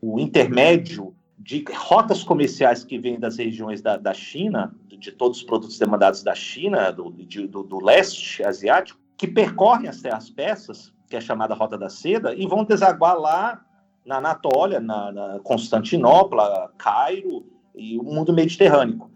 o 0.00 0.20
intermédio 0.20 1.12
de 1.36 1.64
rotas 1.74 2.22
comerciais 2.22 2.84
que 2.84 2.98
vêm 2.98 3.18
das 3.18 3.36
regiões 3.36 3.82
da, 3.82 3.96
da 3.96 4.14
China, 4.14 4.72
de 4.86 5.10
todos 5.10 5.38
os 5.38 5.44
produtos 5.44 5.78
demandados 5.78 6.22
da 6.22 6.34
China, 6.34 6.90
do, 6.92 7.12
de, 7.12 7.46
do, 7.48 7.64
do, 7.64 7.84
leste 7.84 8.44
asiático, 8.44 8.98
que 9.16 9.26
percorrem 9.26 9.88
as 9.88 10.00
terras 10.00 10.30
persas, 10.30 10.92
que 11.08 11.16
é 11.16 11.20
chamada 11.20 11.54
Rota 11.54 11.76
da 11.76 11.90
Seda, 11.90 12.32
e 12.34 12.46
vão 12.46 12.64
desaguar 12.64 13.18
lá 13.18 13.60
na 14.04 14.18
Anatólia, 14.18 14.78
na, 14.78 15.10
na 15.10 15.40
Constantinopla, 15.40 16.72
Cairo 16.78 17.44
e 17.76 17.98
o 17.98 18.02
mundo 18.02 18.32
mediterrâneo. 18.32 19.10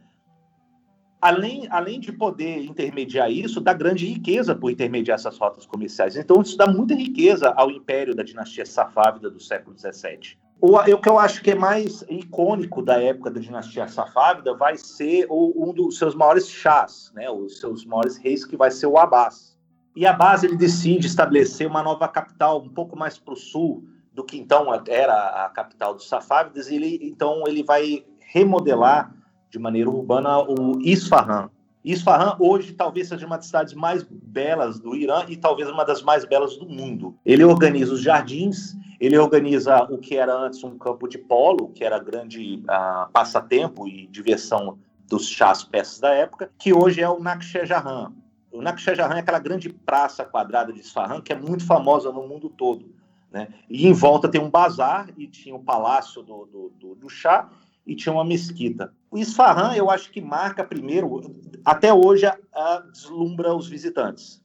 Além, 1.20 1.68
além 1.70 2.00
de 2.00 2.12
poder 2.12 2.64
intermediar 2.64 3.30
isso, 3.30 3.60
dá 3.60 3.74
grande 3.74 4.06
riqueza 4.06 4.54
por 4.54 4.70
intermediar 4.70 5.16
essas 5.16 5.36
rotas 5.36 5.66
comerciais. 5.66 6.16
Então, 6.16 6.40
isso 6.40 6.56
dá 6.56 6.66
muita 6.66 6.94
riqueza 6.94 7.50
ao 7.56 7.70
império 7.70 8.14
da 8.14 8.22
dinastia 8.22 8.64
Safávida 8.64 9.28
do 9.28 9.38
século 9.38 9.76
XVII. 9.78 10.38
O, 10.62 10.76
o 10.76 11.00
que 11.00 11.08
eu 11.08 11.18
acho 11.18 11.42
que 11.42 11.50
é 11.50 11.54
mais 11.54 12.02
icônico 12.08 12.82
da 12.82 13.02
época 13.02 13.30
da 13.30 13.40
dinastia 13.40 13.86
Safávida 13.86 14.54
vai 14.54 14.76
ser 14.76 15.26
o, 15.28 15.68
um 15.68 15.74
dos 15.74 15.98
seus 15.98 16.14
maiores 16.14 16.48
chás, 16.50 17.12
né, 17.14 17.30
os 17.30 17.58
seus 17.60 17.84
maiores 17.84 18.16
reis, 18.16 18.44
que 18.44 18.56
vai 18.56 18.70
ser 18.70 18.86
o 18.86 18.98
Abbas. 18.98 19.58
E 19.96 20.06
Abbas 20.06 20.42
ele 20.42 20.56
decide 20.56 21.06
estabelecer 21.06 21.66
uma 21.66 21.82
nova 21.82 22.06
capital 22.08 22.62
um 22.62 22.68
pouco 22.68 22.96
mais 22.96 23.18
para 23.18 23.34
o 23.34 23.36
sul 23.36 23.84
do 24.12 24.24
que 24.24 24.38
então 24.38 24.66
era 24.86 25.44
a 25.44 25.48
capital 25.48 25.94
dos 25.94 26.08
Safávidas, 26.08 26.70
ele, 26.70 26.98
então 27.02 27.44
ele 27.46 27.62
vai 27.62 28.04
remodelar 28.32 29.12
de 29.50 29.58
maneira 29.58 29.90
urbana 29.90 30.38
o 30.38 30.80
Isfahan. 30.80 31.50
Isfahan 31.84 32.36
hoje 32.38 32.72
talvez 32.74 33.08
seja 33.08 33.26
uma 33.26 33.36
das 33.36 33.46
cidades 33.46 33.74
mais 33.74 34.04
belas 34.04 34.78
do 34.78 34.94
Irã 34.94 35.24
e 35.28 35.36
talvez 35.36 35.68
uma 35.68 35.84
das 35.84 36.02
mais 36.02 36.24
belas 36.24 36.56
do 36.56 36.68
mundo. 36.68 37.16
Ele 37.24 37.42
organiza 37.42 37.92
os 37.92 38.02
jardins, 38.02 38.76
ele 39.00 39.18
organiza 39.18 39.82
o 39.84 39.98
que 39.98 40.16
era 40.16 40.32
antes 40.32 40.62
um 40.62 40.78
campo 40.78 41.08
de 41.08 41.18
polo, 41.18 41.70
que 41.70 41.82
era 41.82 41.98
grande 41.98 42.62
uh, 42.64 43.10
passatempo 43.12 43.88
e 43.88 44.06
diversão 44.06 44.78
dos 45.08 45.26
chás 45.26 45.64
persas 45.64 45.98
da 45.98 46.10
época, 46.10 46.50
que 46.58 46.72
hoje 46.72 47.00
é 47.00 47.08
o 47.08 47.18
Nakshejahan. 47.18 48.12
O 48.52 48.60
Nakshejahan 48.62 49.14
é 49.14 49.20
aquela 49.20 49.38
grande 49.38 49.70
praça 49.70 50.24
quadrada 50.24 50.72
de 50.72 50.80
Isfahan 50.80 51.20
que 51.20 51.32
é 51.32 51.36
muito 51.36 51.66
famosa 51.66 52.12
no 52.12 52.28
mundo 52.28 52.48
todo. 52.50 52.94
Né? 53.32 53.48
E 53.68 53.86
em 53.86 53.92
volta 53.92 54.28
tem 54.28 54.40
um 54.40 54.50
bazar 54.50 55.08
e 55.16 55.26
tinha 55.26 55.54
o 55.54 55.62
palácio 55.62 56.22
do, 56.22 56.44
do, 56.46 56.72
do, 56.78 56.94
do 56.94 57.08
chá 57.08 57.48
e 57.86 57.94
tinha 57.94 58.12
uma 58.12 58.24
mesquita. 58.24 58.92
O 59.10 59.18
Isfahan, 59.18 59.74
eu 59.74 59.90
acho 59.90 60.10
que 60.10 60.20
marca 60.20 60.62
primeiro, 60.62 61.34
até 61.64 61.92
hoje, 61.92 62.26
a, 62.26 62.82
deslumbra 62.92 63.54
os 63.54 63.68
visitantes. 63.68 64.40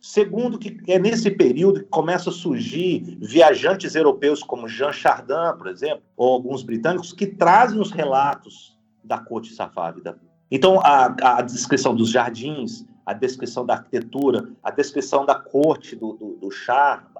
Segundo, 0.00 0.58
que 0.58 0.78
é 0.86 0.98
nesse 0.98 1.30
período 1.30 1.80
que 1.80 1.88
começam 1.88 2.32
a 2.32 2.36
surgir 2.36 3.18
viajantes 3.20 3.94
europeus 3.94 4.42
como 4.42 4.68
Jean 4.68 4.92
Chardin, 4.92 5.58
por 5.58 5.66
exemplo, 5.66 6.02
ou 6.16 6.32
alguns 6.32 6.62
britânicos, 6.62 7.12
que 7.12 7.26
trazem 7.26 7.80
os 7.80 7.90
relatos 7.90 8.78
da 9.02 9.18
corte 9.18 9.52
safávida. 9.52 10.18
Então, 10.50 10.80
a, 10.80 11.38
a 11.38 11.42
descrição 11.42 11.94
dos 11.94 12.10
jardins, 12.10 12.86
a 13.04 13.12
descrição 13.12 13.66
da 13.66 13.74
arquitetura, 13.74 14.50
a 14.62 14.70
descrição 14.70 15.26
da 15.26 15.34
corte 15.34 15.96
do, 15.96 16.12
do, 16.12 16.36
do 16.36 16.48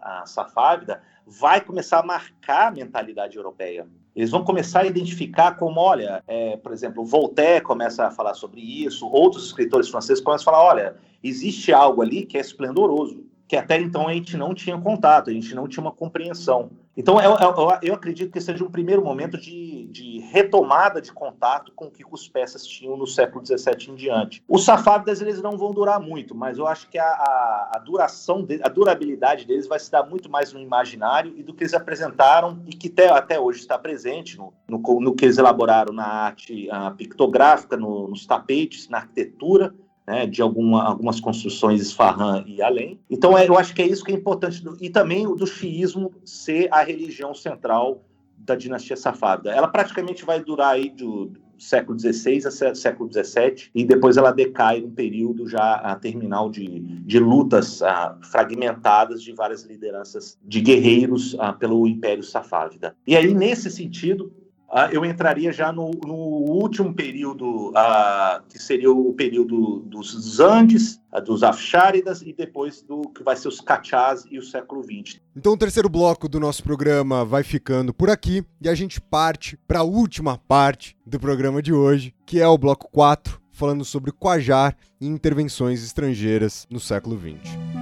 a 0.01 0.25
safávida, 0.27 1.03
vai 1.27 1.61
começar 1.61 2.01
a 2.01 2.03
marcar 2.03 2.69
a 2.69 2.71
mentalidade 2.71 3.37
europeia. 3.37 3.87
Eles 4.19 4.33
vão 4.33 4.43
começar 4.43 4.81
a 4.81 4.87
identificar 4.87 5.53
como, 5.53 5.79
olha, 5.79 6.25
é, 6.27 6.57
por 6.57 6.73
exemplo, 6.73 7.05
Voltaire 7.05 7.63
começa 7.63 8.05
a 8.05 8.11
falar 8.11 8.35
sobre 8.35 8.61
isso, 8.61 9.07
outros 9.07 9.47
escritores 9.47 9.89
franceses 9.89 10.21
começam 10.21 10.53
a 10.53 10.57
falar, 10.57 10.69
olha, 10.69 10.97
existe 11.23 11.73
algo 11.73 12.03
ali 12.03 12.27
que 12.27 12.37
é 12.37 12.41
esplendoroso, 12.41 13.25
que 13.49 13.57
até 13.57 13.81
então 13.81 14.07
a 14.07 14.13
gente 14.13 14.37
não 14.37 14.55
tinha 14.55 14.79
contato, 14.79 15.31
a 15.31 15.33
gente 15.33 15.55
não 15.55 15.67
tinha 15.67 15.83
uma 15.83 15.91
compreensão. 15.91 16.71
Então, 16.95 17.19
eu, 17.23 17.31
eu, 17.39 17.79
eu 17.81 17.95
acredito 17.95 18.33
que 18.33 18.41
seja 18.41 18.63
um 18.65 18.71
primeiro 18.71 19.03
momento 19.03 19.39
de, 19.39 19.87
de, 19.87 20.19
retomada 20.33 21.01
de 21.01 21.13
contato 21.13 21.73
com 21.73 21.87
o 21.87 21.91
que 21.91 22.05
os 22.11 22.29
peças 22.29 22.67
tinham 22.67 22.97
no 22.97 23.07
século 23.07 23.47
XVII 23.47 23.93
em 23.93 23.95
diante. 23.95 24.43
Os 24.49 24.65
safávidas, 24.65 25.23
eles 25.23 25.41
não 25.41 25.57
vão 25.57 25.73
durar 25.73 26.01
muito, 26.01 26.35
mas 26.35 26.59
eu 26.59 26.67
acho 26.67 26.89
que 26.91 26.99
a, 26.99 27.07
a, 27.07 27.71
a 27.77 27.79
duração, 27.79 28.45
de, 28.45 28.61
a 28.63 28.69
durabilidade 28.69 29.47
deles 29.47 29.69
vai 29.69 29.79
se 29.79 29.91
dar 29.91 30.05
muito 30.05 30.29
mais 30.29 30.53
no 30.53 30.61
imaginário 30.61 31.33
e 31.37 31.43
do 31.43 31.55
que 31.55 31.63
eles 31.63 31.73
apresentaram 31.73 32.61
e 32.67 32.71
que 32.71 32.89
até, 32.89 33.09
até 33.09 33.41
hoje 33.41 33.61
está 33.61 33.79
presente 33.79 34.37
no, 34.37 34.53
no, 34.69 35.01
no 35.01 35.15
que 35.15 35.25
eles 35.25 35.39
elaboraram 35.39 35.95
na 35.95 36.05
arte 36.05 36.69
pictográfica, 36.97 37.77
no, 37.77 38.09
nos 38.09 38.27
tapetes, 38.27 38.89
na 38.89 38.99
arquitetura, 38.99 39.73
né, 40.09 40.27
de 40.27 40.41
alguma, 40.41 40.83
algumas 40.83 41.21
construções 41.21 41.83
Isfahan 41.83 42.43
e 42.47 42.63
além. 42.63 42.99
Então, 43.11 43.37
é, 43.37 43.47
eu 43.47 43.59
acho 43.59 43.75
que 43.75 43.83
é 43.83 43.87
isso 43.87 44.03
que 44.03 44.11
é 44.11 44.15
importante. 44.15 44.65
E 44.81 44.89
também 44.89 45.27
o 45.27 45.35
do 45.35 45.47
xiismo 45.47 46.11
ser 46.25 46.67
a 46.73 46.83
religião 46.83 47.35
central 47.35 48.03
da 48.39 48.55
dinastia 48.55 48.97
safávida. 48.97 49.53
Ela 49.53 49.69
praticamente 49.69 50.25
vai 50.25 50.43
durar 50.43 50.71
aí 50.71 50.89
do, 50.89 51.31
século 51.59 51.99
XVI 51.99 52.47
a 52.47 52.75
século 52.75 53.11
XVII, 53.13 53.71
e 53.75 53.85
depois 53.85 54.17
ela 54.17 54.31
decai 54.31 54.81
num 54.81 54.91
período 54.91 55.47
já 55.49 55.75
a 55.75 55.97
terminal 55.97 56.49
de, 56.49 56.81
de 56.81 57.19
lutas 57.19 57.83
a, 57.83 58.17
fragmentadas 58.23 59.23
de 59.23 59.33
várias 59.33 59.65
lideranças 59.65 60.39
de 60.43 60.61
guerreiros 60.61 61.37
a, 61.39 61.53
pelo 61.53 61.87
Império 61.87 62.23
Safávida. 62.23 62.97
E 63.07 63.17
aí, 63.17 63.35
nesse 63.35 63.71
sentido, 63.71 64.33
ah, 64.71 64.91
eu 64.93 65.05
entraria 65.05 65.51
já 65.51 65.73
no, 65.73 65.91
no 66.05 66.15
último 66.15 66.93
período, 66.93 67.73
ah, 67.75 68.43
que 68.49 68.59
seria 68.59 68.91
o 68.91 69.13
período 69.15 69.81
dos 69.81 70.41
Andes, 70.41 71.01
ah, 71.11 71.21
dos 71.21 71.43
Afsháridas 71.43 72.21
e 72.21 72.35
depois 72.35 72.83
do 72.83 73.03
que 73.09 73.23
vai 73.23 73.35
ser 73.35 73.49
os 73.49 73.61
Cachás 73.61 74.25
e 74.31 74.39
o 74.39 74.43
século 74.43 74.83
XX. 74.83 75.21
Então 75.35 75.55
o 75.55 75.57
terceiro 75.57 75.89
bloco 75.89 76.29
do 76.29 76.39
nosso 76.39 76.63
programa 76.63 77.25
vai 77.25 77.43
ficando 77.43 77.95
por 77.95 78.11
aqui 78.11 78.45
e 78.61 78.69
a 78.69 78.75
gente 78.75 79.01
parte 79.01 79.57
para 79.67 79.81
a 79.81 79.85
última 79.85 80.37
parte 80.37 80.95
do 81.07 81.19
programa 81.19 81.63
de 81.63 81.73
hoje, 81.73 82.15
que 82.27 82.41
é 82.41 82.47
o 82.47 82.59
bloco 82.59 82.89
4, 82.91 83.41
falando 83.51 83.85
sobre 83.85 84.13
Quajar 84.13 84.77
e 85.01 85.07
intervenções 85.07 85.83
estrangeiras 85.83 86.67
no 86.71 86.79
século 86.79 87.19
XX. 87.19 87.78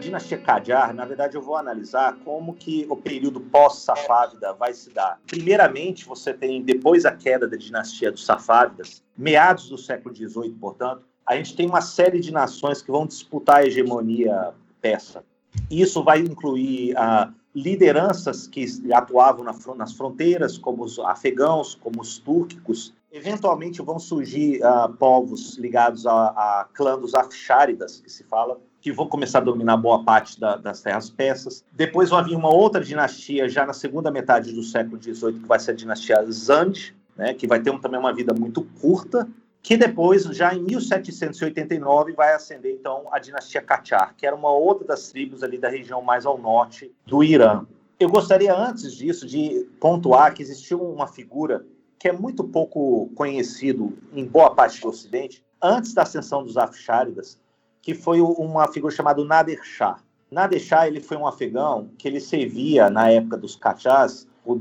Dinastia 0.00 0.38
Qajar, 0.38 0.92
na 0.92 1.04
verdade, 1.04 1.36
eu 1.36 1.42
vou 1.42 1.56
analisar 1.56 2.16
como 2.24 2.54
que 2.54 2.86
o 2.88 2.96
período 2.96 3.40
pós-Safávida 3.40 4.52
vai 4.54 4.72
se 4.72 4.90
dar. 4.90 5.20
Primeiramente, 5.26 6.04
você 6.04 6.34
tem, 6.34 6.62
depois 6.62 7.04
da 7.04 7.12
queda 7.12 7.46
da 7.46 7.56
dinastia 7.56 8.10
dos 8.10 8.24
Safávidas, 8.24 9.02
meados 9.16 9.68
do 9.68 9.78
século 9.78 10.14
XVIII, 10.14 10.56
portanto, 10.60 11.04
a 11.24 11.36
gente 11.36 11.54
tem 11.54 11.66
uma 11.66 11.80
série 11.80 12.18
de 12.18 12.32
nações 12.32 12.82
que 12.82 12.90
vão 12.90 13.06
disputar 13.06 13.58
a 13.58 13.66
hegemonia 13.66 14.52
persa. 14.80 15.22
Isso 15.70 16.02
vai 16.02 16.18
incluir 16.18 16.96
ah, 16.96 17.32
lideranças 17.54 18.46
que 18.46 18.66
atuavam 18.92 19.44
na, 19.44 19.54
nas 19.76 19.92
fronteiras, 19.92 20.58
como 20.58 20.82
os 20.82 20.98
afegãos, 20.98 21.74
como 21.74 22.00
os 22.00 22.18
túrquicos. 22.18 22.94
Eventualmente 23.12 23.82
vão 23.82 23.98
surgir 23.98 24.62
ah, 24.64 24.88
povos 24.98 25.56
ligados 25.58 26.06
a, 26.06 26.28
a 26.28 26.68
clã 26.72 26.98
dos 26.98 27.14
Afsháridas, 27.14 28.00
que 28.00 28.10
se 28.10 28.24
fala, 28.24 28.58
que 28.80 28.92
vão 28.92 29.06
começar 29.06 29.38
a 29.38 29.42
dominar 29.42 29.76
boa 29.76 30.02
parte 30.02 30.40
da, 30.40 30.56
das 30.56 30.80
terras 30.80 31.10
persas. 31.10 31.64
Depois 31.72 32.10
vai 32.10 32.24
vir 32.24 32.36
uma 32.36 32.52
outra 32.52 32.82
dinastia, 32.82 33.48
já 33.48 33.66
na 33.66 33.72
segunda 33.72 34.10
metade 34.10 34.52
do 34.52 34.62
século 34.62 35.00
XVIII, 35.00 35.40
que 35.40 35.46
vai 35.46 35.58
ser 35.58 35.72
a 35.72 35.74
dinastia 35.74 36.24
Zand, 36.30 36.94
né, 37.16 37.34
que 37.34 37.46
vai 37.46 37.60
ter 37.60 37.70
um, 37.70 37.78
também 37.78 38.00
uma 38.00 38.12
vida 38.12 38.32
muito 38.32 38.62
curta, 38.80 39.28
que 39.62 39.76
depois, 39.76 40.24
já 40.24 40.54
em 40.54 40.62
1789, 40.62 42.12
vai 42.12 42.32
ascender 42.32 42.72
então 42.72 43.08
a 43.12 43.18
dinastia 43.18 43.62
Qajar, 43.62 44.14
que 44.16 44.26
era 44.26 44.34
uma 44.34 44.50
outra 44.50 44.86
das 44.86 45.08
tribos 45.10 45.42
ali 45.42 45.58
da 45.58 45.68
região 45.68 46.00
mais 46.00 46.24
ao 46.24 46.38
norte 46.38 46.90
do 47.04 47.22
Irã. 47.22 47.66
Eu 47.98 48.08
gostaria, 48.08 48.56
antes 48.56 48.94
disso, 48.94 49.26
de 49.26 49.68
pontuar 49.78 50.32
que 50.32 50.42
existiu 50.42 50.82
uma 50.82 51.06
figura 51.06 51.66
que 51.98 52.08
é 52.08 52.12
muito 52.12 52.42
pouco 52.42 53.10
conhecido 53.14 53.98
em 54.14 54.24
boa 54.24 54.54
parte 54.54 54.80
do 54.80 54.88
Ocidente, 54.88 55.44
antes 55.62 55.92
da 55.92 56.02
ascensão 56.02 56.42
dos 56.42 56.56
Afsháridas, 56.56 57.38
que 57.80 57.94
foi 57.94 58.20
uma 58.20 58.68
figura 58.68 58.94
chamada 58.94 59.24
Nader 59.24 59.62
Shah. 59.62 59.98
Nader 60.30 60.60
Shah 60.60 60.86
ele 60.86 61.00
foi 61.00 61.16
um 61.16 61.26
afegão 61.26 61.90
que 61.98 62.06
ele 62.06 62.20
servia 62.20 62.88
na 62.88 63.10
época 63.10 63.36
dos 63.36 63.56
Kachás, 63.56 64.28
do, 64.44 64.54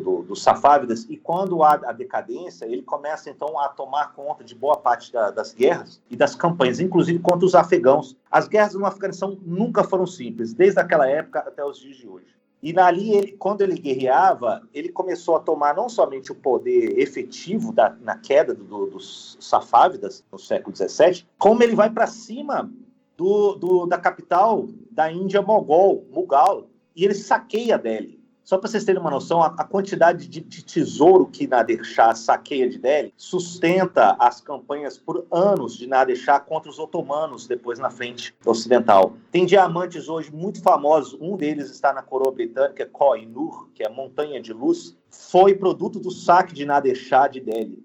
do, 0.00 0.22
dos 0.22 0.42
Safávidas, 0.42 1.06
e 1.08 1.16
quando 1.16 1.62
há 1.62 1.72
a 1.84 1.92
decadência, 1.92 2.64
ele 2.66 2.82
começa 2.82 3.30
então 3.30 3.58
a 3.58 3.68
tomar 3.68 4.12
conta 4.12 4.44
de 4.44 4.54
boa 4.54 4.76
parte 4.76 5.12
da, 5.12 5.30
das 5.30 5.52
guerras 5.52 6.00
e 6.10 6.16
das 6.16 6.34
campanhas, 6.34 6.80
inclusive 6.80 7.18
contra 7.18 7.46
os 7.46 7.54
afegãos. 7.54 8.16
As 8.30 8.46
guerras 8.46 8.74
no 8.74 8.86
Afeganistão 8.86 9.38
nunca 9.42 9.82
foram 9.82 10.06
simples, 10.06 10.52
desde 10.52 10.80
aquela 10.80 11.08
época 11.08 11.40
até 11.40 11.64
os 11.64 11.78
dias 11.78 11.96
de 11.96 12.08
hoje. 12.08 12.26
E 12.62 12.78
ali, 12.78 13.12
ele, 13.12 13.32
quando 13.32 13.62
ele 13.62 13.74
guerreava, 13.74 14.62
ele 14.72 14.88
começou 14.88 15.34
a 15.34 15.40
tomar 15.40 15.74
não 15.74 15.88
somente 15.88 16.30
o 16.30 16.34
poder 16.36 16.96
efetivo 16.96 17.72
da, 17.72 17.96
na 18.00 18.16
queda 18.16 18.54
do, 18.54 18.86
dos 18.86 19.36
Safávidas 19.40 20.24
no 20.30 20.38
século 20.38 20.76
XVII, 20.76 21.26
como 21.36 21.60
ele 21.62 21.74
vai 21.74 21.90
para 21.90 22.06
cima 22.06 22.72
do, 23.16 23.56
do, 23.56 23.86
da 23.86 23.98
capital 23.98 24.68
da 24.92 25.10
Índia 25.10 25.42
Mogol, 25.42 26.06
Mughal, 26.12 26.68
e 26.94 27.04
ele 27.04 27.14
saqueia 27.14 27.76
Delhi. 27.76 28.21
Só 28.52 28.58
para 28.58 28.68
vocês 28.68 28.84
terem 28.84 29.00
uma 29.00 29.10
noção, 29.10 29.42
a, 29.42 29.46
a 29.46 29.64
quantidade 29.64 30.28
de, 30.28 30.38
de, 30.42 30.62
tesouro 30.62 31.24
que 31.24 31.46
Nader 31.46 31.82
Shah 31.82 32.14
saqueia 32.14 32.68
de 32.68 32.76
Delhi 32.76 33.10
sustenta 33.16 34.14
as 34.18 34.42
campanhas 34.42 34.98
por 34.98 35.26
anos 35.32 35.74
de 35.74 35.86
Nader 35.86 36.16
Shah 36.16 36.38
contra 36.38 36.68
os 36.70 36.78
otomanos 36.78 37.46
depois 37.46 37.78
na 37.78 37.88
frente 37.88 38.34
ocidental. 38.44 39.14
Tem 39.30 39.46
diamantes 39.46 40.06
hoje 40.06 40.30
muito 40.30 40.60
famosos, 40.60 41.18
um 41.18 41.34
deles 41.34 41.70
está 41.70 41.94
na 41.94 42.02
coroa 42.02 42.30
britânica, 42.30 42.84
Koh-i-Noor, 42.84 43.70
que 43.74 43.82
é 43.82 43.88
Montanha 43.88 44.38
de 44.38 44.52
Luz, 44.52 44.94
foi 45.08 45.54
produto 45.54 45.98
do 45.98 46.10
saque 46.10 46.52
de 46.52 46.66
Nader 46.66 46.94
Shah 46.94 47.28
de 47.28 47.40
Delhi. 47.40 47.82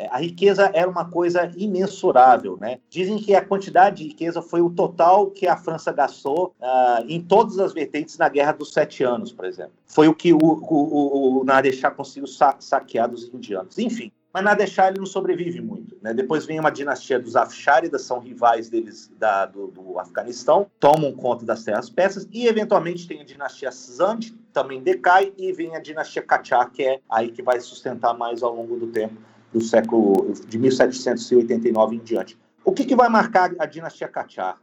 É, 0.00 0.08
a 0.10 0.16
riqueza 0.16 0.70
era 0.72 0.88
uma 0.88 1.04
coisa 1.04 1.52
imensurável, 1.58 2.56
né? 2.58 2.78
Dizem 2.88 3.18
que 3.18 3.34
a 3.34 3.44
quantidade 3.44 3.96
de 3.96 4.08
riqueza 4.08 4.40
foi 4.40 4.62
o 4.62 4.70
total 4.70 5.26
que 5.26 5.46
a 5.46 5.58
França 5.58 5.92
gastou 5.92 6.54
uh, 6.58 7.04
em 7.06 7.20
todas 7.20 7.58
as 7.58 7.74
vertentes 7.74 8.16
na 8.16 8.26
Guerra 8.26 8.52
dos 8.52 8.72
Sete 8.72 9.04
Anos, 9.04 9.30
por 9.30 9.44
exemplo. 9.44 9.72
Foi 9.84 10.08
o 10.08 10.14
que 10.14 10.32
o, 10.32 10.38
o, 10.38 11.42
o 11.42 11.72
Shah 11.72 11.90
conseguiu 11.90 12.26
sa 12.26 12.56
saquear 12.58 13.10
dos 13.10 13.28
indianos. 13.28 13.78
Enfim, 13.78 14.10
mas 14.32 14.70
Shah 14.70 14.88
ele 14.88 15.00
não 15.00 15.06
sobrevive 15.06 15.60
muito. 15.60 15.94
Né? 16.00 16.14
Depois 16.14 16.46
vem 16.46 16.58
uma 16.58 16.70
dinastia 16.70 17.20
dos 17.20 17.36
Afsharidas, 17.36 18.00
são 18.00 18.20
rivais 18.20 18.70
deles 18.70 19.12
da, 19.18 19.44
do, 19.44 19.66
do, 19.66 19.98
Afeganistão, 19.98 20.66
tomam 20.80 21.12
conta 21.12 21.44
das 21.44 21.62
terras 21.62 21.90
persas 21.90 22.26
e 22.32 22.46
eventualmente 22.46 23.06
tem 23.06 23.20
a 23.20 23.24
dinastia 23.24 23.70
Zand, 23.70 24.32
também 24.50 24.80
decai, 24.80 25.30
e 25.36 25.52
vem 25.52 25.76
a 25.76 25.78
dinastia 25.78 26.22
Kachar, 26.22 26.70
que 26.70 26.82
é 26.84 27.00
aí 27.10 27.30
que 27.30 27.42
vai 27.42 27.60
sustentar 27.60 28.14
mais 28.14 28.42
ao 28.42 28.56
longo 28.56 28.78
do 28.78 28.86
tempo 28.86 29.28
do 29.52 29.60
século 29.60 30.32
de 30.46 30.58
1789 30.58 31.96
em 31.96 31.98
diante. 31.98 32.38
O 32.64 32.72
que, 32.72 32.84
que 32.84 32.94
vai 32.94 33.08
marcar 33.08 33.52
a 33.58 33.66
dinastia 33.66 34.08
Kachar? 34.08 34.60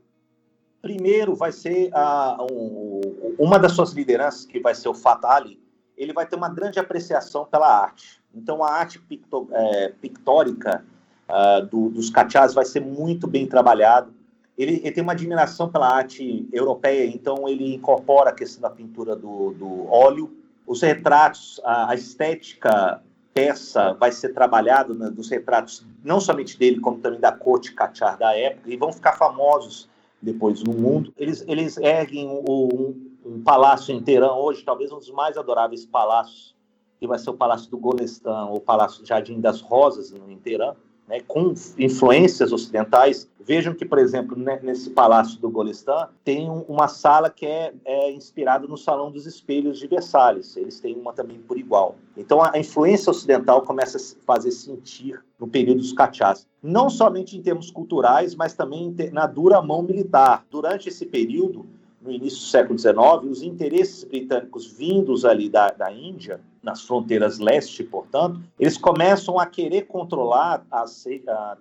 Primeiro 0.81 1.35
vai 1.35 1.51
ser 1.51 1.89
a, 1.93 2.37
um, 2.49 3.01
uma 3.37 3.57
das 3.57 3.73
suas 3.73 3.91
lideranças, 3.91 4.45
que 4.45 4.59
vai 4.59 4.75
ser 4.75 4.87
o 4.87 4.93
Fatali, 4.93 5.59
ele 5.97 6.13
vai 6.13 6.25
ter 6.25 6.35
uma 6.35 6.47
grande 6.47 6.79
apreciação 6.79 7.45
pela 7.45 7.67
arte. 7.67 8.21
Então, 8.33 8.63
a 8.63 8.71
arte 8.71 8.99
picto, 8.99 9.49
é, 9.51 9.89
pictórica 9.99 10.85
uh, 11.27 11.65
do, 11.65 11.89
dos 11.89 12.11
Kachars 12.11 12.53
vai 12.53 12.65
ser 12.65 12.81
muito 12.81 13.25
bem 13.25 13.47
trabalhada. 13.47 14.09
Ele, 14.55 14.75
ele, 14.75 14.91
tem 14.91 15.03
uma 15.03 15.13
admiração 15.13 15.69
pela 15.69 15.89
arte 15.89 16.47
europeia, 16.53 17.07
então 17.07 17.49
ele 17.49 17.75
incorpora 17.75 18.29
a 18.29 18.33
questão 18.33 18.61
da 18.61 18.69
pintura 18.69 19.15
do, 19.15 19.53
do 19.53 19.87
óleo, 19.87 20.35
os 20.65 20.81
retratos, 20.81 21.59
a, 21.63 21.91
a 21.91 21.95
estética 21.95 23.01
peça 23.37 23.93
vai 23.93 24.11
ser 24.11 24.29
trabalhado 24.29 24.95
né, 24.95 25.09
dos 25.09 25.29
retratos 25.29 25.85
não 26.03 26.19
somente 26.19 26.57
dele, 26.57 26.79
como 26.79 26.97
também 26.99 27.19
da 27.19 27.31
corte 27.31 27.73
Cachar 27.73 28.17
da 28.17 28.35
época, 28.35 28.71
e 28.71 28.75
vão 28.75 28.91
ficar 28.91 29.13
famosos 29.13 29.87
depois 30.19 30.63
no 30.63 30.73
mundo. 30.73 31.13
Eles, 31.15 31.43
eles 31.47 31.77
erguem 31.77 32.27
um, 32.27 32.95
um, 33.23 33.41
palácio 33.43 33.93
em 33.93 34.03
hoje, 34.23 34.63
talvez 34.63 34.91
um 34.91 34.97
dos 34.97 35.11
mais 35.11 35.37
adoráveis 35.37 35.85
palácios, 35.85 36.55
que 36.99 37.05
vai 37.05 37.19
ser 37.19 37.29
o 37.29 37.35
Palácio 37.35 37.69
do 37.69 37.77
Golestan, 37.77 38.45
o 38.45 38.59
Palácio 38.59 39.05
Jardim 39.05 39.39
das 39.39 39.61
Rosas, 39.61 40.11
em 40.11 40.37
Teherã 40.37 40.73
né, 41.07 41.21
com 41.21 41.53
influências 41.77 42.51
ocidentais. 42.51 43.29
Vejam 43.39 43.73
que, 43.73 43.85
por 43.85 43.97
exemplo, 43.97 44.37
né, 44.37 44.59
nesse 44.61 44.89
Palácio 44.89 45.39
do 45.39 45.49
Golestan, 45.49 46.09
tem 46.23 46.49
uma 46.67 46.89
sala 46.89 47.29
que 47.29 47.45
é, 47.45 47.73
é 47.85 48.11
inspirada 48.11 48.67
no 48.67 48.77
Salão 48.77 49.09
dos 49.09 49.25
Espelhos 49.25 49.79
de 49.79 49.87
Versalhes. 49.87 50.57
Eles 50.57 50.81
têm 50.81 50.95
uma 50.95 51.13
também 51.13 51.37
por 51.39 51.57
igual. 51.57 51.95
Então, 52.17 52.41
a, 52.41 52.51
a 52.53 52.59
influência 52.59 53.09
ocidental 53.09 53.61
começa 53.61 53.97
a 53.97 54.25
fazer 54.25 54.51
sentir 54.51 55.23
no 55.39 55.47
período 55.47 55.77
dos 55.77 55.93
Cachás. 55.93 56.45
Não 56.61 56.89
somente 56.89 57.37
em 57.37 57.41
termos 57.41 57.71
culturais, 57.71 58.35
mas 58.35 58.53
também 58.53 58.93
na 59.13 59.25
dura 59.27 59.61
mão 59.61 59.81
militar. 59.81 60.45
Durante 60.51 60.89
esse 60.89 61.05
período, 61.05 61.65
no 62.07 62.13
início 62.13 62.39
do 62.39 62.45
século 62.45 62.79
XIX, 62.79 62.97
os 63.29 63.43
interesses 63.43 64.03
britânicos 64.05 64.65
vindos 64.65 65.25
ali 65.25 65.49
da, 65.49 65.71
da 65.71 65.91
Índia, 65.91 66.39
nas 66.63 66.81
fronteiras 66.81 67.37
leste, 67.37 67.83
portanto, 67.83 68.41
eles 68.57 68.77
começam 68.77 69.37
a 69.37 69.45
querer 69.45 69.83
controlar 69.83 70.65
as, 70.71 71.05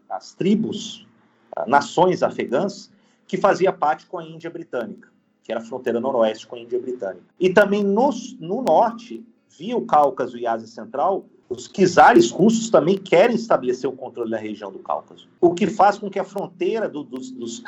as 0.09 0.34
tribos, 0.34 1.07
nações 1.66 2.22
afegãs, 2.22 2.90
que 3.26 3.36
fazia 3.36 3.72
parte 3.72 4.07
com 4.07 4.18
a 4.18 4.24
Índia 4.24 4.49
britânica, 4.49 5.09
que 5.42 5.51
era 5.51 5.61
a 5.61 5.64
fronteira 5.64 5.99
noroeste 5.99 6.47
com 6.47 6.55
a 6.55 6.61
Índia 6.61 6.80
britânica. 6.80 7.26
E 7.40 7.51
também 7.51 7.82
no, 7.82 8.11
no 8.38 8.62
norte, 8.62 9.24
via 9.59 9.76
o 9.76 9.84
Cáucaso 9.84 10.38
e 10.38 10.47
Ásia 10.47 10.68
Central, 10.68 11.24
os 11.49 11.68
czares 11.68 12.30
russos 12.30 12.70
também 12.70 12.97
querem 12.99 13.34
estabelecer 13.34 13.88
o 13.88 13.92
controle 13.92 14.30
da 14.30 14.38
região 14.38 14.70
do 14.70 14.78
Cáucaso, 14.78 15.28
o 15.40 15.55
que 15.55 15.66
faz 15.66 15.99
com 15.99 16.09
que 16.09 16.18
a 16.18 16.24
fronteira 16.24 16.88
do, 16.88 17.03
dos, 17.03 17.30
dos 17.30 17.62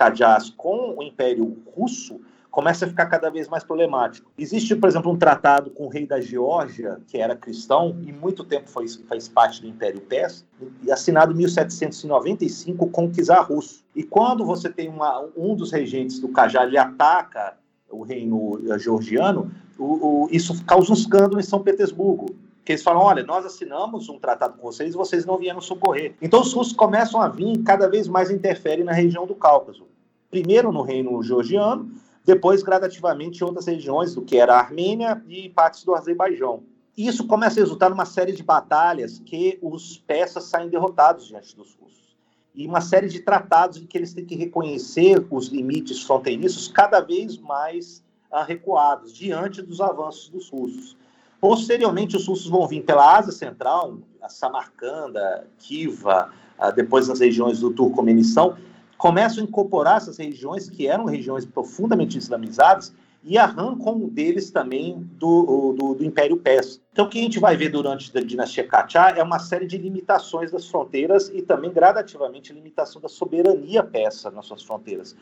com 0.57 0.97
o 0.97 1.03
Império 1.03 1.57
Russo 1.77 2.21
começa 2.59 2.87
a 2.87 2.89
ficar 2.89 3.07
cada 3.07 3.31
vez 3.31 3.47
mais 3.47 3.63
problemático. 3.63 4.33
Existe, 4.37 4.75
por 4.75 4.89
exemplo, 4.89 5.13
um 5.13 5.17
tratado 5.17 5.71
com 5.71 5.87
o 5.87 5.89
rei 5.89 6.05
da 6.05 6.21
Geórgia, 6.21 6.99
que 7.07 7.17
era 7.17 7.37
cristão 7.37 7.97
e 8.05 8.11
muito 8.11 8.43
tempo 8.43 8.69
foi, 8.69 8.89
faz 9.09 9.29
parte 9.29 9.61
do 9.61 9.69
Império 9.69 10.01
Persa, 10.01 10.45
e 10.83 10.91
assinado 10.91 11.33
em 11.33 11.37
1795 11.37 12.89
com 12.89 13.05
o 13.05 13.13
czar 13.13 13.47
russo. 13.47 13.85
E 13.95 14.03
quando 14.03 14.45
você 14.45 14.69
tem 14.69 14.89
uma, 14.89 15.25
um 15.37 15.55
dos 15.55 15.71
regentes 15.71 16.19
do 16.19 16.31
Qajar, 16.31 16.67
ele 16.67 16.77
ataca 16.77 17.57
o 17.89 18.03
reino 18.03 18.61
georgiano, 18.77 19.53
o, 19.79 20.25
o, 20.25 20.29
isso 20.33 20.65
causa 20.65 20.91
um 20.91 20.95
escândalo 20.95 21.39
em 21.39 21.45
São 21.45 21.63
Petersburgo. 21.63 22.35
Que 22.65 22.73
eles 22.73 22.83
falam: 22.83 23.03
olha, 23.03 23.23
nós 23.23 23.47
assinamos 23.47 24.09
um 24.09 24.19
tratado 24.19 24.59
com 24.59 24.63
vocês 24.63 24.95
e 24.95 24.97
vocês 24.97 25.25
não 25.25 25.39
vieram 25.39 25.61
socorrer. 25.61 26.17
Então 26.21 26.41
os 26.41 26.53
russos 26.53 26.73
começam 26.73 27.23
a 27.23 27.29
vir 27.29 27.63
cada 27.63 27.89
vez 27.89 28.09
mais 28.09 28.33
interferem 28.33 28.85
na 28.85 28.93
região 28.93 29.29
do 29.29 29.37
Cáucaso. 29.37 29.87
Primeiro 30.29 30.73
no 30.73 30.83
reino 30.83 31.23
georgiano, 31.23 31.89
depois 32.29 32.63
gradativamente 32.63 33.43
outras 33.43 33.65
regiões, 33.65 34.15
do 34.15 34.21
que 34.21 34.37
era 34.37 34.55
a 34.55 34.59
Armênia 34.59 35.25
e 35.27 35.49
partes 35.49 35.83
do 35.83 35.95
Azerbaijão. 35.95 36.63
Isso 36.95 37.27
começa 37.27 37.59
a 37.59 37.63
resultar 37.63 37.89
numa 37.89 38.05
série 38.05 38.33
de 38.33 38.43
batalhas 38.43 39.19
que 39.19 39.59
os 39.63 39.97
persas 39.97 40.45
saem 40.45 40.69
derrotados 40.69 41.27
diante 41.27 41.57
dos 41.57 41.75
russos. 41.81 42.19
E 42.55 42.67
uma 42.67 42.83
série 42.83 43.09
de 43.09 43.21
tratados 43.21 43.79
em 43.79 43.87
que 43.87 43.97
eles 43.97 44.13
têm 44.13 44.27
que 44.27 44.37
reconhecer 44.37 45.27
os 45.31 45.47
limites 45.47 46.03
fronteiriços 46.03 46.69
cada 46.69 47.01
vez 47.01 47.39
mais 47.39 48.05
uh, 48.31 48.45
recuados 48.47 49.15
diante 49.15 49.63
dos 49.63 49.81
avanços 49.81 50.29
dos 50.29 50.51
russos. 50.51 50.99
Posteriormente, 51.41 52.15
os 52.15 52.27
russos 52.27 52.51
vão 52.51 52.69
vir 52.69 52.83
pela 52.83 53.17
Ásia 53.17 53.33
Central, 53.33 54.01
a 54.21 54.29
Samarcanda, 54.29 55.47
Kiva, 55.59 56.31
uh, 56.59 56.75
depois 56.75 57.09
nas 57.09 57.21
regiões 57.21 57.61
do 57.61 57.73
Turcomenistão, 57.73 58.55
começam 58.99 59.43
a 59.43 59.47
incorporar 59.47 59.97
essas 59.97 60.19
regiões, 60.19 60.69
que 60.69 60.87
eram 60.87 61.05
regiões 61.05 61.47
profundamente 61.47 62.19
islamizadas, 62.19 62.93
e 63.23 63.37
arrancam 63.37 64.09
deles 64.09 64.51
também 64.51 64.99
do, 65.19 65.73
do, 65.73 65.95
do, 65.95 66.05
Império 66.05 66.37
Persa. 66.37 66.81
Então, 66.93 67.07
o 67.07 67.09
que 67.09 67.19
a 67.19 67.23
gente 67.23 67.39
vai 67.39 67.57
ver 67.57 67.69
durante 67.69 68.17
a 68.17 68.21
dinastia 68.21 68.67
Qajar 68.67 69.19
é 69.19 69.23
uma 69.23 69.39
série 69.39 69.67
de 69.67 69.77
limitações 69.77 70.51
das 70.51 70.69
fronteiras 70.69 71.31
e 71.35 71.43
também, 71.43 71.73
gradativamente, 71.73 72.53
limitação 72.53 73.01
da 73.01 73.09
soberania 73.09 73.83
persa 73.83 74.31
nas 74.31 74.47
suas 74.47 74.63
fronteiras. 74.63 75.17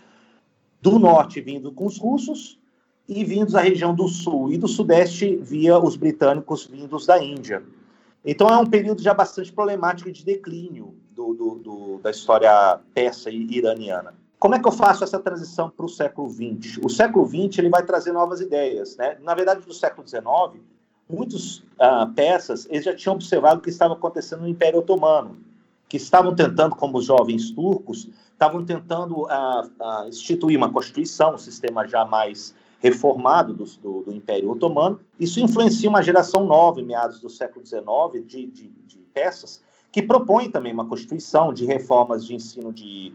Do 0.80 0.98
norte, 0.98 1.40
vindo 1.40 1.72
com 1.72 1.86
os 1.86 1.98
russos, 1.98 2.58
e 3.08 3.24
vindos 3.24 3.52
da 3.52 3.60
região 3.60 3.94
do 3.94 4.08
sul 4.08 4.52
e 4.52 4.58
do 4.58 4.66
sudeste, 4.66 5.36
via 5.36 5.78
os 5.78 5.96
britânicos 5.96 6.66
vindos 6.66 7.06
da 7.06 7.22
Índia. 7.22 7.62
Então, 8.26 8.48
é 8.48 8.56
um 8.58 8.66
período 8.66 9.00
já 9.00 9.14
bastante 9.14 9.52
problemático 9.52 10.10
de 10.10 10.24
declínio 10.24 10.96
do, 11.12 11.32
do, 11.32 11.54
do, 11.54 11.98
da 12.02 12.10
história 12.10 12.80
persa 12.92 13.30
e 13.30 13.46
iraniana. 13.56 14.14
Como 14.38 14.56
é 14.56 14.58
que 14.58 14.66
eu 14.66 14.72
faço 14.72 15.04
essa 15.04 15.18
transição 15.20 15.70
para 15.70 15.86
o 15.86 15.88
século 15.88 16.28
XX? 16.28 16.78
O 16.82 16.88
século 16.88 17.24
XX 17.24 17.58
ele 17.58 17.70
vai 17.70 17.84
trazer 17.84 18.10
novas 18.10 18.40
ideias. 18.40 18.96
Né? 18.96 19.16
Na 19.22 19.32
verdade, 19.32 19.62
no 19.64 19.72
século 19.72 20.06
XIX, 20.06 20.24
muitos 21.08 21.58
uh, 21.58 22.12
persas 22.16 22.66
eles 22.68 22.84
já 22.84 22.94
tinham 22.96 23.14
observado 23.14 23.60
o 23.60 23.62
que 23.62 23.70
estava 23.70 23.94
acontecendo 23.94 24.40
no 24.40 24.48
Império 24.48 24.80
Otomano, 24.80 25.38
que 25.88 25.96
estavam 25.96 26.34
tentando, 26.34 26.74
como 26.74 26.98
os 26.98 27.04
jovens 27.04 27.52
turcos, 27.52 28.08
estavam 28.32 28.64
tentando 28.64 29.22
uh, 29.22 29.66
uh, 29.80 30.08
instituir 30.08 30.58
uma 30.58 30.70
constituição, 30.70 31.34
um 31.34 31.38
sistema 31.38 31.86
já 31.86 32.04
mais 32.04 32.54
reformado 32.90 33.52
do, 33.52 33.64
do, 33.64 34.02
do, 34.02 34.12
Império 34.12 34.50
Otomano. 34.50 35.00
Isso 35.18 35.40
influencia 35.40 35.88
uma 35.88 36.02
geração 36.02 36.46
nova, 36.46 36.80
em 36.80 36.84
meados 36.84 37.20
do 37.20 37.28
século 37.28 37.64
XIX, 37.64 38.26
de, 38.26 38.46
de, 38.46 38.68
de 38.68 38.98
persas, 39.12 39.62
que 39.90 40.02
propõe 40.02 40.50
também 40.50 40.72
uma 40.72 40.86
constituição 40.86 41.52
de 41.52 41.64
reformas 41.64 42.24
de 42.24 42.34
ensino 42.34 42.72
de 42.72 43.12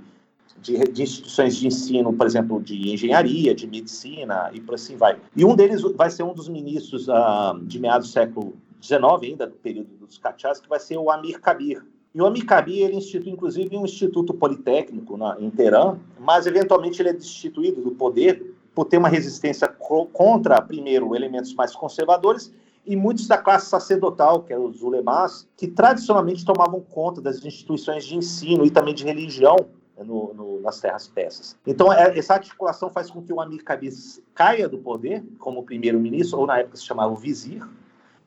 de, 0.62 0.78
de, 0.78 1.02
instituições 1.02 1.56
de 1.56 1.68
ensino, 1.68 2.14
por 2.14 2.28
exemplo, 2.28 2.62
de 2.62 2.94
engenharia, 2.94 3.54
de 3.56 3.66
medicina 3.66 4.52
e 4.54 4.60
por 4.60 4.76
assim 4.76 4.96
vai. 4.96 5.18
E 5.36 5.44
um 5.44 5.56
deles 5.56 5.82
vai 5.96 6.10
ser 6.10 6.24
um 6.24 6.34
dos 6.34 6.48
ministros 6.48 7.08
uh, 7.08 7.60
de 7.64 7.80
meados 7.80 8.10
do 8.10 8.14
século 8.14 8.54
XIX, 8.82 9.02
ainda 9.24 9.48
do 9.48 9.56
período 9.56 9.90
dos 9.96 10.18
Cachás, 10.18 10.60
que 10.60 10.70
vai 10.70 10.80
ser 10.80 10.98
o 10.98 11.10
Amir 11.10 11.40
Kabir. 11.40 11.84
E 12.14 12.22
o 12.22 12.26
Amir 12.26 12.46
Kabir, 12.46 12.82
ele 12.82 12.98
institui, 12.98 13.32
inclusive, 13.32 13.76
um 13.76 13.86
instituto 13.86 14.34
politécnico 14.34 15.18
na, 15.18 15.38
em 15.40 15.50
Teherã, 15.50 15.98
mas, 16.20 16.46
eventualmente, 16.46 17.02
ele 17.02 17.10
é 17.10 17.14
destituído 17.14 17.82
do 17.82 17.92
poder 17.92 18.54
por 18.74 18.86
ter 18.86 18.98
uma 18.98 19.10
resistência 19.10 19.68
contra, 19.68 20.62
primeiro, 20.62 21.16
elementos 21.16 21.54
mais 21.54 21.76
conservadores 21.76 22.52
e 22.86 22.96
muitos 22.96 23.28
da 23.28 23.38
classe 23.38 23.70
sacerdotal, 23.70 24.44
que 24.44 24.54
eram 24.54 24.66
os 24.66 24.82
ulemás, 24.82 25.48
que 25.56 25.68
tradicionalmente 25.68 26.46
tomavam 26.46 26.82
conta 26.82 27.22
das 27.22 27.44
instituições 27.46 28.06
de 28.06 28.16
ensino 28.16 28.66
e 28.66 28.72
também 28.72 28.94
de 28.94 29.04
religião 29.04 29.56
né, 29.96 30.04
no, 30.04 30.34
no, 30.34 30.62
nas 30.62 30.80
terras 30.80 31.08
persas. 31.08 31.56
Então, 31.66 31.94
é, 31.94 32.18
essa 32.18 32.34
articulação 32.34 32.90
faz 32.90 33.12
com 33.12 33.22
que 33.22 33.32
o 33.32 33.40
Amir 33.40 33.64
Kabir 33.64 33.94
caia 34.34 34.68
do 34.68 34.78
poder 34.78 35.24
como 35.38 35.64
primeiro-ministro, 35.64 36.40
ou 36.40 36.48
na 36.48 36.60
época 36.60 36.78
se 36.78 36.86
chamava 36.86 37.14
o 37.14 37.16
vizir, 37.16 37.62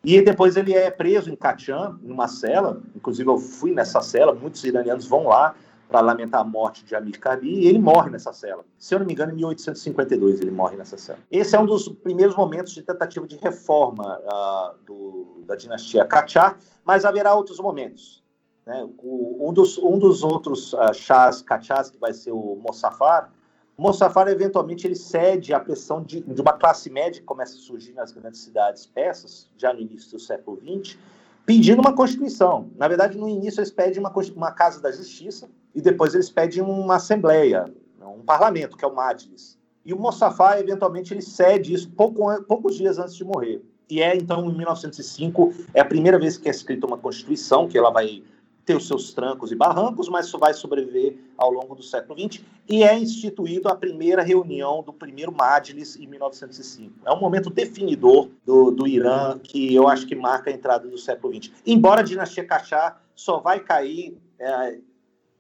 e 0.05 0.20
depois 0.20 0.57
ele 0.57 0.74
é 0.74 0.90
preso 0.90 1.30
em 1.30 1.36
Kachan, 1.36 1.99
numa 2.03 2.28
cela. 2.28 2.82
Inclusive, 2.95 3.28
eu 3.28 3.38
fui 3.38 3.72
nessa 3.72 4.03
cela, 4.03 4.34
muitos 4.34 4.62
iranianos 4.62 5.07
vão 5.07 5.28
lá 5.28 5.55
para 5.95 6.01
lamentar 6.01 6.40
a 6.40 6.45
morte 6.45 6.84
de 6.84 6.97
Amir 6.97 7.20
Kabi, 7.20 7.49
e 7.49 7.68
ele 7.68 7.78
morre 7.78 8.11
nessa 8.11 8.32
cela. 8.32 8.64
Se 8.76 8.92
eu 8.92 8.99
não 8.99 9.07
me 9.07 9.12
engano, 9.12 9.30
em 9.30 9.36
1852 9.36 10.40
ele 10.40 10.51
morre 10.51 10.76
nessa 10.76 10.99
cela. 10.99 11.20
Esse 11.30 11.55
é 11.55 11.61
um 11.61 11.64
dos 11.64 11.88
primeiros 11.88 12.34
momentos 12.34 12.74
de 12.74 12.82
tentativa 12.82 13.24
de 13.28 13.36
reforma 13.36 14.18
uh, 14.18 14.76
do, 14.84 15.45
da 15.47 15.55
dinastia 15.55 16.05
Kachar, 16.05 16.59
mas 16.84 17.05
haverá 17.05 17.32
outros 17.32 17.61
momentos. 17.61 18.24
Né? 18.66 18.84
O, 18.99 19.49
um, 19.49 19.53
dos, 19.53 19.78
um 19.78 19.97
dos 19.97 20.24
outros 20.24 20.72
uh, 20.72 20.92
chás 20.92 21.42
Kachás, 21.42 21.90
que 21.90 21.99
vai 22.01 22.12
ser 22.12 22.32
o 22.32 22.57
Mossafar, 22.57 23.30
Mossafar, 23.78 24.26
eventualmente, 24.26 24.88
ele 24.88 24.97
cede 24.97 25.55
à 25.55 25.61
pressão 25.61 26.03
de, 26.03 26.22
de, 26.22 26.40
uma 26.40 26.55
classe 26.55 26.90
média 26.90 27.20
que 27.20 27.26
começa 27.26 27.55
a 27.55 27.61
surgir 27.61 27.92
nas 27.92 28.11
grandes 28.11 28.40
cidades 28.40 28.84
persas, 28.84 29.49
já 29.57 29.72
no 29.72 29.78
início 29.78 30.11
do 30.11 30.18
século 30.18 30.61
XX, 30.61 30.99
pedindo 31.47 31.80
uma 31.80 31.95
constituição. 31.95 32.68
Na 32.76 32.88
verdade, 32.88 33.16
no 33.16 33.28
início, 33.28 33.61
eles 33.61 33.70
pedem 33.70 34.01
uma, 34.01 34.12
uma 34.34 34.51
Casa 34.51 34.80
da 34.80 34.90
Justiça 34.90 35.49
e 35.75 35.81
depois 35.81 36.14
eles 36.14 36.31
pedem 36.31 36.62
uma 36.62 36.97
Assembleia, 36.97 37.72
um 38.01 38.22
parlamento, 38.22 38.77
que 38.77 38.85
é 38.85 38.89
o 38.89 38.95
Majlis. 38.95 39.59
E 39.85 39.93
o 39.93 39.99
Mossafar, 39.99 40.59
eventualmente, 40.59 41.12
ele 41.12 41.20
cede 41.20 41.75
isso 41.75 41.91
pouco, 41.91 42.25
poucos 42.45 42.77
dias 42.77 42.99
antes 42.99 43.14
de 43.14 43.25
morrer. 43.25 43.62
E 43.89 44.01
é, 44.01 44.16
então, 44.16 44.51
em 44.51 44.57
1905, 44.57 45.53
é 45.75 45.81
a 45.81 45.85
primeira 45.85 46.18
vez 46.18 46.39
que 46.39 46.49
é 46.49 46.51
escrita 46.51 46.87
uma 46.87 46.97
Constituição, 46.97 47.68
que 47.68 47.77
ela 47.77 47.91
vai 47.91 48.22
ter 48.64 48.75
os 48.75 48.89
seus 48.89 49.12
trancos 49.12 49.53
e 49.53 49.55
barrancos, 49.55 50.09
mas 50.09 50.27
isso 50.27 50.39
vai 50.39 50.55
sobreviver 50.55 51.16
ao 51.37 51.51
longo 51.51 51.75
do 51.75 51.83
século 51.83 52.18
XX, 52.18 52.43
e 52.66 52.83
é 52.83 52.97
instituído 52.97 53.68
a 53.68 53.77
primeira 53.77 54.22
reunião 54.22 54.83
do 54.83 54.93
primeiro 54.93 55.31
Majlis 55.31 55.97
em 55.97 56.07
1905. 56.07 56.93
É 57.05 57.12
um 57.12 57.20
momento 57.20 57.51
definidor 57.51 58.31
do, 58.45 58.70
do 58.70 58.87
Irã, 58.87 59.39
que 59.39 59.75
eu 59.75 59.87
acho 59.87 60.07
que 60.07 60.14
marca 60.14 60.51
a 60.51 60.53
entrada 60.53 60.89
do 60.89 60.97
século 60.97 61.35
XX. 61.35 61.53
Embora 61.66 62.01
a 62.01 62.05
dinastia 62.05 62.47
Kachar 62.47 63.03
só 63.14 63.39
vai 63.39 63.61
cair 63.61 64.16
é, 64.39 64.79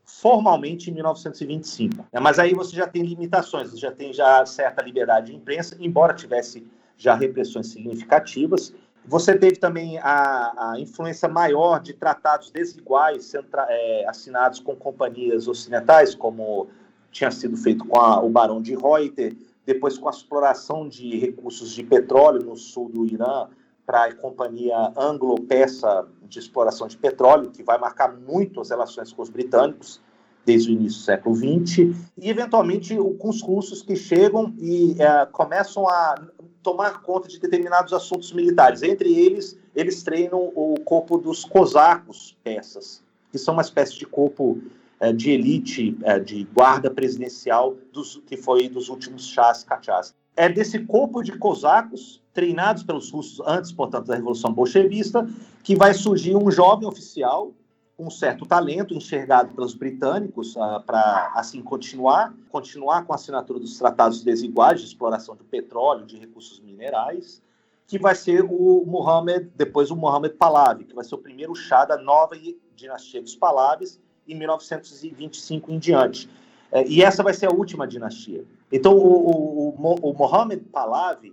formalmente 0.04 0.90
em 0.90 0.94
1925. 0.94 2.06
Né? 2.12 2.20
Mas 2.20 2.38
aí 2.38 2.54
você 2.54 2.76
já 2.76 2.86
tem 2.86 3.02
limitações, 3.02 3.70
você 3.70 3.78
já 3.78 3.90
tem 3.90 4.12
já 4.12 4.44
certa 4.44 4.82
liberdade 4.82 5.26
de 5.32 5.36
imprensa, 5.36 5.76
embora 5.80 6.14
tivesse 6.14 6.66
já 6.96 7.14
repressões 7.14 7.68
significativas, 7.68 8.72
você 9.06 9.36
teve 9.36 9.56
também 9.56 9.98
a, 9.98 10.72
a 10.72 10.80
influência 10.80 11.28
maior 11.28 11.80
de 11.80 11.92
tratados 11.92 12.50
desiguais 12.50 13.24
centra, 13.24 13.66
é, 13.68 14.06
assinados 14.08 14.60
com 14.60 14.74
companhias 14.74 15.46
ocidentais, 15.46 16.14
como 16.14 16.68
tinha 17.10 17.30
sido 17.30 17.56
feito 17.56 17.84
com 17.86 17.98
a, 18.00 18.22
o 18.22 18.30
Barão 18.30 18.62
de 18.62 18.74
Reuter, 18.74 19.36
depois 19.66 19.98
com 19.98 20.08
a 20.08 20.10
exploração 20.10 20.88
de 20.88 21.18
recursos 21.18 21.72
de 21.72 21.82
petróleo 21.82 22.42
no 22.42 22.56
sul 22.56 22.88
do 22.88 23.04
Irã 23.04 23.48
para 23.86 24.04
a 24.04 24.14
companhia 24.14 24.92
anglo-persa 24.96 26.06
de 26.22 26.38
exploração 26.38 26.86
de 26.86 26.96
petróleo, 26.96 27.50
que 27.50 27.62
vai 27.62 27.78
marcar 27.78 28.16
muito 28.16 28.60
as 28.60 28.70
relações 28.70 29.12
com 29.12 29.22
os 29.22 29.28
britânicos 29.28 30.00
desde 30.44 30.70
o 30.70 30.72
início 30.72 31.00
do 31.00 31.04
século 31.04 31.36
XX, 31.36 31.78
e 32.18 32.28
eventualmente 32.28 32.96
com 33.18 33.28
os 33.28 33.40
russos 33.40 33.82
que 33.82 33.96
chegam 33.96 34.54
e 34.58 34.94
é, 35.00 35.26
começam 35.26 35.88
a 35.88 36.14
tomar 36.62 37.02
conta 37.02 37.28
de 37.28 37.38
determinados 37.38 37.92
assuntos 37.92 38.32
militares. 38.32 38.82
Entre 38.82 39.12
eles, 39.12 39.58
eles 39.74 40.02
treinam 40.02 40.52
o 40.54 40.74
corpo 40.84 41.18
dos 41.18 41.44
cosacos 41.44 42.36
persas, 42.42 43.02
que 43.30 43.38
são 43.38 43.54
uma 43.54 43.62
espécie 43.62 43.98
de 43.98 44.06
corpo 44.06 44.58
é, 45.00 45.12
de 45.12 45.30
elite, 45.30 45.96
é, 46.02 46.18
de 46.18 46.44
guarda 46.44 46.90
presidencial, 46.90 47.76
dos, 47.92 48.22
que 48.26 48.36
foi 48.36 48.68
dos 48.68 48.88
últimos 48.88 49.28
chás 49.28 49.64
cachás. 49.64 50.14
É 50.36 50.48
desse 50.48 50.80
corpo 50.80 51.22
de 51.22 51.32
cosacos, 51.38 52.22
treinados 52.32 52.82
pelos 52.82 53.10
russos 53.10 53.40
antes, 53.46 53.70
portanto, 53.70 54.06
da 54.06 54.16
Revolução 54.16 54.52
Bolchevista, 54.52 55.28
que 55.62 55.76
vai 55.76 55.94
surgir 55.94 56.34
um 56.34 56.50
jovem 56.50 56.88
oficial 56.88 57.52
com 57.96 58.06
um 58.06 58.10
certo 58.10 58.44
talento 58.44 58.92
enxergado 58.92 59.54
pelos 59.54 59.74
britânicos 59.74 60.56
uh, 60.56 60.80
para 60.84 61.32
assim 61.34 61.62
continuar, 61.62 62.34
continuar 62.50 63.04
com 63.04 63.12
a 63.12 63.16
assinatura 63.16 63.60
dos 63.60 63.78
tratados 63.78 64.22
desiguais 64.22 64.80
de 64.80 64.86
exploração 64.86 65.36
de 65.36 65.44
petróleo, 65.44 66.04
de 66.04 66.18
recursos 66.18 66.58
minerais, 66.60 67.40
que 67.86 67.98
vai 67.98 68.14
ser 68.14 68.42
o 68.42 68.84
Mohammed, 68.84 69.50
depois 69.54 69.90
o 69.90 69.96
Mohammed 69.96 70.34
Pahlavi, 70.34 70.84
que 70.84 70.94
vai 70.94 71.04
ser 71.04 71.14
o 71.14 71.18
primeiro 71.18 71.54
chá 71.54 71.84
da 71.84 71.96
nova 71.96 72.36
dinastia 72.74 73.22
dos 73.22 73.36
Pahlavis 73.36 74.00
em 74.26 74.34
1925 74.34 75.70
em 75.70 75.78
diante. 75.78 76.28
É, 76.72 76.84
e 76.86 77.02
essa 77.02 77.22
vai 77.22 77.34
ser 77.34 77.46
a 77.46 77.52
última 77.52 77.86
dinastia. 77.86 78.44
Então, 78.74 78.96
o, 78.96 79.70
o, 79.78 80.10
o, 80.10 80.14
Mohammed 80.18 80.64
Pahlavi 80.64 81.32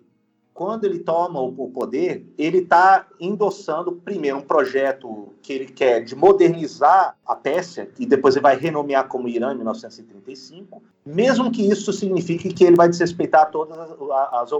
quando 0.53 0.83
ele 0.83 0.99
toma 0.99 1.41
o 1.41 1.71
poder, 1.71 2.23
ele 2.37 2.59
está 2.59 3.07
endossando, 3.19 3.93
primeiro, 3.93 4.37
um 4.37 4.41
projeto 4.41 5.33
que 5.41 5.53
ele 5.53 5.65
quer 5.65 6.03
de 6.03 6.15
modernizar 6.15 7.17
a 7.25 7.35
Pérsia, 7.35 7.89
e 7.97 8.05
depois 8.05 8.35
ele 8.35 8.43
vai 8.43 8.57
renomear 8.57 9.07
como 9.07 9.27
Irã 9.27 9.53
em 9.53 9.55
1935, 9.55 10.83
mesmo 11.03 11.49
que 11.49 11.67
isso 11.67 11.91
signifique 11.91 12.53
que 12.53 12.63
ele 12.63 12.75
vai 12.75 12.87
desrespeitar 12.87 13.49
todos 13.49 13.75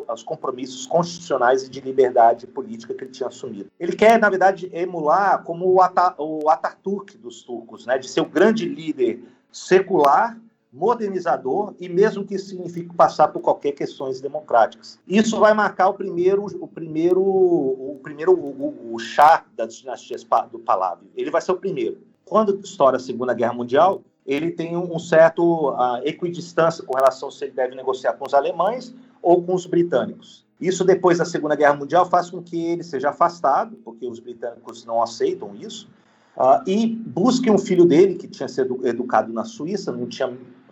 os 0.10 0.24
compromissos 0.24 0.88
constitucionais 0.88 1.64
e 1.64 1.70
de 1.70 1.82
liberdade 1.82 2.48
política 2.48 2.96
que 2.96 3.04
ele 3.04 3.12
tinha 3.12 3.28
assumido. 3.28 3.70
Ele 3.80 3.96
quer, 3.96 4.18
na 4.18 4.30
verdade, 4.30 4.72
emular 4.74 5.44
como 5.44 5.68
o, 5.68 5.78
o 6.18 6.50
Ataturk 6.50 7.16
dos 7.18 7.44
turcos, 7.44 7.86
né, 7.86 8.00
de 8.00 8.10
ser 8.10 8.22
o 8.22 8.26
grande 8.26 8.66
líder 8.66 9.24
secular 9.52 10.36
modernizador 10.72 11.74
e 11.80 11.90
mesmo 11.90 12.26
que 12.26 12.40
signifique 12.40 12.96
passar 12.96 13.28
por 13.28 13.42
qualquer 13.42 13.74
questões 13.74 14.22
democráticas. 14.22 15.00
Isso 15.08 15.38
vai 15.40 15.54
marcar 15.54 15.90
o 15.90 15.94
primeiro 15.94 16.46
o 16.46 16.68
primeiro 16.68 17.22
o 17.22 18.00
primeiro 18.02 18.34
o, 18.34 18.94
o 18.94 19.00
chá 19.00 19.46
das 19.56 19.76
dinastias 19.76 20.26
do 20.52 20.60
Palácio. 20.60 21.06
Ele 21.16 21.30
vai 21.30 21.42
ser 21.42 21.52
o 21.52 21.58
primeiro. 21.58 21.98
Quando 22.24 22.58
estoura 22.64 22.98
a 22.98 23.00
Segunda 23.00 23.34
Guerra 23.34 23.54
Mundial, 23.54 24.02
ele 24.26 24.52
tem 24.52 24.78
um 24.78 24.98
certo 25.00 25.72
uh, 25.72 26.00
equidistância 26.04 26.84
com 26.86 26.96
relação 26.96 27.30
se 27.30 27.44
ele 27.44 27.54
deve 27.54 27.76
negociar 27.76 28.14
com 28.14 28.26
os 28.26 28.34
alemães 28.34 28.96
ou 29.22 29.44
com 29.44 29.54
os 29.54 29.66
britânicos. 29.66 30.46
Isso 30.60 30.86
depois 30.86 31.18
da 31.18 31.26
Segunda 31.26 31.56
Guerra 31.56 31.76
Mundial 31.76 32.06
faz 32.06 32.30
com 32.30 32.42
que 32.42 32.64
ele 32.64 32.84
seja 32.84 33.10
afastado, 33.10 33.76
porque 33.84 34.06
os 34.06 34.20
britânicos 34.20 34.86
não 34.86 35.02
aceitam 35.02 35.56
isso, 35.56 35.90
uh, 36.38 36.62
e 36.68 36.88
busque 36.88 37.50
um 37.50 37.58
filho 37.58 37.84
dele 37.84 38.16
que 38.16 38.28
tinha 38.28 38.48
sido 38.48 38.80
educado 38.88 39.34
na 39.34 39.44
Suíça, 39.44 39.92
não 39.92 40.06
tinha 40.06 40.32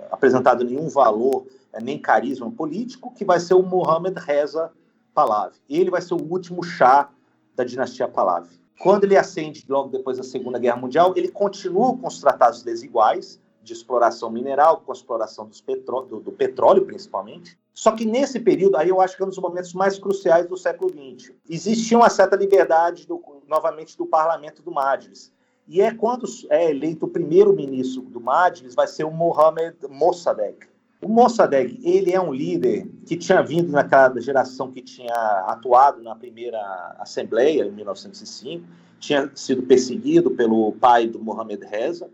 apresentado 0.10 0.64
nenhum 0.64 0.90
valor 0.90 1.46
é, 1.72 1.82
nem 1.82 2.00
carisma 2.00 2.50
político, 2.52 3.14
que 3.14 3.24
vai 3.24 3.40
ser 3.40 3.54
o 3.54 3.64
Mohammed 3.64 4.20
Reza 4.20 4.72
Pahlavi. 5.14 5.58
Ele 5.70 5.90
vai 5.90 6.02
ser 6.02 6.14
o 6.14 6.22
último 6.22 6.64
chá 6.64 7.10
da 7.56 7.64
dinastia 7.64 8.08
Pahlavi. 8.08 8.60
Quando 8.80 9.04
ele 9.04 9.18
ascende 9.18 9.66
logo 9.68 9.90
depois 9.90 10.18
da 10.18 10.24
Segunda 10.24 10.58
Guerra 10.58 10.78
Mundial, 10.78 11.14
ele 11.16 11.28
continua 11.28 11.98
com 11.98 12.08
os 12.08 12.22
tratados 12.22 12.64
desiguais 12.64 13.40
de 13.62 13.74
exploração 13.74 14.30
mineral, 14.32 14.82
com 14.82 14.92
a 14.92 14.96
exploração 14.96 15.50
petró 15.66 16.02
do, 16.02 16.22
do, 16.22 16.32
petróleo, 16.32 16.86
principalmente. 16.86 17.60
Só 17.74 17.92
que 17.92 18.06
nesse 18.06 18.40
período, 18.40 18.78
aí 18.78 18.90
eu 18.90 19.02
acho 19.02 19.16
que 19.16 19.22
é 19.22 19.26
um 19.26 19.30
dos 19.30 19.38
momentos 19.38 19.74
mais 19.74 20.00
cruciais 20.00 20.48
do 20.48 20.58
século 20.58 20.90
XX. 20.90 21.34
Existia 21.50 21.98
uma 21.98 22.10
certa 22.10 22.38
liberdade, 22.38 23.06
do, 23.06 23.22
novamente, 23.48 23.98
do 23.98 24.06
parlamento 24.06 24.62
do 24.62 24.72
Majlis. 24.72 25.32
E 25.70 25.82
é 25.82 25.94
quando 25.94 26.26
é 26.50 26.72
eleito 26.72 27.06
o 27.06 27.10
primeiro-ministro 27.10 28.02
do 28.02 28.20
Majlis, 28.20 28.74
vai 28.74 28.88
ser 28.88 29.04
o 29.04 29.12
Mohamed 29.12 29.78
Mossadegh. 29.88 30.68
O 31.00 31.08
Mossadegh, 31.08 31.80
ele 31.84 32.12
é 32.12 32.20
um 32.20 32.34
líder 32.34 32.90
que 33.06 33.16
tinha 33.16 33.40
vindo 33.44 33.72
naquela 33.72 34.20
geração 34.20 34.72
que 34.72 34.82
tinha 34.82 35.14
atuado 35.46 36.02
na 36.02 36.16
primeira 36.16 36.60
Assembleia, 36.98 37.66
em 37.66 37.72
1905, 37.72 38.66
tinha 39.00 39.30
sido 39.36 39.62
perseguido 39.62 40.32
pelo 40.32 40.72
pai 40.72 41.06
do 41.06 41.20
Mohamed 41.20 41.64
Reza, 41.68 42.10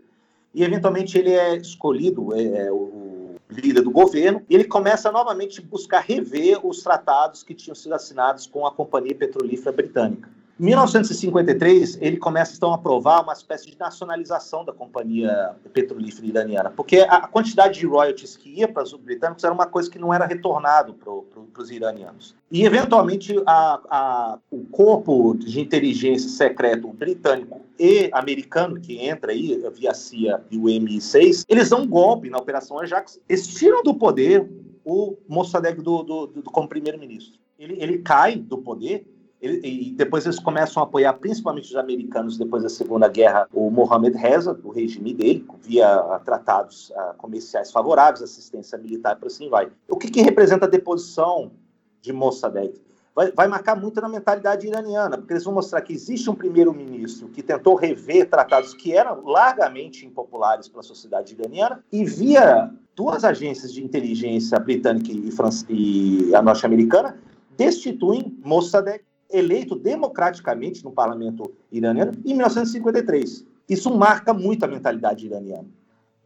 e 0.54 0.62
eventualmente 0.62 1.16
ele 1.16 1.30
é 1.30 1.56
escolhido 1.56 2.34
é, 2.34 2.66
é, 2.66 2.70
o 2.70 3.36
líder 3.50 3.80
do 3.80 3.90
governo, 3.90 4.42
e 4.50 4.54
ele 4.54 4.64
começa 4.64 5.10
novamente 5.10 5.60
a 5.60 5.64
buscar 5.64 6.00
rever 6.00 6.60
os 6.64 6.82
tratados 6.82 7.42
que 7.42 7.54
tinham 7.54 7.74
sido 7.74 7.94
assinados 7.94 8.46
com 8.46 8.66
a 8.66 8.70
Companhia 8.70 9.14
Petrolífera 9.14 9.72
Britânica. 9.72 10.28
Em 10.58 10.64
1953, 10.64 11.98
ele 12.00 12.16
começa 12.16 12.56
então 12.56 12.72
a 12.72 12.76
aprovar 12.76 13.22
uma 13.22 13.34
espécie 13.34 13.70
de 13.70 13.78
nacionalização 13.78 14.64
da 14.64 14.72
companhia 14.72 15.54
petrolífera 15.74 16.26
iraniana, 16.26 16.70
porque 16.70 17.00
a 17.00 17.28
quantidade 17.28 17.78
de 17.78 17.86
royalties 17.86 18.38
que 18.38 18.60
ia 18.60 18.66
para 18.66 18.82
os 18.82 18.94
britânicos 18.94 19.44
era 19.44 19.52
uma 19.52 19.66
coisa 19.66 19.90
que 19.90 19.98
não 19.98 20.14
era 20.14 20.24
retornado 20.24 20.94
para 20.94 21.62
os 21.62 21.70
iranianos. 21.70 22.34
E, 22.50 22.64
eventualmente, 22.64 23.38
a, 23.46 23.80
a, 23.90 24.38
o 24.50 24.64
corpo 24.64 25.36
de 25.36 25.60
inteligência 25.60 26.30
secreto 26.30 26.88
britânico 26.88 27.60
e 27.78 28.08
americano, 28.14 28.80
que 28.80 28.98
entra 28.98 29.32
aí 29.32 29.62
via 29.74 29.92
CIA 29.92 30.42
e 30.50 30.56
o 30.56 30.62
MI6, 30.62 31.44
eles 31.46 31.68
dão 31.68 31.82
um 31.82 31.86
golpe 31.86 32.30
na 32.30 32.38
Operação 32.38 32.78
Ajax, 32.78 33.20
eles 33.28 33.46
tiram 33.46 33.82
do 33.82 33.92
poder 33.92 34.48
o 34.82 35.18
Mossadegh 35.28 35.82
do, 35.82 36.02
do, 36.02 36.26
do, 36.28 36.42
como 36.44 36.66
primeiro-ministro. 36.66 37.38
Ele, 37.58 37.76
ele 37.78 37.98
cai 37.98 38.36
do 38.36 38.56
poder 38.56 39.06
ele, 39.46 39.60
e 39.62 39.90
depois 39.92 40.24
eles 40.24 40.38
começam 40.38 40.82
a 40.82 40.86
apoiar, 40.86 41.12
principalmente 41.14 41.70
os 41.70 41.76
americanos, 41.76 42.36
depois 42.36 42.62
da 42.62 42.68
Segunda 42.68 43.08
Guerra, 43.08 43.48
o 43.52 43.70
Mohammed 43.70 44.16
Reza, 44.16 44.58
o 44.62 44.70
regime 44.70 45.14
dele, 45.14 45.46
via 45.62 45.94
ah, 45.94 46.20
tratados 46.24 46.90
uh, 46.90 47.14
comerciais 47.16 47.70
favoráveis, 47.70 48.22
assistência 48.22 48.76
militar, 48.76 49.16
por 49.16 49.26
assim 49.26 49.48
vai. 49.48 49.70
O 49.88 49.96
que, 49.96 50.10
que 50.10 50.22
representa 50.22 50.66
a 50.66 50.68
deposição 50.68 51.52
de 52.00 52.12
Mossadegh? 52.12 52.74
Vai, 53.14 53.32
vai, 53.32 53.48
marcar 53.48 53.74
muito 53.74 53.98
na 53.98 54.10
mentalidade 54.10 54.66
iraniana, 54.66 55.16
porque 55.16 55.32
eles 55.32 55.44
vão 55.44 55.54
mostrar 55.54 55.80
que 55.80 55.94
existe 55.94 56.28
um 56.28 56.34
primeiro-ministro 56.34 57.28
que 57.28 57.42
tentou 57.42 57.74
rever 57.74 58.28
tratados 58.28 58.74
que 58.74 58.94
eram 58.94 59.24
largamente 59.24 60.04
impopulares 60.04 60.68
para 60.68 60.80
a 60.80 60.82
sociedade 60.82 61.34
iraniana, 61.34 61.82
e 61.90 62.04
via 62.04 62.70
duas 62.94 63.24
agências 63.24 63.72
de 63.72 63.82
inteligência 63.82 64.58
britânica 64.58 65.10
e, 65.10 65.30
e 65.70 66.34
a 66.34 66.42
norte-americana 66.42 67.18
destituem 67.56 68.36
Mossadegh 68.44 69.02
eleito 69.30 69.74
democraticamente 69.74 70.84
no 70.84 70.90
parlamento 70.90 71.52
iraniano 71.70 72.12
em 72.24 72.34
1953. 72.34 73.44
Isso 73.68 73.94
marca 73.94 74.32
muito 74.32 74.64
a 74.64 74.68
mentalidade 74.68 75.26
iraniana. 75.26 75.68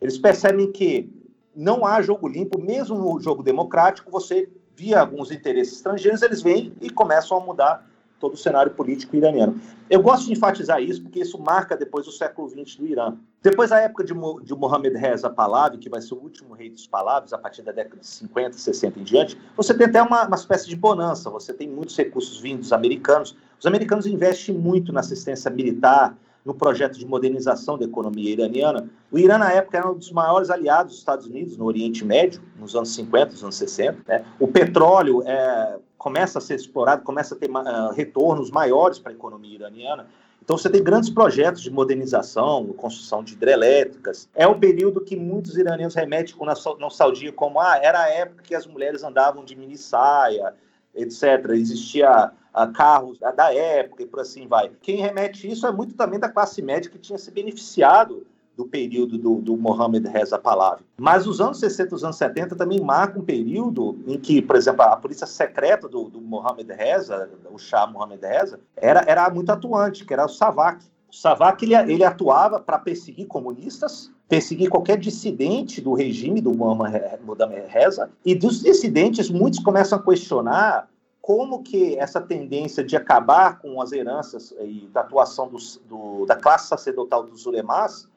Eles 0.01 0.19
percebem 0.19 0.71
que 0.71 1.09
não 1.55 1.85
há 1.85 2.01
jogo 2.01 2.29
limpo, 2.29 2.61
mesmo 2.61 2.97
no 2.97 3.21
jogo 3.21 3.43
democrático, 3.43 4.11
você 4.11 4.49
via 4.77 5.01
alguns 5.01 5.31
interesses 5.31 5.75
estrangeiros, 5.75 6.23
eles 6.23 6.43
vêm 6.43 6.73
e 6.81 6.89
começam 6.89 7.37
a 7.37 7.41
mudar 7.41 7.90
todo 8.21 8.35
o 8.35 8.37
cenário 8.37 8.73
político 8.73 9.17
iraniano. 9.17 9.59
Eu 9.89 10.01
gosto 10.03 10.27
de 10.27 10.33
enfatizar 10.33 10.81
isso 10.81 11.03
porque 11.03 11.21
isso 11.21 11.39
marca 11.39 11.77
depois 11.77 12.07
o 12.07 12.13
século 12.13 12.49
XX 12.49 12.77
do 12.77 12.87
Irã. 12.87 13.17
Depois 13.43 13.71
da 13.71 13.81
época 13.81 14.05
de, 14.05 14.13
de 14.13 14.55
Mohammed 14.55 14.97
Reza 14.97 15.31
Pahlavi, 15.31 15.79
que 15.79 15.89
vai 15.89 16.03
ser 16.03 16.15
o 16.15 16.19
último 16.19 16.55
rei 16.55 16.69
dos 16.69 16.87
Pahlavis, 16.87 17.33
a 17.33 17.39
partir 17.39 17.63
da 17.63 17.73
década 17.73 17.97
de 17.97 18.07
50, 18.07 18.59
60 18.59 19.01
em 19.01 19.03
diante, 19.03 19.39
você 19.57 19.73
tem 19.73 19.87
até 19.87 20.03
uma, 20.03 20.27
uma 20.27 20.37
espécie 20.37 20.69
de 20.69 20.77
bonança, 20.77 21.31
você 21.31 21.53
tem 21.53 21.67
muitos 21.67 21.97
recursos 21.97 22.39
vindos 22.39 22.73
americanos. 22.73 23.35
Os 23.59 23.67
americanos 23.67 24.07
investem 24.07 24.55
muito 24.55 24.93
na 24.93 25.01
assistência 25.01 25.51
militar, 25.51 26.15
no 26.45 26.55
projeto 26.55 26.99
de 26.99 27.07
modernização 27.07 27.77
da 27.79 27.85
economia 27.85 28.31
iraniana. 28.31 28.89
O 29.11 29.19
Irã, 29.19 29.39
na 29.39 29.53
época, 29.53 29.79
era 29.79 29.91
um 29.91 29.95
dos 29.95 30.11
maiores 30.11 30.51
aliados 30.51 30.93
dos 30.93 30.99
Estados 30.99 31.27
Unidos 31.27 31.57
no 31.57 31.65
Oriente 31.67 32.05
Médio, 32.05 32.41
nos 32.59 32.75
anos 32.75 32.95
50, 32.95 33.33
nos 33.33 33.43
anos 33.43 33.57
60. 33.57 33.99
Né? 34.07 34.25
O 34.39 34.49
petróleo 34.49 35.23
é, 35.27 35.79
começa 36.01 36.39
a 36.39 36.41
ser 36.41 36.55
explorado, 36.55 37.03
começa 37.03 37.35
a 37.35 37.39
ter 37.39 37.51
uh, 37.51 37.93
retornos 37.93 38.51
maiores 38.51 38.99
para 38.99 39.13
a 39.13 39.15
economia 39.15 39.55
iraniana. 39.55 40.07
Então 40.43 40.57
você 40.57 40.71
tem 40.71 40.83
grandes 40.83 41.11
projetos 41.11 41.61
de 41.61 41.71
modernização, 41.71 42.67
construção 42.69 43.23
de 43.23 43.35
hidrelétricas. 43.35 44.27
É 44.35 44.47
o 44.47 44.59
período 44.59 45.03
que 45.03 45.15
muitos 45.15 45.59
iranianos 45.59 45.95
remetem 45.95 46.35
com 46.35 46.47
nostalgia 46.47 47.31
como 47.31 47.61
ah, 47.61 47.79
era 47.83 48.03
a 48.03 48.09
época 48.09 48.43
que 48.43 48.55
as 48.55 48.67
mulheres 48.67 49.05
andavam 49.05 49.45
de 49.45 49.55
mini 49.55 49.77
saia, 49.77 50.55
etc. 50.95 51.51
Existia 51.51 52.33
uh, 52.55 52.73
carros 52.73 53.19
da 53.19 53.55
época 53.55 54.03
e 54.03 54.07
por 54.07 54.21
assim 54.21 54.49
vai. 54.49 54.71
Quem 54.81 54.97
remete 55.03 55.51
isso 55.51 55.67
é 55.67 55.71
muito 55.71 55.95
também 55.95 56.19
da 56.19 56.31
classe 56.31 56.63
média 56.63 56.91
que 56.91 56.99
tinha 56.99 57.19
se 57.19 57.31
beneficiado 57.31 58.27
do 58.61 58.67
período 58.67 59.17
do, 59.17 59.37
do 59.37 59.57
Mohammed 59.57 60.07
Reza 60.07 60.39
Pahlavi. 60.39 60.85
Mas 60.99 61.27
os 61.27 61.41
anos 61.41 61.59
60 61.59 61.95
e 61.95 61.97
os 61.97 62.05
anos 62.05 62.17
70 62.17 62.55
também 62.55 62.79
marcam 62.79 63.23
um 63.23 63.25
período 63.25 63.99
em 64.07 64.19
que, 64.19 64.43
por 64.43 64.55
exemplo, 64.55 64.83
a 64.83 64.95
polícia 64.97 65.27
secreta 65.27 65.89
do, 65.89 66.11
do 66.11 66.21
Mohammed 66.21 66.71
Reza, 66.71 67.31
o 67.51 67.59
Shah 67.59 67.87
Mohammed 67.87 68.21
Reza, 68.21 68.61
era, 68.77 69.03
era 69.07 69.31
muito 69.31 69.51
atuante, 69.51 70.05
que 70.05 70.13
era 70.13 70.27
o 70.27 70.29
Savak. 70.29 70.85
O 71.11 71.15
Savak 71.17 71.65
ele, 71.65 71.75
ele 71.75 72.05
atuava 72.05 72.61
para 72.61 72.79
perseguir 72.79 73.27
comunistas, 73.27 74.13
perseguir 74.29 74.69
qualquer 74.69 74.99
dissidente 74.99 75.81
do 75.81 75.95
regime 75.95 76.43
do 76.43 76.55
Mohammed 76.55 77.67
Reza, 77.67 78.11
e 78.27 78.35
dos 78.35 78.61
dissidentes, 78.61 79.31
muitos 79.31 79.61
começam 79.61 79.99
a 79.99 80.03
questionar 80.03 80.87
como 81.23 81.63
que 81.63 81.97
essa 81.97 82.21
tendência 82.21 82.85
de 82.85 82.95
acabar 82.95 83.59
com 83.59 83.81
as 83.81 83.93
heranças 83.93 84.55
e 84.61 84.87
da 84.93 85.01
atuação 85.01 85.51
do, 85.89 86.27
da 86.27 86.37
classe 86.37 86.69
sacerdotal 86.69 87.23
dos 87.23 87.47
ulemás 87.47 88.10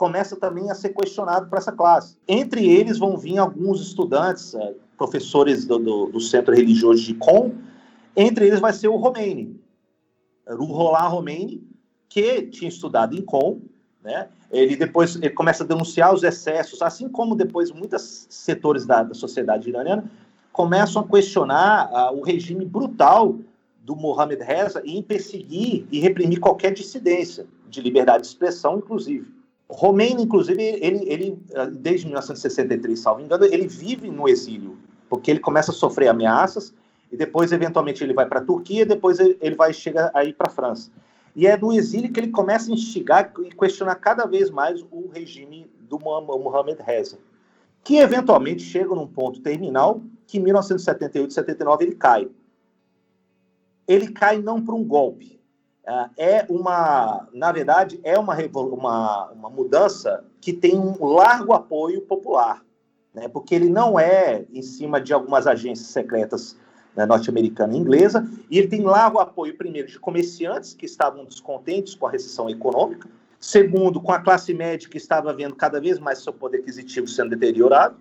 começa 0.00 0.34
também 0.34 0.70
a 0.70 0.74
ser 0.74 0.94
questionado 0.94 1.46
para 1.50 1.58
essa 1.58 1.72
classe. 1.72 2.16
Entre 2.26 2.66
eles 2.66 2.96
vão 2.96 3.18
vir 3.18 3.36
alguns 3.36 3.82
estudantes, 3.82 4.54
é, 4.54 4.72
professores 4.96 5.66
do, 5.66 5.78
do, 5.78 6.06
do, 6.06 6.18
Centro 6.18 6.54
Religioso 6.54 7.04
de 7.04 7.12
Com, 7.12 7.52
entre 8.16 8.46
eles 8.46 8.60
vai 8.60 8.72
ser 8.72 8.88
o 8.88 8.96
Romeini, 8.96 9.60
Ruhollah 10.48 11.06
Romeini, 11.06 11.62
que 12.08 12.40
tinha 12.46 12.70
estudado 12.70 13.14
em 13.14 13.20
Com, 13.20 13.60
né? 14.02 14.28
Ele 14.50 14.74
depois 14.74 15.16
ele 15.16 15.28
começa 15.28 15.64
a 15.64 15.66
denunciar 15.66 16.14
os 16.14 16.22
excessos, 16.22 16.80
assim 16.80 17.06
como 17.06 17.36
depois 17.36 17.70
muitos 17.70 18.26
setores 18.30 18.86
da, 18.86 19.02
da 19.02 19.12
sociedade 19.12 19.68
iraniana 19.68 20.10
começam 20.50 21.02
a 21.02 21.06
questionar 21.06 22.10
o 22.14 22.22
regime 22.22 22.64
brutal 22.64 23.36
do 23.84 23.94
Mohammed 23.94 24.42
Reza 24.42 24.82
em 24.82 25.02
perseguir 25.02 25.86
e 25.92 26.00
reprimir 26.00 26.40
qualquer 26.40 26.72
dissidência 26.72 27.46
de 27.68 27.82
liberdade 27.82 28.22
de 28.22 28.28
expressão, 28.28 28.78
inclusive. 28.78 29.39
Romeini, 29.72 30.24
inclusive, 30.24 30.60
ele, 30.60 31.08
ele, 31.08 31.38
desde 31.72 32.06
1963, 32.06 32.98
salvo 32.98 33.20
engano, 33.20 33.44
ele 33.44 33.68
vive 33.68 34.10
no 34.10 34.28
exílio, 34.28 34.76
porque 35.08 35.30
ele 35.30 35.40
começa 35.40 35.70
a 35.70 35.74
sofrer 35.74 36.08
ameaças 36.08 36.74
e 37.10 37.16
depois, 37.16 37.52
eventualmente, 37.52 38.02
ele 38.02 38.12
vai 38.12 38.26
para 38.26 38.40
a 38.40 38.44
Turquia, 38.44 38.84
depois 38.84 39.18
ele 39.18 39.54
vai 39.54 39.72
chegar 39.72 40.10
aí 40.12 40.32
para 40.32 40.50
a 40.50 40.54
França. 40.54 40.90
E 41.34 41.46
é 41.46 41.56
no 41.56 41.72
exílio 41.72 42.12
que 42.12 42.18
ele 42.18 42.30
começa 42.30 42.70
a 42.70 42.74
instigar 42.74 43.32
e 43.44 43.50
questionar 43.50 43.94
cada 43.94 44.26
vez 44.26 44.50
mais 44.50 44.82
o 44.90 45.08
regime 45.12 45.70
do 45.78 45.98
Mohammed 45.98 46.82
Reza, 46.82 47.18
que 47.84 47.96
eventualmente 47.96 48.62
chega 48.62 48.94
num 48.94 49.06
ponto 49.06 49.40
terminal 49.40 50.02
que 50.26 50.38
em 50.38 50.42
1978, 50.42 51.32
79 51.32 51.84
ele 51.84 51.94
cai. 51.94 52.28
Ele 53.86 54.08
cai 54.08 54.40
não 54.40 54.62
por 54.62 54.74
um 54.74 54.84
golpe, 54.84 55.39
é 56.16 56.46
uma, 56.48 57.28
na 57.32 57.52
verdade, 57.52 58.00
é 58.02 58.18
uma, 58.18 58.36
uma, 58.54 59.30
uma 59.30 59.50
mudança 59.50 60.24
que 60.40 60.52
tem 60.52 60.78
um 60.78 61.04
largo 61.04 61.52
apoio 61.52 62.00
popular, 62.02 62.64
né? 63.14 63.28
porque 63.28 63.54
ele 63.54 63.68
não 63.68 63.98
é 63.98 64.44
em 64.52 64.62
cima 64.62 65.00
de 65.00 65.12
algumas 65.12 65.46
agências 65.46 65.88
secretas 65.88 66.56
né, 66.96 67.06
norte-americana 67.06 67.74
e 67.74 67.78
inglesa, 67.78 68.28
e 68.50 68.58
ele 68.58 68.68
tem 68.68 68.82
largo 68.82 69.18
apoio, 69.18 69.56
primeiro, 69.56 69.88
de 69.88 69.98
comerciantes 69.98 70.74
que 70.74 70.86
estavam 70.86 71.24
descontentes 71.24 71.94
com 71.94 72.06
a 72.06 72.10
recessão 72.10 72.48
econômica, 72.50 73.08
segundo, 73.38 74.00
com 74.00 74.12
a 74.12 74.20
classe 74.20 74.52
média 74.52 74.88
que 74.88 74.98
estava 74.98 75.32
vendo 75.32 75.54
cada 75.54 75.80
vez 75.80 75.98
mais 75.98 76.18
seu 76.18 76.32
poder 76.32 76.58
aquisitivo 76.58 77.06
sendo 77.06 77.30
deteriorado, 77.30 77.96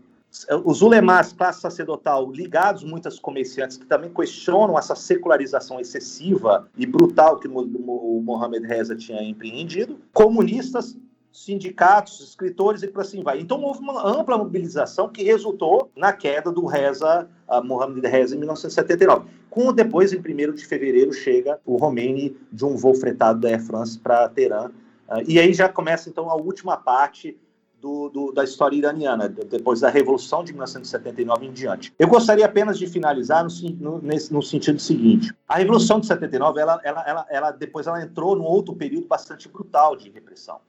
os 0.63 0.81
ulemás, 0.83 1.33
classe 1.33 1.61
sacerdotal, 1.61 2.31
ligados 2.31 2.83
muitas 2.83 3.17
comerciantes 3.19 3.77
que 3.77 3.85
também 3.85 4.13
questionam 4.13 4.77
essa 4.77 4.95
secularização 4.95 5.79
excessiva 5.79 6.67
e 6.77 6.85
brutal 6.85 7.39
que 7.39 7.47
o 7.47 8.21
Mohamed 8.21 8.65
Reza 8.67 8.95
tinha 8.95 9.23
empreendido, 9.23 9.99
comunistas, 10.13 10.95
sindicatos, 11.31 12.19
escritores 12.21 12.83
e 12.83 12.87
por 12.87 13.01
assim 13.01 13.23
vai. 13.23 13.39
Então 13.39 13.61
houve 13.63 13.79
uma 13.79 14.05
ampla 14.07 14.37
mobilização 14.37 15.09
que 15.09 15.23
resultou 15.23 15.91
na 15.95 16.13
queda 16.13 16.51
do 16.51 16.65
Reza, 16.65 17.27
Mohamed 17.63 18.07
Reza, 18.07 18.35
em 18.35 18.39
1979. 18.39 19.27
Com 19.49 19.73
depois, 19.73 20.13
em 20.13 20.19
1 20.19 20.53
de 20.53 20.65
fevereiro, 20.65 21.11
chega 21.11 21.59
o 21.65 21.77
Khomeini 21.77 22.37
de 22.51 22.65
um 22.65 22.75
voo 22.75 22.93
fretado 22.93 23.39
da 23.39 23.49
Air 23.49 23.63
France 23.63 23.97
para 23.97 24.29
Teherã. 24.29 24.69
Uh, 25.09 25.23
e 25.27 25.39
aí 25.39 25.53
já 25.53 25.67
começa 25.67 26.07
então 26.07 26.29
a 26.29 26.35
última 26.35 26.77
parte 26.77 27.35
do, 27.81 28.09
do, 28.09 28.31
da 28.31 28.43
história 28.43 28.75
iraniana, 28.75 29.29
depois 29.29 29.79
da 29.79 29.89
Revolução 29.89 30.43
de 30.43 30.51
1979 30.51 31.45
em 31.45 31.51
diante. 31.51 31.93
Eu 31.97 32.07
gostaria 32.07 32.45
apenas 32.45 32.77
de 32.77 32.87
finalizar 32.87 33.43
no, 33.43 33.49
no, 33.79 34.01
no 34.31 34.41
sentido 34.41 34.79
seguinte: 34.79 35.33
a 35.47 35.57
Revolução 35.57 35.99
de 35.99 36.07
79, 36.07 36.59
ela, 36.59 36.81
ela, 36.83 37.03
ela, 37.07 37.25
ela, 37.29 37.51
depois 37.51 37.87
ela 37.87 38.01
entrou 38.01 38.35
num 38.35 38.43
outro 38.43 38.75
período 38.75 39.07
bastante 39.07 39.47
brutal 39.47 39.95
de 39.95 40.09
repressão. 40.09 40.59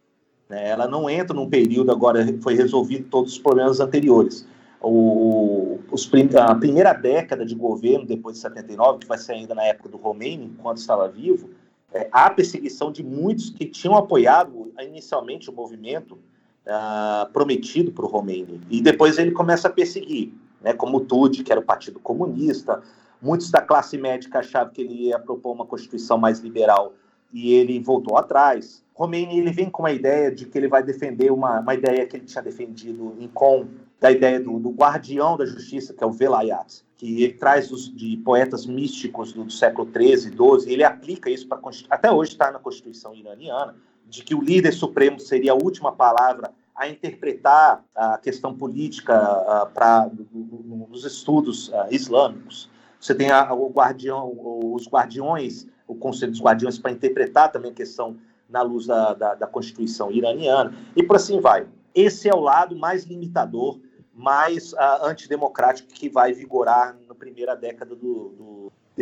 Né? 0.49 0.69
Ela 0.69 0.87
não 0.87 1.11
entra 1.11 1.35
num 1.35 1.49
período 1.49 1.91
agora 1.91 2.27
foi 2.41 2.55
resolvido 2.55 3.09
todos 3.09 3.33
os 3.33 3.39
problemas 3.39 3.81
anteriores. 3.81 4.47
O, 4.83 5.79
os, 5.91 6.11
a 6.37 6.55
primeira 6.55 6.93
década 6.95 7.45
de 7.45 7.55
governo 7.55 8.07
depois 8.07 8.37
de 8.37 8.43
79, 8.43 9.01
que 9.01 9.07
vai 9.07 9.19
ser 9.19 9.33
ainda 9.33 9.55
na 9.55 9.65
época 9.65 9.91
do 9.91 9.99
Khomeini, 9.99 10.47
enquanto 10.47 10.79
estava 10.79 11.07
vivo, 11.07 11.51
é, 11.93 12.09
há 12.11 12.31
perseguição 12.31 12.91
de 12.91 13.03
muitos 13.03 13.51
que 13.51 13.67
tinham 13.67 13.97
apoiado 13.97 14.73
inicialmente 14.81 15.51
o 15.51 15.53
movimento 15.53 16.19
uh, 16.67 17.31
prometido 17.33 17.93
para 17.93 18.05
o 18.05 18.09
Khomeini. 18.09 18.61
E 18.71 18.81
depois 18.81 19.19
ele 19.19 19.31
começa 19.31 19.69
a 19.69 19.71
perseguir, 19.71 20.33
né, 20.61 20.73
como 20.73 20.99
o 20.99 21.01
TUD, 21.01 21.43
que 21.43 21.53
era 21.53 21.61
o 21.61 21.65
Partido 21.65 21.99
Comunista, 22.01 22.83
Muitos 23.21 23.51
da 23.51 23.61
classe 23.61 23.99
médica 23.99 24.39
achavam 24.39 24.73
que 24.73 24.81
ele 24.81 25.09
ia 25.09 25.19
propor 25.19 25.53
uma 25.53 25.67
constituição 25.67 26.17
mais 26.17 26.41
liberal 26.41 26.95
e 27.33 27.53
ele 27.53 27.79
voltou 27.79 28.17
atrás. 28.17 28.83
Khomeini 28.95 29.39
ele 29.39 29.53
vem 29.53 29.69
com 29.69 29.85
a 29.85 29.93
ideia 29.93 30.31
de 30.31 30.47
que 30.47 30.57
ele 30.57 30.69
vai 30.69 30.83
defender 30.83 31.31
uma, 31.31 31.61
uma 31.61 31.75
ideia 31.75 32.07
que 32.07 32.17
ele 32.17 32.25
tinha 32.25 32.43
defendido 32.43 33.15
em 33.19 33.29
Com, 33.29 33.67
da 34.01 34.11
ideia 34.11 34.41
do, 34.41 34.59
do 34.59 34.71
guardião 34.71 35.37
da 35.37 35.45
justiça, 35.45 35.93
que 35.93 36.03
é 36.03 36.07
o 36.07 36.11
Velayat, 36.11 36.83
que 36.97 37.25
ele 37.25 37.35
traz 37.35 37.71
os, 37.71 37.95
de 37.95 38.17
poetas 38.19 38.65
místicos 38.65 39.35
do, 39.35 39.45
do 39.45 39.53
século 39.53 39.87
XIII, 39.95 40.33
XII, 40.33 40.73
ele 40.73 40.83
aplica 40.83 41.29
isso 41.29 41.47
para 41.47 41.61
até 41.91 42.11
hoje 42.11 42.33
está 42.33 42.51
na 42.51 42.59
Constituição 42.59 43.15
iraniana, 43.15 43.75
de 44.11 44.25
que 44.25 44.35
o 44.35 44.43
líder 44.43 44.73
supremo 44.73 45.21
seria 45.21 45.53
a 45.53 45.55
última 45.55 45.93
palavra 45.93 46.53
a 46.75 46.89
interpretar 46.89 47.85
a 47.95 48.19
questão 48.19 48.55
política 48.55 49.15
uh, 49.15 49.71
para 49.73 50.11
nos 50.33 51.05
estudos 51.05 51.69
uh, 51.69 51.87
islâmicos. 51.91 52.69
Você 52.99 53.15
tem 53.15 53.31
a, 53.31 53.53
o 53.55 53.71
guardião, 53.71 54.33
os 54.75 54.89
guardiões, 54.89 55.67
o 55.87 55.95
Conselho 55.95 56.33
dos 56.33 56.43
Guardiões 56.43 56.79
para 56.79 56.91
interpretar 56.91 57.53
também 57.53 57.71
a 57.71 57.75
questão 57.75 58.17
na 58.49 58.63
luz 58.63 58.87
da, 58.87 59.15
da, 59.15 59.35
da 59.35 59.47
Constituição 59.47 60.11
iraniana 60.11 60.75
e 60.97 61.03
por 61.03 61.17
assim 61.17 61.41
vai. 61.41 61.67
Esse 61.95 62.29
é 62.29 62.35
o 62.35 62.41
lado 62.41 62.77
mais 62.77 63.05
limitador 63.05 63.79
mais 64.21 64.73
uh, 64.75 65.05
antidemocrático 65.05 65.89
que 65.89 66.09
vai 66.09 66.33
vigorar 66.33 66.97
na 67.09 67.15
primeira 67.15 67.55
década 67.55 67.95
do, 67.95 68.29
do 68.31 68.50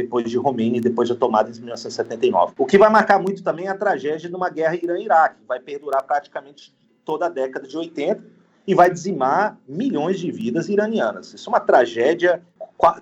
depois 0.03 0.31
de 0.31 0.39
e 0.39 0.81
depois 0.81 1.09
da 1.09 1.15
tomada 1.15 1.51
de 1.51 1.59
1979. 1.59 2.55
O 2.57 2.67
que 2.67 2.79
vai 2.79 2.89
marcar 2.89 3.21
muito 3.21 3.43
também 3.43 3.67
é 3.67 3.71
a 3.71 3.77
tragédia 3.77 4.29
de 4.29 4.35
uma 4.35 4.49
guerra 4.49 4.77
Irã-Iraque, 4.77 5.43
vai 5.47 5.59
perdurar 5.59 6.05
praticamente 6.05 6.75
toda 7.05 7.27
a 7.27 7.29
década 7.29 7.67
de 7.67 7.77
80 7.77 8.23
e 8.67 8.75
vai 8.75 8.91
dizimar 8.91 9.59
milhões 9.67 10.21
de 10.21 10.31
vidas 10.31 10.69
iranianas. 10.69 11.35
Isso 11.35 11.49
é 11.49 11.53
uma 11.53 11.61
tragédia 11.61 12.43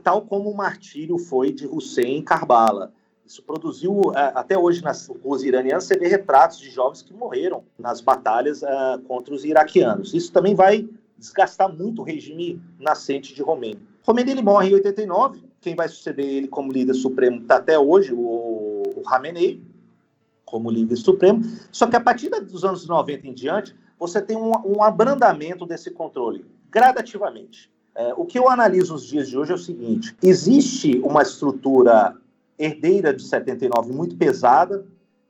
tal 0.03 0.23
como 0.23 0.51
o 0.51 0.57
martírio 0.57 1.19
foi 1.19 1.53
de 1.53 1.67
Hussein 1.67 2.17
em 2.17 2.23
Karbala. 2.23 2.93
Isso 3.27 3.43
produziu, 3.43 4.01
é, 4.15 4.33
até 4.35 4.57
hoje 4.57 4.83
nas 4.83 5.09
ruas 5.23 5.43
iranianas, 5.43 5.85
você 5.85 5.99
vê 5.99 6.07
retratos 6.09 6.59
de 6.59 6.71
jovens 6.71 7.03
que 7.03 7.13
morreram 7.13 7.65
nas 7.79 8.01
batalhas 8.01 8.63
uh, 8.63 8.99
contra 9.07 9.35
os 9.35 9.45
iraquianos. 9.45 10.15
Isso 10.15 10.33
também 10.33 10.55
vai 10.55 10.89
desgastar 11.19 11.71
muito 11.71 12.01
o 12.01 12.05
regime 12.05 12.63
nascente 12.79 13.35
de 13.35 13.43
Khomeini. 13.43 13.81
Khomeini 14.05 14.31
ele 14.31 14.43
morre 14.43 14.71
em 14.71 14.75
89, 14.75 15.46
quem 15.67 15.75
vai 15.75 15.89
suceder 15.89 16.25
ele 16.25 16.47
como 16.47 16.71
líder 16.71 16.95
supremo 16.95 17.41
está 17.41 17.57
até 17.57 17.77
hoje, 17.77 18.13
o, 18.15 18.85
o 18.95 19.03
como 20.45 20.71
líder 20.71 20.95
supremo, 20.95 21.43
só 21.73 21.89
que 21.89 21.97
a 21.97 22.01
partir 22.01 22.29
dos 22.29 22.65
anos 22.65 22.87
90 22.87 23.27
em 23.27 23.35
diante, 23.35 23.75
você 23.99 24.23
tem 24.23 24.37
um, 24.37 24.53
um 24.65 24.81
abrandamento 24.81 25.67
desse 25.67 25.91
controle, 25.91 26.45
gradativamente. 26.71 27.69
É, 27.97 28.15
o 28.15 28.25
que 28.25 28.39
eu 28.39 28.49
analiso 28.49 28.93
nos 28.93 29.05
dias 29.05 29.29
de 29.29 29.37
hoje 29.37 29.51
é 29.51 29.55
o 29.57 29.59
seguinte: 29.59 30.17
existe 30.23 31.01
uma 31.01 31.23
estrutura 31.23 32.15
herdeira 32.57 33.13
de 33.13 33.25
79 33.25 33.93
muito 33.93 34.17
pesada, 34.17 34.87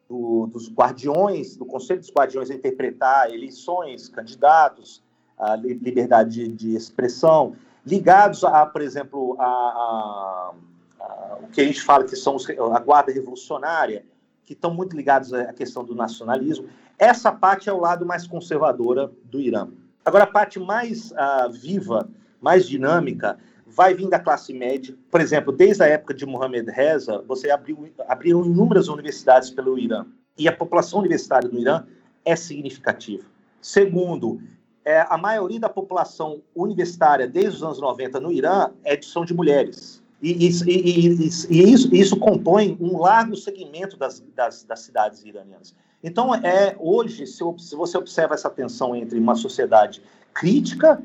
do, 0.07 0.49
dos 0.49 0.71
guardiões, 0.71 1.57
do 1.57 1.65
Conselho 1.65 2.01
dos 2.01 2.13
Guardiões 2.13 2.51
a 2.51 2.55
interpretar 2.55 3.33
eleições, 3.33 4.11
candidatos, 4.11 5.03
a 5.39 5.57
liberdade 5.57 6.47
de, 6.47 6.49
de 6.49 6.77
expressão, 6.77 7.57
ligados 7.87 8.43
a, 8.43 8.67
por 8.67 8.83
exemplo, 8.83 9.37
a, 9.39 9.45
a, 9.45 10.53
a, 11.01 11.39
o 11.43 11.49
que 11.49 11.61
a 11.61 11.65
gente 11.65 11.81
fala 11.81 12.05
que 12.05 12.17
são 12.17 12.35
os, 12.35 12.49
a 12.51 12.81
guarda 12.81 13.13
revolucionária, 13.13 14.05
que 14.45 14.53
estão 14.53 14.75
muito 14.75 14.97
ligados 14.97 15.33
à 15.33 15.53
questão 15.53 15.85
do 15.85 15.95
nacionalismo. 15.95 16.69
Essa 16.99 17.31
parte 17.31 17.69
é 17.69 17.73
o 17.73 17.79
lado 17.79 18.05
mais 18.05 18.27
conservadora 18.27 19.11
do 19.25 19.41
Irã. 19.41 19.69
Agora, 20.05 20.25
a 20.25 20.27
parte 20.27 20.59
mais 20.59 21.13
uh, 21.13 21.51
viva, 21.53 22.09
mais 22.41 22.67
dinâmica, 22.67 23.39
vai 23.67 23.93
vir 23.93 24.09
da 24.09 24.19
classe 24.19 24.53
média. 24.53 24.97
Por 25.11 25.21
exemplo, 25.21 25.53
desde 25.53 25.83
a 25.83 25.87
época 25.87 26.15
de 26.15 26.25
Mohamed 26.25 26.71
Reza, 26.71 27.23
você 27.27 27.51
abriu, 27.51 27.93
abriu 28.09 28.45
inúmeras 28.45 28.89
universidades 28.89 29.51
pelo 29.51 29.79
Irã. 29.79 30.07
E 30.39 30.49
a 30.49 30.53
população 30.57 31.01
universitária 31.01 31.49
do 31.49 31.59
Irã 31.59 31.85
é 32.25 32.37
significativa. 32.37 33.25
Segundo, 33.61 34.41
é, 34.87 35.05
a 35.11 35.19
maioria 35.19 35.59
da 35.59 35.69
população 35.69 36.41
universitária 36.55 37.27
desde 37.27 37.57
os 37.57 37.63
anos 37.65 37.81
90 37.81 38.21
no 38.21 38.31
Irã 38.31 38.71
é 38.85 38.95
de, 38.95 39.05
são 39.05 39.25
de 39.25 39.35
mulheres. 39.35 40.01
E, 40.23 40.47
e, 40.47 40.51
e, 40.65 41.29
e 41.51 41.73
isso, 41.73 41.93
isso, 41.93 42.17
compõe 42.17 42.79
um 42.81 42.97
largo 42.97 43.37
segmento 43.37 43.97
das, 43.97 44.21
das, 44.35 44.63
das, 44.63 44.81
cidades 44.81 45.25
iranianas. 45.25 45.75
Então, 46.05 46.33
é 46.33 46.77
hoje, 46.79 47.27
se, 47.27 47.43
se, 47.59 47.75
você 47.75 47.99
observa 47.99 48.35
essa 48.35 48.49
tensão 48.49 48.95
entre 48.95 49.19
uma 49.19 49.35
sociedade 49.35 50.01
crítica, 50.33 51.03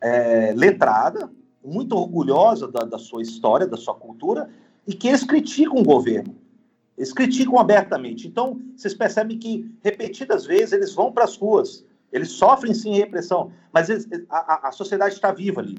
é, 0.00 0.54
letrada, 0.56 1.28
muito 1.62 1.96
orgulhosa 1.96 2.68
da, 2.68 2.84
da 2.84 2.98
sua 2.98 3.20
história, 3.20 3.66
da 3.66 3.76
sua 3.76 3.96
cultura, 3.96 4.48
e 4.86 4.94
que 4.94 5.08
eles 5.08 5.24
criticam 5.24 5.78
o 5.78 5.84
governo. 5.84 6.36
Eles 6.96 7.12
criticam 7.12 7.58
abertamente. 7.58 8.28
Então, 8.28 8.60
vocês 8.76 8.94
percebem 8.94 9.36
que, 9.38 9.68
repetidas 9.82 10.46
vezes, 10.46 10.72
eles 10.72 10.94
vão 10.94 11.10
para 11.10 11.24
as 11.24 11.36
ruas 11.36 11.84
eles 12.12 12.30
sofrem 12.32 12.74
sim 12.74 12.94
repressão, 12.94 13.52
mas 13.72 13.88
eles, 13.88 14.08
a, 14.30 14.68
a 14.68 14.72
sociedade 14.72 15.14
está 15.14 15.32
viva 15.32 15.60
ali. 15.60 15.78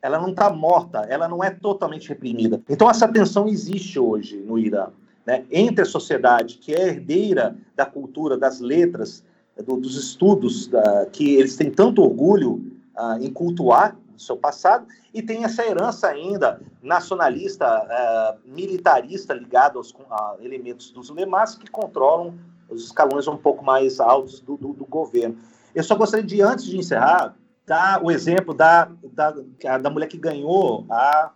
Ela 0.00 0.18
não 0.18 0.30
está 0.30 0.48
morta, 0.50 1.00
ela 1.08 1.28
não 1.28 1.42
é 1.42 1.50
totalmente 1.50 2.08
reprimida. 2.08 2.60
Então 2.68 2.88
essa 2.88 3.08
tensão 3.08 3.48
existe 3.48 3.98
hoje 3.98 4.36
no 4.38 4.58
Irã, 4.58 4.88
né? 5.26 5.44
entre 5.50 5.82
a 5.82 5.86
sociedade 5.86 6.56
que 6.58 6.74
é 6.74 6.88
herdeira 6.88 7.56
da 7.74 7.84
cultura, 7.84 8.36
das 8.36 8.60
letras, 8.60 9.24
do, 9.64 9.76
dos 9.76 9.96
estudos 9.96 10.68
da, 10.68 11.06
que 11.06 11.34
eles 11.34 11.56
têm 11.56 11.70
tanto 11.70 12.02
orgulho 12.02 12.62
uh, 12.96 13.20
em 13.20 13.30
cultuar 13.30 13.96
no 14.12 14.18
seu 14.18 14.36
passado, 14.36 14.86
e 15.12 15.22
tem 15.22 15.44
essa 15.44 15.64
herança 15.64 16.08
ainda 16.08 16.60
nacionalista, 16.82 17.66
uh, 17.66 18.38
militarista, 18.48 19.34
ligada 19.34 19.78
aos 19.78 19.94
elementos 20.40 20.90
dos 20.90 21.10
lemas 21.10 21.56
que 21.56 21.68
controlam 21.68 22.34
os 22.68 22.84
escalões 22.84 23.26
um 23.26 23.36
pouco 23.36 23.64
mais 23.64 23.98
altos 23.98 24.40
do, 24.40 24.56
do, 24.56 24.72
do 24.72 24.84
governo. 24.84 25.36
Eu 25.74 25.82
só 25.82 25.94
gostaria 25.94 26.26
de, 26.26 26.40
antes 26.42 26.64
de 26.64 26.76
encerrar, 26.76 27.34
dar 27.66 28.02
o 28.02 28.10
exemplo 28.10 28.54
da, 28.54 28.90
da, 29.12 29.78
da 29.78 29.90
mulher 29.90 30.06
que 30.06 30.16
ganhou 30.16 30.86
a, 30.90 31.32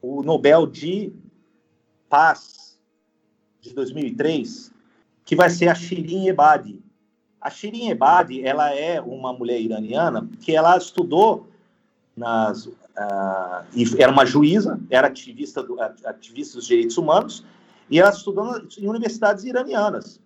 o 0.00 0.22
Nobel 0.22 0.66
de 0.66 1.12
Paz 2.08 2.78
de 3.60 3.72
2003, 3.72 4.72
que 5.24 5.36
vai 5.36 5.48
ser 5.48 5.68
a 5.68 5.74
Shirin 5.74 6.28
Ebadi. 6.28 6.82
A 7.40 7.48
Shirin 7.48 7.90
Ebadi, 7.90 8.44
ela 8.44 8.74
é 8.74 9.00
uma 9.00 9.32
mulher 9.32 9.60
iraniana 9.60 10.28
que 10.40 10.54
ela 10.54 10.76
estudou 10.76 11.48
nas 12.16 12.66
uh, 12.66 13.64
era 13.98 14.12
uma 14.12 14.26
juíza, 14.26 14.78
era 14.90 15.08
ativista 15.08 15.62
do, 15.62 15.80
ativista 15.80 16.56
dos 16.56 16.66
direitos 16.66 16.96
humanos 16.98 17.44
e 17.90 17.98
ela 17.98 18.10
estudou 18.10 18.60
em 18.78 18.88
universidades 18.88 19.44
iranianas. 19.44 20.20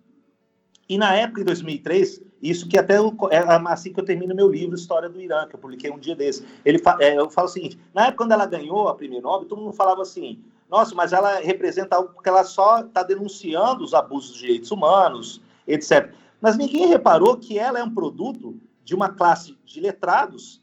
E 0.89 0.97
na 0.97 1.13
época, 1.15 1.41
em 1.41 1.43
2003, 1.43 2.21
isso 2.41 2.67
que 2.67 2.77
até 2.77 2.97
eu, 2.97 3.13
é 3.29 3.39
assim 3.71 3.91
que 3.91 3.99
eu 3.99 4.05
termino 4.05 4.33
meu 4.35 4.49
livro 4.49 4.75
História 4.75 5.09
do 5.09 5.19
Irã, 5.19 5.45
que 5.47 5.55
eu 5.55 5.59
publiquei 5.59 5.91
um 5.91 5.99
dia 5.99 6.15
desse. 6.15 6.45
Ele 6.63 6.81
é, 6.99 7.17
eu 7.17 7.29
falo 7.29 7.47
o 7.47 7.51
seguinte: 7.51 7.79
na 7.93 8.03
época 8.03 8.17
quando 8.17 8.31
ela 8.31 8.45
ganhou 8.45 8.87
a 8.87 8.95
Prêmio 8.95 9.21
Nobel, 9.21 9.47
todo 9.47 9.61
mundo 9.61 9.73
falava 9.73 10.01
assim: 10.01 10.39
nossa, 10.69 10.93
mas 10.95 11.13
ela 11.13 11.39
representa 11.39 11.95
algo 11.95 12.13
porque 12.13 12.29
ela 12.29 12.43
só 12.43 12.81
está 12.81 13.03
denunciando 13.03 13.83
os 13.83 13.93
abusos 13.93 14.31
dos 14.31 14.39
direitos 14.39 14.71
humanos, 14.71 15.41
etc. 15.67 16.13
Mas 16.39 16.57
ninguém 16.57 16.87
reparou 16.87 17.37
que 17.37 17.57
ela 17.57 17.79
é 17.79 17.83
um 17.83 17.93
produto 17.93 18.59
de 18.83 18.95
uma 18.95 19.09
classe 19.09 19.57
de 19.65 19.81
letrados 19.81 20.61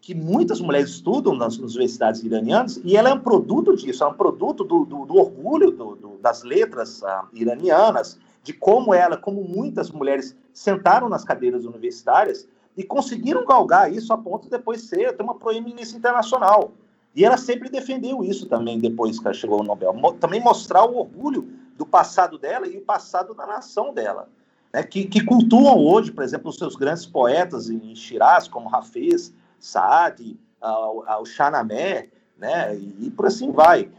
que 0.00 0.14
muitas 0.14 0.60
mulheres 0.60 0.90
estudam 0.90 1.34
nas 1.34 1.58
universidades 1.58 2.22
iranianas, 2.22 2.80
e 2.82 2.96
ela 2.96 3.10
é 3.10 3.12
um 3.12 3.20
produto 3.20 3.76
disso, 3.76 4.02
é 4.02 4.06
um 4.06 4.14
produto 4.14 4.64
do, 4.64 4.84
do, 4.84 5.04
do 5.04 5.16
orgulho 5.16 5.70
do, 5.70 6.18
das 6.20 6.42
letras 6.42 7.02
uh, 7.02 7.26
iranianas, 7.34 8.18
de 8.42 8.52
como 8.52 8.94
ela, 8.94 9.16
como 9.16 9.42
muitas 9.42 9.90
mulheres 9.90 10.36
sentaram 10.52 11.08
nas 11.08 11.24
cadeiras 11.24 11.64
universitárias 11.64 12.48
e 12.76 12.84
conseguiram 12.84 13.44
galgar 13.44 13.92
isso 13.92 14.12
a 14.12 14.18
ponto 14.18 14.44
de 14.44 14.50
depois 14.50 14.82
ser 14.82 15.16
ter 15.16 15.22
uma 15.22 15.34
proeminência 15.34 15.96
internacional. 15.96 16.72
E 17.14 17.24
ela 17.24 17.36
sempre 17.36 17.68
defendeu 17.68 18.22
isso 18.22 18.46
também 18.46 18.78
depois 18.78 19.18
que 19.18 19.26
ela 19.26 19.34
chegou 19.34 19.58
ao 19.58 19.64
Nobel. 19.64 19.94
Também 20.20 20.40
mostrar 20.40 20.84
o 20.84 20.98
orgulho 20.98 21.48
do 21.76 21.84
passado 21.84 22.38
dela 22.38 22.66
e 22.66 22.76
o 22.76 22.80
passado 22.80 23.34
da 23.34 23.46
nação 23.46 23.92
dela. 23.92 24.28
Né? 24.72 24.82
Que, 24.82 25.04
que 25.04 25.24
cultuam 25.24 25.78
hoje, 25.78 26.12
por 26.12 26.22
exemplo, 26.22 26.50
os 26.50 26.56
seus 26.56 26.76
grandes 26.76 27.06
poetas 27.06 27.68
em 27.70 27.94
Shiraz, 27.94 28.46
como 28.46 28.74
Hafez, 28.74 29.32
Saad, 29.58 30.38
o 30.60 31.24
Chanamé, 31.24 32.08
né? 32.36 32.76
E, 32.76 33.06
e 33.06 33.10
por 33.10 33.26
assim 33.26 33.50
vai. 33.50 33.90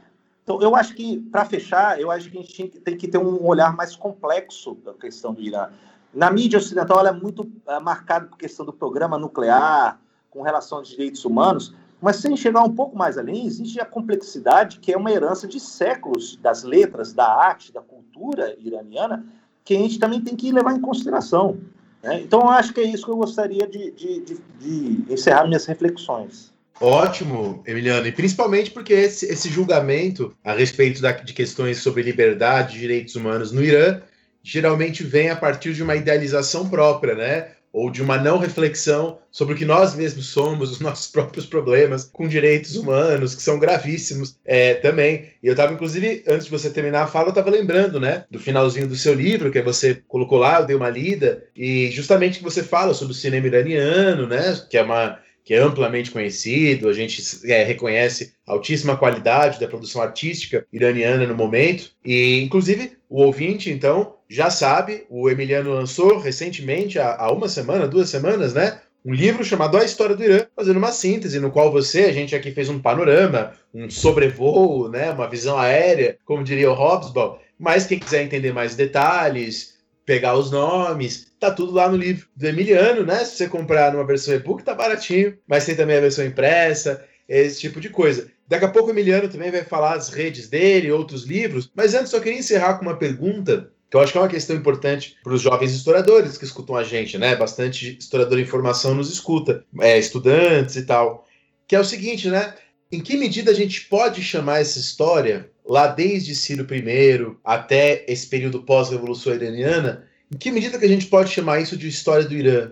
Então, 0.50 0.60
eu 0.64 0.76
acho 0.76 0.96
que, 0.96 1.20
para 1.20 1.46
fechar, 1.46 2.02
eu 2.02 2.10
acho 2.10 2.28
que 2.32 2.40
a 2.40 2.42
gente 2.42 2.70
tem 2.80 2.98
que 2.98 3.08
ter 3.08 3.20
um 3.20 3.46
olhar 3.46 3.76
mais 3.76 3.96
complexo 3.96 4.74
da 4.84 4.96
questão 4.96 5.32
do 5.32 5.40
Irã. 5.44 5.70
Na 6.12 6.32
mídia 6.32 6.58
ocidental, 6.58 7.02
ela 7.02 7.10
é 7.10 7.14
muito 7.14 7.48
é, 7.68 7.80
marcada 7.80 8.26
por 8.26 8.36
questão 8.36 8.66
do 8.66 8.74
programa 8.74 9.16
nuclear, 9.16 10.02
com 10.32 10.42
relação 10.42 10.80
aos 10.80 10.88
direitos 10.88 11.24
humanos, 11.24 11.76
mas 12.02 12.16
sem 12.16 12.36
chegar 12.36 12.64
um 12.64 12.74
pouco 12.74 12.98
mais 12.98 13.16
além, 13.16 13.46
existe 13.46 13.80
a 13.80 13.86
complexidade 13.86 14.80
que 14.80 14.92
é 14.92 14.98
uma 14.98 15.12
herança 15.12 15.48
de 15.48 15.60
séculos 15.60 16.36
das 16.38 16.64
letras, 16.64 17.14
da 17.14 17.32
arte, 17.32 17.72
da 17.72 17.82
cultura 17.82 18.56
iraniana, 18.58 19.24
que 19.64 19.76
a 19.76 19.78
gente 19.78 20.00
também 20.00 20.20
tem 20.20 20.36
que 20.36 20.52
levar 20.52 20.76
em 20.76 20.82
consideração. 20.82 21.60
Né? 22.02 22.22
Então, 22.22 22.40
eu 22.40 22.50
acho 22.50 22.74
que 22.74 22.82
é 22.82 22.86
isso 22.86 23.06
que 23.06 23.12
eu 23.12 23.18
gostaria 23.18 23.68
de, 23.68 23.92
de, 23.92 24.20
de, 24.22 24.42
de 24.58 25.14
encerrar 25.14 25.46
minhas 25.46 25.68
reflexões. 25.68 26.52
Ótimo, 26.82 27.62
Emiliano, 27.68 28.08
e 28.08 28.12
principalmente 28.12 28.72
porque 28.72 28.94
esse, 28.94 29.26
esse 29.26 29.50
julgamento 29.50 30.34
a 30.44 30.54
respeito 30.54 31.02
da, 31.02 31.12
de 31.12 31.34
questões 31.34 31.80
sobre 31.80 32.02
liberdade 32.02 32.78
e 32.78 32.80
direitos 32.80 33.16
humanos 33.16 33.52
no 33.52 33.64
Irã 33.64 34.02
geralmente 34.42 35.04
vem 35.04 35.30
a 35.30 35.36
partir 35.36 35.74
de 35.74 35.84
uma 35.84 35.96
idealização 35.96 36.70
própria, 36.70 37.16
né? 37.16 37.48
Ou 37.72 37.92
de 37.92 38.02
uma 38.02 38.18
não 38.18 38.40
reflexão 38.40 39.20
sobre 39.30 39.54
o 39.54 39.58
que 39.58 39.66
nós 39.66 39.94
mesmos 39.94 40.28
somos, 40.28 40.72
os 40.72 40.80
nossos 40.80 41.08
próprios 41.08 41.46
problemas 41.46 42.06
com 42.06 42.28
direitos 42.28 42.76
humanos, 42.78 43.36
que 43.36 43.44
são 43.44 43.60
gravíssimos 43.60 44.38
é, 44.46 44.76
também. 44.76 45.34
E 45.44 45.48
eu 45.48 45.52
estava, 45.52 45.74
inclusive, 45.74 46.24
antes 46.28 46.46
de 46.46 46.52
você 46.52 46.70
terminar 46.70 47.04
a 47.04 47.08
fala, 47.08 47.28
eu 47.28 47.30
estava 47.32 47.50
lembrando, 47.52 48.00
né, 48.00 48.24
do 48.32 48.40
finalzinho 48.40 48.88
do 48.88 48.96
seu 48.96 49.14
livro, 49.14 49.52
que 49.52 49.62
você 49.62 50.02
colocou 50.08 50.40
lá, 50.40 50.62
eu 50.62 50.66
dei 50.66 50.76
uma 50.76 50.90
lida, 50.90 51.44
e 51.56 51.92
justamente 51.92 52.40
que 52.40 52.44
você 52.44 52.64
fala 52.64 52.94
sobre 52.94 53.14
o 53.14 53.18
cinema 53.18 53.46
iraniano, 53.46 54.26
né, 54.26 54.60
que 54.70 54.78
é 54.78 54.82
uma 54.82 55.20
que 55.50 55.56
é 55.56 55.58
amplamente 55.58 56.12
conhecido, 56.12 56.88
a 56.88 56.94
gente 56.94 57.24
é, 57.52 57.64
reconhece 57.64 58.36
a 58.46 58.52
altíssima 58.52 58.96
qualidade 58.96 59.60
da 59.60 59.68
produção 59.68 60.00
artística 60.00 60.64
iraniana 60.72 61.26
no 61.26 61.34
momento, 61.34 61.90
e 62.06 62.40
inclusive 62.44 62.92
o 63.10 63.24
ouvinte, 63.24 63.72
então, 63.72 64.18
já 64.30 64.52
sabe, 64.52 65.08
o 65.10 65.28
Emiliano 65.28 65.74
lançou 65.74 66.20
recentemente, 66.20 67.00
há, 67.00 67.16
há 67.16 67.32
uma 67.32 67.50
semana, 67.50 67.88
duas 67.88 68.12
semanas, 68.12 68.54
né? 68.54 68.80
Um 69.04 69.12
livro 69.12 69.44
chamado 69.44 69.76
A 69.76 69.84
História 69.84 70.16
do 70.16 70.24
Irã, 70.24 70.46
fazendo 70.56 70.78
uma 70.78 70.92
síntese, 70.92 71.40
no 71.40 71.50
qual 71.50 71.72
você, 71.72 72.02
a 72.02 72.14
gente 72.14 72.36
aqui 72.36 72.52
fez 72.52 72.70
um 72.70 72.78
panorama, 72.78 73.54
um 73.74 73.90
sobrevoo, 73.90 74.88
né, 74.88 75.10
uma 75.10 75.28
visão 75.28 75.58
aérea, 75.58 76.20
como 76.26 76.44
diria 76.44 76.70
o 76.70 76.76
Hobsbawm, 76.76 77.40
mas 77.58 77.88
quem 77.88 77.98
quiser 77.98 78.22
entender 78.22 78.54
mais 78.54 78.76
detalhes, 78.76 79.79
pegar 80.10 80.36
os 80.36 80.50
nomes, 80.50 81.28
tá 81.40 81.52
tudo 81.52 81.72
lá 81.72 81.88
no 81.88 81.96
livro 81.96 82.28
do 82.36 82.48
Emiliano, 82.48 83.06
né? 83.06 83.24
Se 83.24 83.36
você 83.36 83.48
comprar 83.48 83.94
numa 83.94 84.04
versão 84.04 84.34
e-book, 84.34 84.64
tá 84.64 84.74
baratinho, 84.74 85.38
mas 85.48 85.68
tem 85.68 85.76
também 85.76 85.98
a 85.98 86.02
versão 86.02 86.26
impressa, 86.26 87.06
esse 87.28 87.60
tipo 87.60 87.80
de 87.80 87.90
coisa. 87.90 88.28
Daqui 88.48 88.66
a 88.66 88.70
pouco 88.70 88.88
o 88.88 88.92
Emiliano 88.92 89.30
também 89.30 89.52
vai 89.52 89.64
falar 89.64 89.94
as 89.94 90.10
redes 90.10 90.50
dele, 90.50 90.92
outros 90.92 91.26
livros, 91.26 91.72
mas 91.76 91.94
antes 91.94 92.10
só 92.10 92.20
queria 92.20 92.40
encerrar 92.40 92.80
com 92.80 92.86
uma 92.86 92.98
pergunta 92.98 93.72
que 93.88 93.96
eu 93.96 94.02
acho 94.02 94.12
que 94.12 94.18
é 94.18 94.22
uma 94.22 94.28
questão 94.28 94.56
importante 94.56 95.16
para 95.24 95.34
os 95.34 95.44
jovens 95.44 95.76
historiadores 95.76 96.40
que 96.40 96.46
escutam 96.46 96.76
a 96.76 96.84
gente, 96.84 97.16
né? 97.20 97.36
Bastante 97.36 97.96
historiador 98.00 98.40
em 98.40 98.46
formação 98.46 98.96
nos 98.96 99.14
escuta, 99.14 99.64
é, 99.80 100.00
estudantes 100.00 100.76
e 100.76 100.88
tal. 100.88 101.28
Que 101.68 101.76
é 101.76 101.80
o 101.80 101.86
seguinte, 101.86 102.30
né? 102.30 102.56
Em 102.92 103.00
que 103.00 103.16
medida 103.16 103.52
a 103.52 103.54
gente 103.54 103.82
pode 103.82 104.24
chamar 104.24 104.62
essa 104.62 104.80
história 104.80 105.52
lá 105.70 105.86
desde 105.86 106.34
Ciro 106.34 106.66
I 106.74 107.38
até 107.46 108.04
esse 108.08 108.26
período 108.26 108.64
pós-revolução 108.64 109.36
iraniana, 109.36 110.04
em 110.34 110.36
que 110.36 110.52
medida 110.52 110.80
que 110.80 110.86
a 110.86 110.90
gente 110.90 111.06
pode 111.06 111.30
chamar 111.30 111.62
isso 111.62 111.78
de 111.78 111.88
história 111.88 112.26
do 112.26 112.34
Irã? 112.34 112.72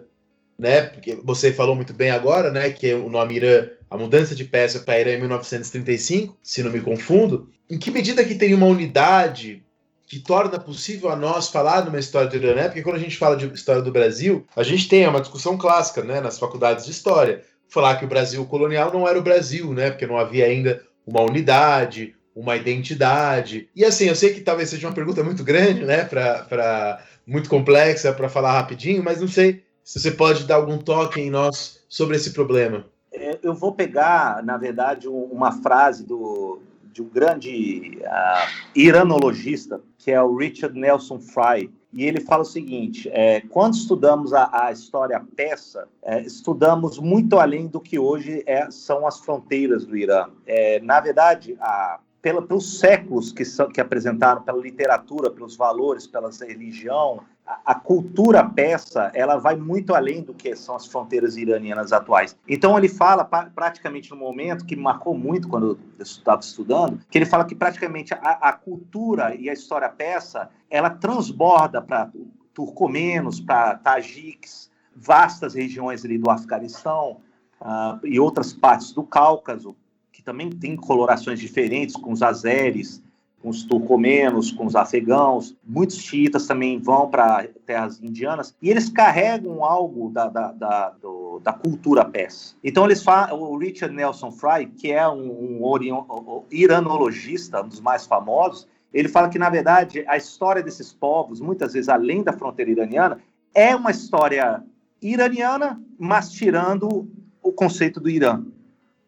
Né? 0.57 0.81
Porque 0.81 1.15
você 1.23 1.53
falou 1.53 1.75
muito 1.75 1.93
bem 1.93 2.09
agora, 2.09 2.51
né, 2.51 2.71
que 2.71 2.91
o 2.95 3.07
nome 3.07 3.35
Irã, 3.35 3.67
a 3.87 3.95
mudança 3.95 4.33
de 4.33 4.43
peça 4.43 4.79
para 4.79 4.99
Irã 4.99 5.11
em 5.11 5.19
1935, 5.19 6.35
se 6.41 6.63
não 6.63 6.71
me 6.71 6.81
confundo. 6.81 7.51
Em 7.69 7.77
que 7.77 7.91
medida 7.91 8.25
que 8.25 8.33
tem 8.33 8.55
uma 8.55 8.65
unidade 8.65 9.63
que 10.07 10.17
torna 10.19 10.57
possível 10.57 11.09
a 11.11 11.15
nós 11.15 11.49
falar 11.49 11.85
numa 11.85 11.99
história 11.99 12.27
do 12.27 12.35
Irã, 12.35 12.55
né? 12.55 12.63
Porque 12.63 12.81
quando 12.81 12.95
a 12.95 12.99
gente 12.99 13.17
fala 13.17 13.37
de 13.37 13.45
história 13.53 13.83
do 13.83 13.91
Brasil, 13.91 14.47
a 14.55 14.63
gente 14.63 14.87
tem 14.87 15.07
uma 15.07 15.21
discussão 15.21 15.55
clássica, 15.55 16.01
né, 16.01 16.19
nas 16.19 16.39
faculdades 16.39 16.85
de 16.85 16.91
história, 16.91 17.43
falar 17.69 17.97
que 17.97 18.05
o 18.05 18.07
Brasil 18.07 18.43
colonial 18.45 18.91
não 18.91 19.07
era 19.07 19.19
o 19.19 19.23
Brasil, 19.23 19.71
né? 19.73 19.91
Porque 19.91 20.07
não 20.07 20.17
havia 20.17 20.45
ainda 20.45 20.81
uma 21.05 21.21
unidade, 21.21 22.15
uma 22.37 22.55
identidade. 22.55 23.67
E 23.75 23.83
assim, 23.83 24.05
eu 24.05 24.15
sei 24.15 24.31
que 24.31 24.41
talvez 24.41 24.69
seja 24.69 24.87
uma 24.87 24.93
pergunta 24.93 25.23
muito 25.23 25.43
grande, 25.43 25.83
né, 25.83 26.03
para 26.03 27.03
muito 27.25 27.49
complexa 27.49 28.13
para 28.13 28.29
falar 28.29 28.53
rapidinho, 28.53 29.03
mas 29.03 29.19
não 29.19 29.27
sei 29.27 29.63
se 29.83 29.99
você 29.99 30.11
pode 30.11 30.45
dar 30.45 30.55
algum 30.55 30.77
toque 30.77 31.19
em 31.19 31.31
nós 31.31 31.83
sobre 31.89 32.15
esse 32.15 32.31
problema. 32.33 32.85
É, 33.11 33.39
eu 33.41 33.55
vou 33.55 33.73
pegar, 33.73 34.43
na 34.43 34.55
verdade, 34.55 35.07
uma 35.07 35.51
frase 35.51 36.05
do, 36.05 36.61
de 36.93 37.01
um 37.01 37.09
grande 37.09 37.97
uh, 38.01 38.69
iranologista, 38.75 39.81
que 39.97 40.11
é 40.11 40.21
o 40.21 40.35
Richard 40.35 40.79
Nelson 40.79 41.19
Fry, 41.19 41.71
e 41.91 42.05
ele 42.05 42.21
fala 42.21 42.43
o 42.43 42.45
seguinte: 42.45 43.09
é, 43.11 43.41
quando 43.49 43.73
estudamos 43.73 44.31
a, 44.33 44.67
a 44.67 44.71
história 44.71 45.19
persa, 45.35 45.87
é, 46.03 46.21
estudamos 46.21 46.99
muito 46.99 47.39
além 47.39 47.65
do 47.67 47.79
que 47.79 47.97
hoje 47.97 48.43
é, 48.45 48.69
são 48.69 49.07
as 49.07 49.19
fronteiras 49.19 49.85
do 49.85 49.97
Irã. 49.97 50.27
É, 50.45 50.79
na 50.81 50.99
verdade, 50.99 51.57
a, 51.59 51.99
pela, 52.21 52.41
pelos 52.41 52.79
séculos 52.79 53.31
que, 53.31 53.45
são, 53.45 53.69
que 53.69 53.79
apresentaram, 53.79 54.41
pela 54.41 54.59
literatura, 54.59 55.29
pelos 55.29 55.55
valores, 55.55 56.07
pela 56.07 56.29
religião, 56.29 57.21
a, 57.45 57.59
a, 57.65 57.75
cultura 57.75 58.43
persa 58.43 59.11
ela 59.13 59.37
vai 59.37 59.55
muito 59.55 59.95
além 59.95 60.21
do 60.21 60.33
que 60.33 60.55
são 60.55 60.75
as 60.75 60.85
fronteiras 60.85 61.37
iranianas 61.37 61.93
atuais. 61.93 62.35
Então 62.47 62.77
ele 62.77 62.89
fala 62.89 63.23
pra, 63.23 63.45
praticamente 63.45 64.11
no 64.11 64.17
momento 64.17 64.65
que 64.65 64.75
marcou 64.75 65.17
muito 65.17 65.47
quando 65.47 65.79
eu 65.97 66.03
estava 66.03 66.41
estudando, 66.41 66.99
que 67.09 67.17
ele 67.17 67.25
fala 67.25 67.45
que 67.45 67.55
praticamente 67.55 68.13
a, 68.13 68.49
a 68.49 68.53
cultura 68.53 69.35
e 69.35 69.49
a 69.49 69.53
história 69.53 69.89
persa 69.89 70.49
ela 70.69 70.89
transborda 70.89 71.81
para 71.81 72.11
turcomenos, 72.53 73.39
para 73.39 73.75
tajiques, 73.75 74.69
vastas 74.95 75.53
regiões 75.53 76.03
ali 76.03 76.17
do 76.17 76.29
Afeganistão 76.29 77.21
uh, 77.61 77.99
e 78.03 78.19
outras 78.19 78.51
partes 78.51 78.91
do 78.91 79.03
Cáucaso, 79.03 79.75
também 80.23 80.49
tem 80.49 80.75
colorações 80.75 81.39
diferentes 81.39 81.95
com 81.95 82.11
os 82.11 82.21
azeres, 82.21 83.01
com 83.41 83.49
os 83.49 83.63
turcomenos, 83.63 84.51
com 84.51 84.65
os 84.65 84.75
afegãos. 84.75 85.55
Muitos 85.63 85.97
xiitas 85.97 86.47
também 86.47 86.79
vão 86.79 87.09
para 87.09 87.47
terras 87.65 88.01
indianas 88.01 88.55
e 88.61 88.69
eles 88.69 88.89
carregam 88.89 89.63
algo 89.63 90.09
da, 90.09 90.27
da, 90.27 90.51
da, 90.51 90.89
do, 90.89 91.39
da 91.39 91.53
cultura 91.53 92.03
persa. 92.03 92.55
Então 92.63 92.85
eles 92.85 93.03
falam, 93.03 93.39
o 93.39 93.57
Richard 93.57 93.95
Nelson 93.95 94.31
Fry, 94.31 94.65
que 94.65 94.91
é 94.91 95.07
um, 95.07 95.61
um 95.61 96.43
iranologista, 96.51 97.61
um 97.61 97.67
dos 97.67 97.79
mais 97.79 98.05
famosos, 98.05 98.67
ele 98.93 99.07
fala 99.07 99.29
que 99.29 99.37
na 99.37 99.49
verdade 99.49 100.03
a 100.07 100.17
história 100.17 100.63
desses 100.63 100.91
povos, 100.91 101.39
muitas 101.39 101.73
vezes 101.73 101.89
além 101.89 102.23
da 102.23 102.33
fronteira 102.33 102.71
iraniana, 102.71 103.19
é 103.53 103.75
uma 103.75 103.91
história 103.91 104.63
iraniana, 105.01 105.81
mas 105.97 106.31
tirando 106.31 107.07
o 107.41 107.51
conceito 107.51 107.99
do 107.99 108.09
Irã. 108.09 108.43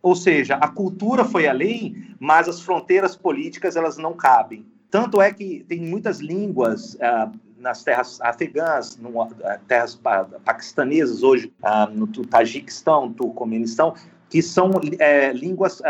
Ou 0.02 0.16
seja, 0.16 0.56
a 0.56 0.68
cultura 0.68 1.26
foi 1.26 1.48
além, 1.48 2.16
mas 2.20 2.48
as 2.48 2.62
fronteiras 2.62 3.16
políticas 3.16 3.76
elas 3.76 3.98
não 3.98 4.14
cabem. 4.14 4.66
Tanto 4.90 5.22
é 5.22 5.32
que 5.32 5.64
tem 5.68 5.80
muitas 5.82 6.20
línguas 6.20 6.96
uh, 6.96 7.32
nas 7.58 7.84
terras 7.84 8.20
afegãs, 8.22 8.98
no, 8.98 9.22
uh, 9.22 9.30
terras 9.68 9.96
pa 9.96 10.24
paquistanesas 10.44 11.22
hoje, 11.22 11.54
uh, 11.64 11.94
no 11.94 12.08
Tajiquistão, 12.08 13.12
Turcomenistão, 13.14 13.94
que 14.30 14.42
são 14.42 14.72
é, 15.00 15.34
línguas 15.34 15.82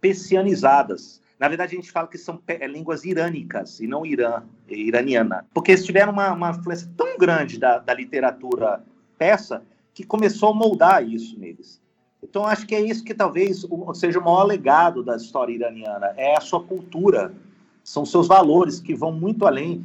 persianizadas. 0.00 1.20
Na 1.38 1.48
verdade, 1.48 1.74
a 1.74 1.76
gente 1.76 1.92
fala 1.92 2.08
que 2.08 2.16
são 2.16 2.40
é, 2.48 2.66
línguas 2.66 3.04
irânicas 3.04 3.78
e 3.78 3.86
não 3.86 4.06
irã, 4.06 4.42
iraniana, 4.66 5.44
porque 5.52 5.72
eles 5.72 5.84
tiveram 5.84 6.12
uma, 6.12 6.32
uma 6.32 6.50
influência 6.50 6.88
tão 6.96 7.18
grande 7.18 7.58
da, 7.58 7.78
da 7.78 7.92
literatura 7.92 8.82
persa 9.18 9.62
que 9.92 10.02
começou 10.02 10.48
a 10.48 10.54
moldar 10.54 11.06
isso 11.06 11.38
neles. 11.38 11.81
Então, 12.22 12.46
acho 12.46 12.66
que 12.66 12.74
é 12.74 12.80
isso 12.80 13.02
que 13.02 13.12
talvez 13.12 13.66
seja 13.94 14.18
o 14.18 14.24
maior 14.24 14.44
legado 14.44 15.02
da 15.02 15.16
história 15.16 15.52
iraniana, 15.52 16.14
é 16.16 16.36
a 16.36 16.40
sua 16.40 16.62
cultura, 16.62 17.34
são 17.82 18.06
seus 18.06 18.28
valores 18.28 18.80
que 18.80 18.94
vão 18.94 19.10
muito 19.10 19.44
além. 19.44 19.84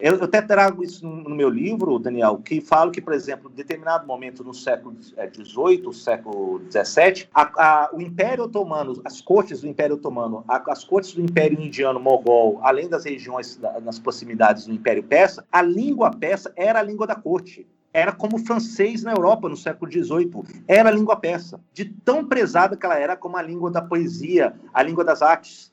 Eu, 0.00 0.16
eu 0.16 0.24
até 0.24 0.42
trago 0.42 0.82
isso 0.82 1.06
no, 1.06 1.34
meu 1.34 1.48
livro, 1.48 1.98
Daniel, 1.98 2.38
que 2.38 2.60
falo 2.60 2.90
que, 2.90 3.00
por 3.00 3.12
exemplo, 3.12 3.50
em 3.50 3.54
determinado 3.54 4.06
momento 4.06 4.42
no 4.42 4.52
século 4.52 4.96
XVIII, 5.00 5.88
é, 5.88 5.92
século 5.92 6.60
XVII, 6.70 7.28
a, 7.32 7.42
a, 7.42 7.90
o 7.92 8.00
Império 8.00 8.44
Otomano, 8.44 9.00
as 9.04 9.20
cortes 9.20 9.60
do 9.60 9.68
Império 9.68 9.94
Otomano, 9.94 10.42
a, 10.48 10.72
as 10.72 10.82
cortes 10.82 11.14
do 11.14 11.22
Império 11.22 11.60
Indiano 11.60 12.00
Mogol, 12.00 12.58
além 12.62 12.88
das 12.88 13.04
regiões 13.04 13.56
da, 13.56 13.78
nas 13.80 13.98
proximidades 13.98 14.66
do 14.66 14.72
Império 14.72 15.02
Persa, 15.02 15.44
a 15.52 15.62
língua 15.62 16.10
persa 16.10 16.52
era 16.56 16.80
a 16.80 16.82
língua 16.82 17.06
da 17.06 17.14
corte 17.14 17.66
era 17.94 18.10
como 18.10 18.36
o 18.36 18.40
francês 18.40 19.04
na 19.04 19.12
Europa 19.12 19.48
no 19.48 19.56
século 19.56 19.90
XVIII. 19.90 20.64
Era 20.66 20.88
a 20.88 20.92
língua 20.92 21.14
persa, 21.14 21.60
de 21.72 21.84
tão 21.84 22.26
prezada 22.26 22.76
que 22.76 22.84
ela 22.84 22.98
era 22.98 23.16
como 23.16 23.36
a 23.36 23.42
língua 23.42 23.70
da 23.70 23.80
poesia, 23.80 24.52
a 24.74 24.82
língua 24.82 25.04
das 25.04 25.22
artes. 25.22 25.72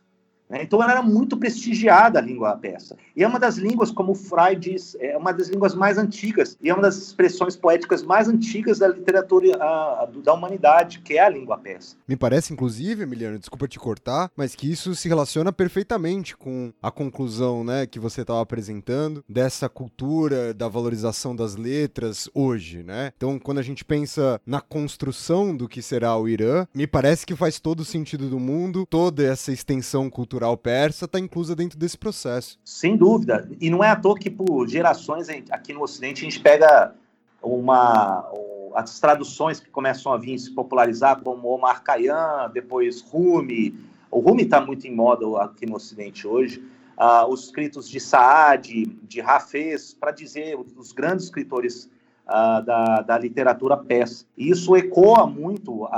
Né? 0.52 0.62
Então, 0.62 0.84
ela 0.84 0.92
era 0.92 1.02
muito 1.02 1.38
prestigiada, 1.38 2.20
a 2.20 2.22
língua 2.22 2.58
persa. 2.58 2.98
E 3.16 3.24
é 3.24 3.28
uma 3.28 3.40
das 3.40 3.56
línguas, 3.56 3.90
como 3.90 4.12
o 4.12 4.16
Fry 4.16 4.54
diz, 4.60 4.98
é 5.00 5.18
uma 5.18 5.32
das 5.32 5.48
línguas 5.48 5.74
mais 5.74 5.98
antigas 5.98 6.58
e 6.62 6.70
é 6.70 6.74
uma 6.74 6.84
das 6.84 6.98
expressões 6.98 7.56
poéticas 7.56 8.04
mais 8.04 8.28
antigas 8.28 8.80
da 8.80 8.90
literatura 8.90 9.56
a, 9.64 10.10
da 10.22 10.34
humanidade, 10.34 11.00
que 11.00 11.14
é 11.14 11.24
a 11.24 11.30
língua 11.30 11.58
persa. 11.58 11.96
Me 12.06 12.18
parece, 12.18 12.52
inclusive, 12.52 13.04
Emiliano, 13.04 13.40
desculpa 13.40 13.66
te 13.66 13.80
cortar, 13.80 14.30
mas 14.36 14.54
que 14.54 14.70
isso 14.70 14.94
se 14.94 15.08
relaciona 15.08 15.54
perfeitamente 15.54 16.36
com 16.36 16.74
a 16.82 16.92
conclusão 16.92 17.64
né, 17.64 17.86
que 17.86 18.00
você 18.00 18.22
estava 18.22 18.42
apresentando 18.42 19.24
dessa 19.30 19.70
cultura 19.70 20.54
da 20.54 20.68
valorização 20.68 21.34
das 21.34 21.56
letras 21.56 22.30
hoje, 22.34 22.84
né? 22.84 23.14
Então, 23.16 23.40
quando 23.40 23.60
a 23.60 23.64
gente 23.64 23.86
pensa 23.86 24.42
na 24.46 24.60
construção 24.60 25.56
do 25.56 25.70
que 25.70 25.82
será 25.82 26.18
o 26.18 26.28
Irã, 26.28 26.68
me 26.74 26.86
parece 26.86 27.26
que 27.26 27.36
faz 27.36 27.58
todo 27.60 27.82
o 27.82 27.86
sentido 27.86 28.28
do 28.28 28.40
mundo, 28.40 28.86
toda 28.90 29.24
essa 29.24 29.54
extensão 29.54 30.10
cultural 30.10 30.41
cultural 30.42 30.58
persa 30.58 31.06
está 31.06 31.20
inclusa 31.20 31.56
dentro 31.56 31.78
desse 31.78 31.98
processo. 31.98 32.60
Sem 32.66 32.98
dúvida. 32.98 33.48
E 33.60 33.70
não 33.70 33.84
é 33.84 33.90
à 33.90 33.96
toa 33.96 34.18
que 34.18 34.30
por 34.30 34.68
gerações 34.68 35.28
aqui 35.52 35.72
no 35.74 35.84
Ocidente 35.84 36.22
a 36.22 36.30
gente 36.30 36.40
pega 36.40 36.94
uma 37.42 38.28
as 38.74 39.00
traduções 39.02 39.60
que 39.60 39.70
começam 39.70 40.14
a 40.14 40.18
vir 40.18 40.40
se 40.40 40.50
popularizar, 40.52 41.22
como 41.22 41.50
Omar 41.50 41.84
Khayyam, 41.84 42.50
depois 42.54 43.02
Rumi. 43.02 43.76
O 44.10 44.20
Rumi 44.20 44.44
está 44.44 44.62
muito 44.62 44.88
em 44.88 44.96
moda 44.96 45.26
aqui 45.44 45.66
no 45.66 45.76
Ocidente 45.76 46.26
hoje. 46.26 46.64
Uh, 46.98 47.28
os 47.30 47.46
escritos 47.46 47.90
de 47.90 48.00
Saad, 48.00 48.86
de 49.04 49.22
Hafez, 49.22 49.94
para 49.94 50.12
dizer 50.12 50.58
os 50.78 50.94
grandes 50.94 51.26
escritores 51.26 51.90
uh, 52.28 52.64
da, 52.64 53.02
da 53.02 53.18
literatura 53.18 53.76
persa. 53.76 54.26
E 54.38 54.50
isso 54.50 54.74
ecoa 54.76 55.28
muito, 55.28 55.90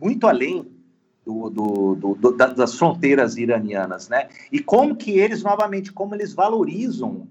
muito 0.00 0.26
além 0.26 0.66
do, 1.50 1.94
do, 1.94 2.14
do, 2.14 2.32
das 2.32 2.74
fronteiras 2.74 3.36
iranianas, 3.36 4.08
né? 4.08 4.28
E 4.50 4.60
como 4.60 4.96
que 4.96 5.18
eles, 5.18 5.42
novamente, 5.42 5.92
como 5.92 6.14
eles 6.14 6.32
valorizam 6.32 7.28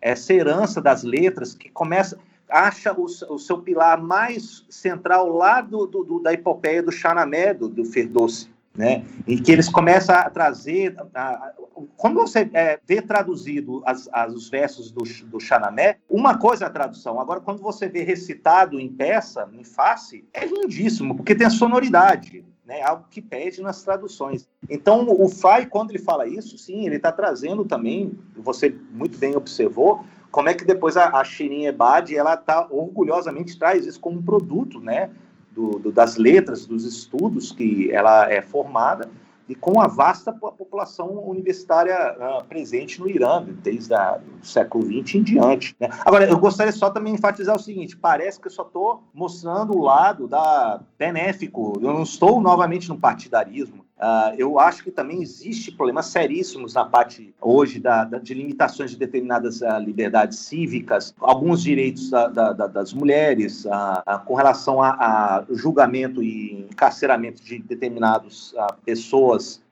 essa 0.00 0.32
herança 0.32 0.80
das 0.80 1.02
letras 1.02 1.54
que 1.54 1.68
começa 1.68 2.18
acha 2.52 2.92
o, 2.92 3.04
o 3.04 3.38
seu 3.38 3.58
pilar 3.58 4.00
mais 4.00 4.64
central 4.68 5.28
lá 5.28 5.62
do, 5.62 5.86
do, 5.86 6.20
da 6.20 6.32
epopeia 6.32 6.82
do 6.82 6.92
Chanamé, 6.92 7.54
do, 7.54 7.66
do 7.66 7.84
Ferdowsi, 7.84 8.50
né? 8.76 9.04
E 9.26 9.40
que 9.40 9.50
eles 9.50 9.68
começam 9.68 10.14
a 10.14 10.28
trazer. 10.28 10.94
A, 11.14 11.52
quando 11.96 12.16
você 12.16 12.50
é, 12.52 12.78
vê 12.86 13.00
traduzido 13.00 13.82
as, 13.86 14.08
as, 14.12 14.34
os 14.34 14.50
versos 14.50 14.90
do, 14.90 15.02
do 15.26 15.40
Chanamé, 15.40 15.96
uma 16.08 16.36
coisa 16.36 16.64
é 16.64 16.68
a 16.68 16.70
tradução. 16.70 17.18
Agora, 17.18 17.40
quando 17.40 17.62
você 17.62 17.88
vê 17.88 18.02
recitado 18.02 18.78
em 18.78 18.88
peça, 18.88 19.48
em 19.52 19.64
face, 19.64 20.28
é 20.32 20.44
lindíssimo, 20.44 21.16
porque 21.16 21.34
tem 21.34 21.46
a 21.46 21.50
sonoridade. 21.50 22.44
Né, 22.72 22.80
algo 22.80 23.04
que 23.10 23.20
pede 23.20 23.60
nas 23.60 23.82
traduções. 23.82 24.48
Então, 24.70 25.06
o 25.06 25.28
Fry, 25.28 25.66
quando 25.66 25.90
ele 25.90 25.98
fala 25.98 26.26
isso, 26.26 26.56
sim, 26.56 26.86
ele 26.86 26.96
está 26.96 27.12
trazendo 27.12 27.66
também, 27.66 28.18
você 28.34 28.74
muito 28.92 29.18
bem 29.18 29.36
observou, 29.36 30.02
como 30.30 30.48
é 30.48 30.54
que 30.54 30.64
depois 30.64 30.96
a, 30.96 31.10
a 31.18 31.22
Shirin 31.22 31.66
Ebadi, 31.66 32.16
ela 32.16 32.34
tá 32.34 32.66
orgulhosamente 32.70 33.58
traz 33.58 33.84
isso 33.84 34.00
como 34.00 34.20
um 34.20 34.22
produto, 34.22 34.80
né, 34.80 35.10
do, 35.50 35.78
do, 35.78 35.92
das 35.92 36.16
letras, 36.16 36.64
dos 36.64 36.86
estudos 36.86 37.52
que 37.52 37.92
ela 37.92 38.32
é 38.32 38.40
formada, 38.40 39.10
e 39.48 39.54
com 39.54 39.80
a 39.80 39.86
vasta 39.86 40.32
população 40.32 41.28
universitária 41.28 42.16
uh, 42.18 42.44
presente 42.44 43.00
no 43.00 43.08
Irã, 43.08 43.44
desde 43.62 43.94
o 43.94 44.44
século 44.44 44.84
XX 44.84 45.16
em 45.16 45.22
diante. 45.22 45.76
Né? 45.78 45.88
Agora, 46.04 46.28
eu 46.28 46.38
gostaria 46.38 46.72
só 46.72 46.90
também 46.90 47.14
enfatizar 47.14 47.56
o 47.56 47.60
seguinte: 47.60 47.96
parece 47.96 48.40
que 48.40 48.46
eu 48.46 48.52
só 48.52 48.62
estou 48.62 49.02
mostrando 49.12 49.76
o 49.76 49.82
lado 49.82 50.28
da 50.28 50.80
benéfico, 50.98 51.78
eu 51.82 51.92
não 51.92 52.02
estou 52.02 52.40
novamente 52.40 52.88
no 52.88 52.98
partidarismo. 52.98 53.84
Uh, 54.02 54.34
eu 54.36 54.58
acho 54.58 54.82
que 54.82 54.90
também 54.90 55.22
existe 55.22 55.70
problemas 55.70 56.06
seríssimos 56.06 56.74
na 56.74 56.84
parte 56.84 57.32
hoje 57.40 57.78
da, 57.78 58.02
da 58.02 58.18
de 58.18 58.34
limitações 58.34 58.90
de 58.90 58.96
determinadas 58.96 59.60
uh, 59.60 59.78
liberdades 59.78 60.40
cívicas, 60.40 61.14
alguns 61.20 61.62
direitos 61.62 62.10
da, 62.10 62.28
das 62.28 62.92
mulheres, 62.92 63.64
uh, 63.64 64.18
com 64.26 64.34
relação 64.34 64.82
a, 64.82 64.90
a, 64.90 65.44
julgamento 65.50 66.20
e 66.20 66.66
encarceramento 66.68 67.44
de 67.44 67.60
determinadas 67.60 68.52
pessoas 68.84 69.62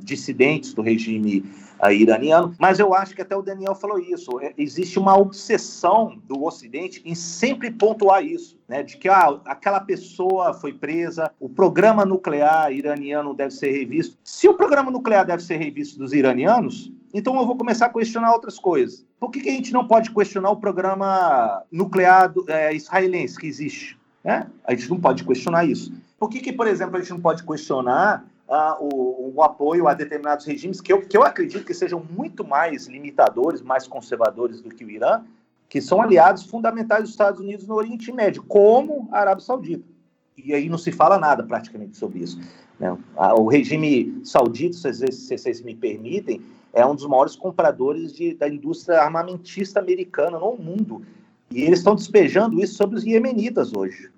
dissidentes 0.00 0.74
do 0.74 0.82
regime 0.82 1.42
iraniano, 1.90 2.54
mas 2.58 2.78
eu 2.78 2.94
acho 2.94 3.14
que 3.14 3.22
até 3.22 3.34
o 3.34 3.42
Daniel 3.42 3.74
falou 3.74 3.98
isso. 3.98 4.38
É, 4.40 4.52
existe 4.56 4.98
uma 4.98 5.16
obsessão 5.16 6.16
do 6.28 6.44
Ocidente 6.44 7.02
em 7.04 7.14
sempre 7.14 7.70
pontuar 7.70 8.24
isso, 8.24 8.58
né? 8.68 8.82
De 8.82 8.96
que 8.96 9.08
ah, 9.08 9.40
aquela 9.46 9.80
pessoa 9.80 10.54
foi 10.54 10.72
presa, 10.72 11.32
o 11.40 11.48
programa 11.48 12.04
nuclear 12.04 12.70
iraniano 12.72 13.34
deve 13.34 13.52
ser 13.52 13.72
revisto. 13.72 14.16
Se 14.22 14.48
o 14.48 14.54
programa 14.54 14.90
nuclear 14.90 15.26
deve 15.26 15.42
ser 15.42 15.56
revisto 15.56 15.98
dos 15.98 16.12
iranianos, 16.12 16.92
então 17.12 17.36
eu 17.36 17.46
vou 17.46 17.56
começar 17.56 17.86
a 17.86 17.92
questionar 17.92 18.32
outras 18.32 18.58
coisas. 18.58 19.04
Por 19.18 19.30
que, 19.30 19.40
que 19.40 19.48
a 19.48 19.52
gente 19.52 19.72
não 19.72 19.86
pode 19.86 20.10
questionar 20.10 20.50
o 20.50 20.56
programa 20.56 21.62
nuclear 21.70 22.32
é, 22.48 22.74
israelense 22.74 23.38
que 23.38 23.46
existe? 23.46 23.98
Né? 24.24 24.46
A 24.64 24.74
gente 24.74 24.88
não 24.88 25.00
pode 25.00 25.24
questionar 25.24 25.64
isso. 25.64 25.92
Por 26.18 26.28
que, 26.28 26.40
que, 26.40 26.52
por 26.52 26.66
exemplo, 26.66 26.96
a 26.96 27.00
gente 27.00 27.10
não 27.10 27.20
pode 27.20 27.42
questionar 27.42 28.24
uh, 28.52 28.76
o, 28.78 29.32
o, 29.34 29.42
apoio 29.42 29.88
a 29.88 29.94
determinados 29.94 30.44
regimes 30.44 30.80
que 30.80 30.92
eu, 30.92 31.00
que 31.00 31.16
eu 31.16 31.22
acredito 31.22 31.64
que 31.64 31.72
sejam 31.72 32.04
muito 32.10 32.46
mais 32.46 32.86
limitadores, 32.86 33.62
mais 33.62 33.86
conservadores 33.86 34.60
do 34.60 34.68
que 34.68 34.84
o 34.84 34.90
Irã, 34.90 35.22
que 35.70 35.80
são 35.80 36.02
aliados 36.02 36.44
fundamentais 36.44 37.02
dos 37.02 37.10
Estados 37.12 37.40
Unidos 37.40 37.66
no 37.66 37.74
Oriente 37.74 38.12
Médio, 38.12 38.42
como 38.42 39.08
a 39.10 39.20
Arábia 39.20 39.42
Saudita. 39.42 39.84
E 40.36 40.52
aí 40.52 40.68
não 40.68 40.76
se 40.76 40.92
fala 40.92 41.18
nada 41.18 41.42
praticamente 41.42 41.96
sobre 41.96 42.18
isso. 42.18 42.38
Né? 42.78 42.94
O 43.36 43.48
regime 43.48 44.20
saudita, 44.22 44.76
se 44.92 45.38
vocês 45.38 45.62
me 45.62 45.74
permitem, 45.74 46.42
é 46.74 46.84
um 46.84 46.94
dos 46.94 47.06
maiores 47.06 47.36
compradores 47.36 48.12
de, 48.12 48.34
da 48.34 48.48
indústria 48.48 49.00
armamentista 49.00 49.80
americana 49.80 50.38
no 50.38 50.56
mundo. 50.56 51.02
E 51.50 51.62
eles 51.62 51.78
estão 51.78 51.94
despejando 51.94 52.62
isso 52.62 52.74
sobre 52.74 52.96
os 52.96 53.04
iemenitas 53.04 53.72
hoje. 53.74 54.10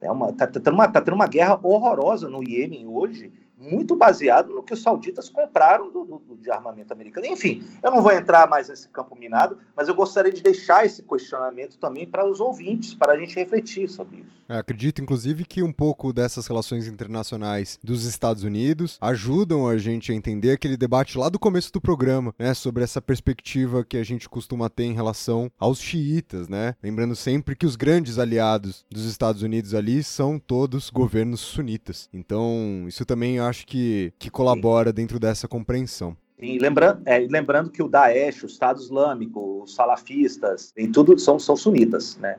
É 0.00 0.10
uma, 0.10 0.32
tá, 0.32 0.46
tá, 0.46 0.70
uma, 0.70 0.88
tá 0.88 1.00
tendo 1.00 1.14
uma 1.14 1.26
guerra 1.26 1.58
horrorosa 1.62 2.28
no 2.28 2.42
Iêmen 2.42 2.86
hoje, 2.86 3.32
muito 3.60 3.94
baseado 3.94 4.54
no 4.54 4.62
que 4.62 4.72
os 4.72 4.82
sauditas 4.82 5.28
compraram 5.28 5.90
do, 5.90 6.04
do, 6.04 6.36
de 6.36 6.50
armamento 6.50 6.92
americano. 6.92 7.26
Enfim, 7.26 7.62
eu 7.82 7.90
não 7.90 8.02
vou 8.02 8.10
entrar 8.10 8.48
mais 8.48 8.68
nesse 8.68 8.88
campo 8.88 9.14
minado, 9.14 9.58
mas 9.76 9.86
eu 9.86 9.94
gostaria 9.94 10.32
de 10.32 10.42
deixar 10.42 10.86
esse 10.86 11.02
questionamento 11.02 11.76
também 11.78 12.06
para 12.06 12.26
os 12.26 12.40
ouvintes, 12.40 12.94
para 12.94 13.12
a 13.12 13.18
gente 13.18 13.34
refletir 13.34 13.88
sobre 13.88 14.20
isso. 14.20 14.40
É, 14.48 14.58
acredito, 14.58 15.02
inclusive, 15.02 15.44
que 15.44 15.62
um 15.62 15.72
pouco 15.72 16.12
dessas 16.12 16.46
relações 16.46 16.88
internacionais 16.88 17.78
dos 17.84 18.04
Estados 18.04 18.42
Unidos 18.42 18.98
ajudam 19.00 19.68
a 19.68 19.76
gente 19.76 20.10
a 20.10 20.14
entender 20.14 20.52
aquele 20.52 20.76
debate 20.76 21.18
lá 21.18 21.28
do 21.28 21.38
começo 21.38 21.70
do 21.72 21.80
programa, 21.80 22.34
né, 22.38 22.54
sobre 22.54 22.82
essa 22.82 23.00
perspectiva 23.00 23.84
que 23.84 23.96
a 23.96 24.02
gente 24.02 24.28
costuma 24.28 24.68
ter 24.68 24.84
em 24.84 24.94
relação 24.94 25.50
aos 25.58 25.80
xiitas, 25.80 26.48
né? 26.48 26.74
Lembrando 26.82 27.14
sempre 27.14 27.54
que 27.54 27.66
os 27.66 27.76
grandes 27.76 28.18
aliados 28.18 28.84
dos 28.90 29.04
Estados 29.04 29.42
Unidos 29.42 29.74
ali 29.74 30.02
são 30.02 30.38
todos 30.38 30.90
governos 30.90 31.40
sunitas. 31.40 32.08
Então, 32.12 32.86
isso 32.88 33.04
também 33.04 33.38
acho 33.38 33.49
que, 33.58 34.12
que 34.18 34.30
colabora 34.30 34.90
Sim. 34.90 34.94
dentro 34.94 35.18
dessa 35.18 35.46
compreensão. 35.46 36.16
E 36.38 36.58
lembrando, 36.58 37.02
é, 37.04 37.18
lembrando 37.18 37.70
que 37.70 37.82
o 37.82 37.88
Daesh, 37.88 38.44
o 38.44 38.46
Estado 38.46 38.80
Islâmico, 38.80 39.62
os 39.62 39.74
salafistas, 39.74 40.72
em 40.76 40.90
tudo 40.90 41.18
são, 41.18 41.38
são 41.38 41.54
sunitas, 41.54 42.16
né? 42.16 42.36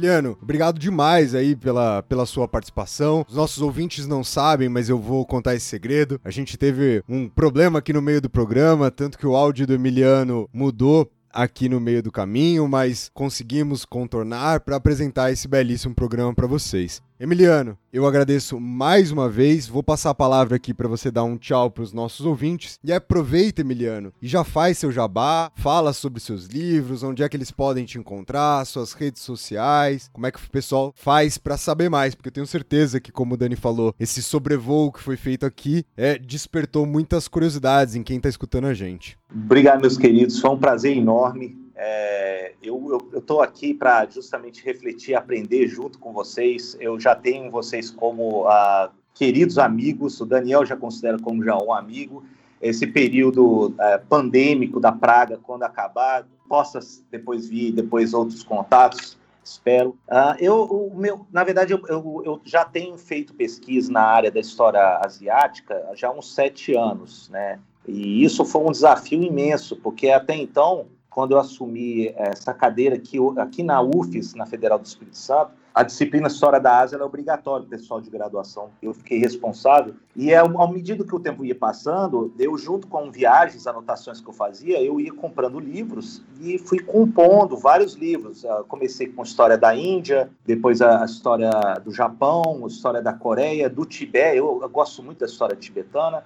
Emiliano, 0.00 0.38
obrigado 0.40 0.78
demais 0.78 1.34
aí 1.34 1.54
pela, 1.54 2.02
pela 2.02 2.24
sua 2.24 2.48
participação. 2.48 3.22
Os 3.28 3.34
nossos 3.34 3.60
ouvintes 3.60 4.06
não 4.06 4.24
sabem, 4.24 4.66
mas 4.66 4.88
eu 4.88 4.98
vou 4.98 5.26
contar 5.26 5.54
esse 5.54 5.66
segredo. 5.66 6.18
A 6.24 6.30
gente 6.30 6.56
teve 6.56 7.04
um 7.06 7.28
problema 7.28 7.80
aqui 7.80 7.92
no 7.92 8.00
meio 8.00 8.18
do 8.18 8.30
programa, 8.30 8.90
tanto 8.90 9.18
que 9.18 9.26
o 9.26 9.36
áudio 9.36 9.66
do 9.66 9.74
Emiliano 9.74 10.48
mudou 10.54 11.10
aqui 11.30 11.68
no 11.68 11.78
meio 11.78 12.02
do 12.02 12.10
caminho, 12.10 12.66
mas 12.66 13.10
conseguimos 13.12 13.84
contornar 13.84 14.60
para 14.60 14.76
apresentar 14.76 15.30
esse 15.32 15.46
belíssimo 15.46 15.94
programa 15.94 16.34
para 16.34 16.46
vocês. 16.46 17.02
Emiliano, 17.22 17.76
eu 17.92 18.06
agradeço 18.06 18.58
mais 18.58 19.12
uma 19.12 19.28
vez. 19.28 19.68
Vou 19.68 19.82
passar 19.82 20.08
a 20.08 20.14
palavra 20.14 20.56
aqui 20.56 20.72
para 20.72 20.88
você 20.88 21.10
dar 21.10 21.22
um 21.22 21.36
tchau 21.36 21.70
para 21.70 21.82
os 21.82 21.92
nossos 21.92 22.24
ouvintes. 22.24 22.78
E 22.82 22.90
aproveita, 22.90 23.60
Emiliano, 23.60 24.10
e 24.22 24.26
já 24.26 24.42
faz 24.42 24.78
seu 24.78 24.90
jabá, 24.90 25.52
fala 25.54 25.92
sobre 25.92 26.18
seus 26.18 26.46
livros, 26.46 27.02
onde 27.02 27.22
é 27.22 27.28
que 27.28 27.36
eles 27.36 27.50
podem 27.50 27.84
te 27.84 27.98
encontrar, 27.98 28.64
suas 28.64 28.94
redes 28.94 29.20
sociais, 29.20 30.08
como 30.14 30.26
é 30.26 30.30
que 30.30 30.38
o 30.38 30.50
pessoal 30.50 30.94
faz 30.96 31.36
para 31.36 31.58
saber 31.58 31.90
mais, 31.90 32.14
porque 32.14 32.28
eu 32.28 32.32
tenho 32.32 32.46
certeza 32.46 32.98
que, 32.98 33.12
como 33.12 33.34
o 33.34 33.36
Dani 33.36 33.54
falou, 33.54 33.94
esse 34.00 34.22
sobrevoo 34.22 34.90
que 34.90 35.02
foi 35.02 35.18
feito 35.18 35.44
aqui 35.44 35.84
é, 35.98 36.16
despertou 36.16 36.86
muitas 36.86 37.28
curiosidades 37.28 37.96
em 37.96 38.02
quem 38.02 38.16
está 38.16 38.30
escutando 38.30 38.66
a 38.66 38.72
gente. 38.72 39.18
Obrigado, 39.30 39.82
meus 39.82 39.98
queridos. 39.98 40.40
Foi 40.40 40.48
um 40.48 40.58
prazer 40.58 40.96
enorme 40.96 41.54
é, 41.82 42.52
eu 42.62 42.98
estou 43.14 43.40
aqui 43.40 43.72
para 43.72 44.04
justamente 44.04 44.62
refletir, 44.62 45.14
aprender 45.14 45.66
junto 45.66 45.98
com 45.98 46.12
vocês. 46.12 46.76
Eu 46.78 47.00
já 47.00 47.14
tenho 47.14 47.50
vocês 47.50 47.90
como 47.90 48.46
ah, 48.46 48.90
queridos 49.14 49.56
amigos, 49.58 50.20
o 50.20 50.26
Daniel 50.26 50.66
já 50.66 50.76
considera 50.76 51.18
como 51.18 51.42
já 51.42 51.56
um 51.56 51.72
amigo. 51.72 52.22
Esse 52.60 52.86
período 52.86 53.74
é, 53.80 53.96
pandêmico 53.96 54.78
da 54.78 54.92
praga, 54.92 55.38
quando 55.42 55.62
acabar, 55.62 56.26
possa 56.46 56.80
depois 57.10 57.48
vir, 57.48 57.72
depois 57.72 58.12
outros 58.12 58.42
contatos, 58.42 59.16
espero. 59.42 59.96
Ah, 60.06 60.36
eu, 60.38 60.64
o 60.64 60.94
meu, 60.94 61.26
na 61.32 61.42
verdade, 61.44 61.72
eu, 61.72 61.80
eu, 61.88 62.22
eu, 62.26 62.40
já 62.44 62.62
tenho 62.62 62.98
feito 62.98 63.32
pesquisa 63.32 63.90
na 63.90 64.02
área 64.02 64.30
da 64.30 64.38
história 64.38 65.00
asiática 65.02 65.82
já 65.94 66.08
há 66.08 66.12
uns 66.12 66.34
sete 66.34 66.76
anos, 66.76 67.30
né? 67.30 67.58
E 67.88 68.22
isso 68.22 68.44
foi 68.44 68.60
um 68.60 68.70
desafio 68.70 69.22
imenso, 69.22 69.76
porque 69.76 70.10
até 70.10 70.36
então 70.36 70.86
quando 71.10 71.32
eu 71.32 71.38
assumi 71.38 72.08
essa 72.16 72.54
cadeira 72.54 72.94
aqui, 72.94 73.18
aqui 73.36 73.62
na 73.62 73.82
UFES, 73.82 74.34
na 74.34 74.46
Federal 74.46 74.78
do 74.78 74.86
Espírito 74.86 75.18
Santo, 75.18 75.52
a 75.74 75.82
disciplina 75.82 76.26
História 76.26 76.58
da 76.58 76.80
Ásia 76.80 76.96
é 76.96 77.02
obrigatória 77.02 77.66
pessoal 77.66 78.00
de 78.00 78.10
graduação. 78.10 78.70
Eu 78.82 78.92
fiquei 78.92 79.18
responsável. 79.18 79.94
E 80.16 80.32
é, 80.32 80.38
ao 80.38 80.72
medida 80.72 81.04
que 81.04 81.14
o 81.14 81.20
tempo 81.20 81.44
ia 81.44 81.54
passando, 81.54 82.32
eu, 82.38 82.58
junto 82.58 82.88
com 82.88 83.10
viagens, 83.10 83.66
anotações 83.66 84.20
que 84.20 84.28
eu 84.28 84.32
fazia, 84.32 84.82
eu 84.82 85.00
ia 85.00 85.12
comprando 85.12 85.60
livros 85.60 86.22
e 86.40 86.58
fui 86.58 86.80
compondo 86.80 87.56
vários 87.56 87.94
livros. 87.94 88.42
Eu 88.42 88.64
comecei 88.64 89.08
com 89.08 89.22
história 89.22 89.56
da 89.56 89.74
Índia, 89.74 90.28
depois 90.44 90.82
a, 90.82 91.04
história 91.04 91.50
do 91.84 91.92
Japão, 91.92 92.62
a 92.64 92.66
história 92.66 93.00
da 93.00 93.12
Coreia, 93.12 93.70
do 93.70 93.84
Tibete. 93.84 94.38
Eu, 94.38 94.60
eu 94.62 94.68
gosto 94.68 95.02
muito 95.02 95.20
da 95.20 95.26
história 95.26 95.54
tibetana 95.54 96.24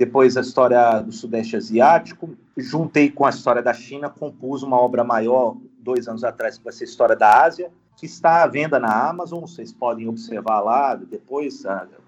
depois 0.00 0.34
a 0.34 0.40
história 0.40 1.00
do 1.00 1.12
Sudeste 1.12 1.56
Asiático, 1.56 2.30
juntei 2.56 3.10
com 3.10 3.26
a 3.26 3.28
história 3.28 3.60
da 3.60 3.74
China, 3.74 4.08
compus 4.08 4.62
uma 4.62 4.80
obra 4.80 5.04
maior 5.04 5.58
dois 5.78 6.08
anos 6.08 6.24
atrás, 6.24 6.56
que 6.56 6.64
vai 6.64 6.72
ser 6.72 6.84
a 6.84 6.86
História 6.86 7.14
da 7.14 7.44
Ásia, 7.44 7.70
que 7.98 8.06
está 8.06 8.42
à 8.42 8.46
venda 8.46 8.80
na 8.80 9.10
Amazon, 9.10 9.42
vocês 9.42 9.74
podem 9.74 10.08
observar 10.08 10.60
lá, 10.60 10.94
depois, 10.94 11.64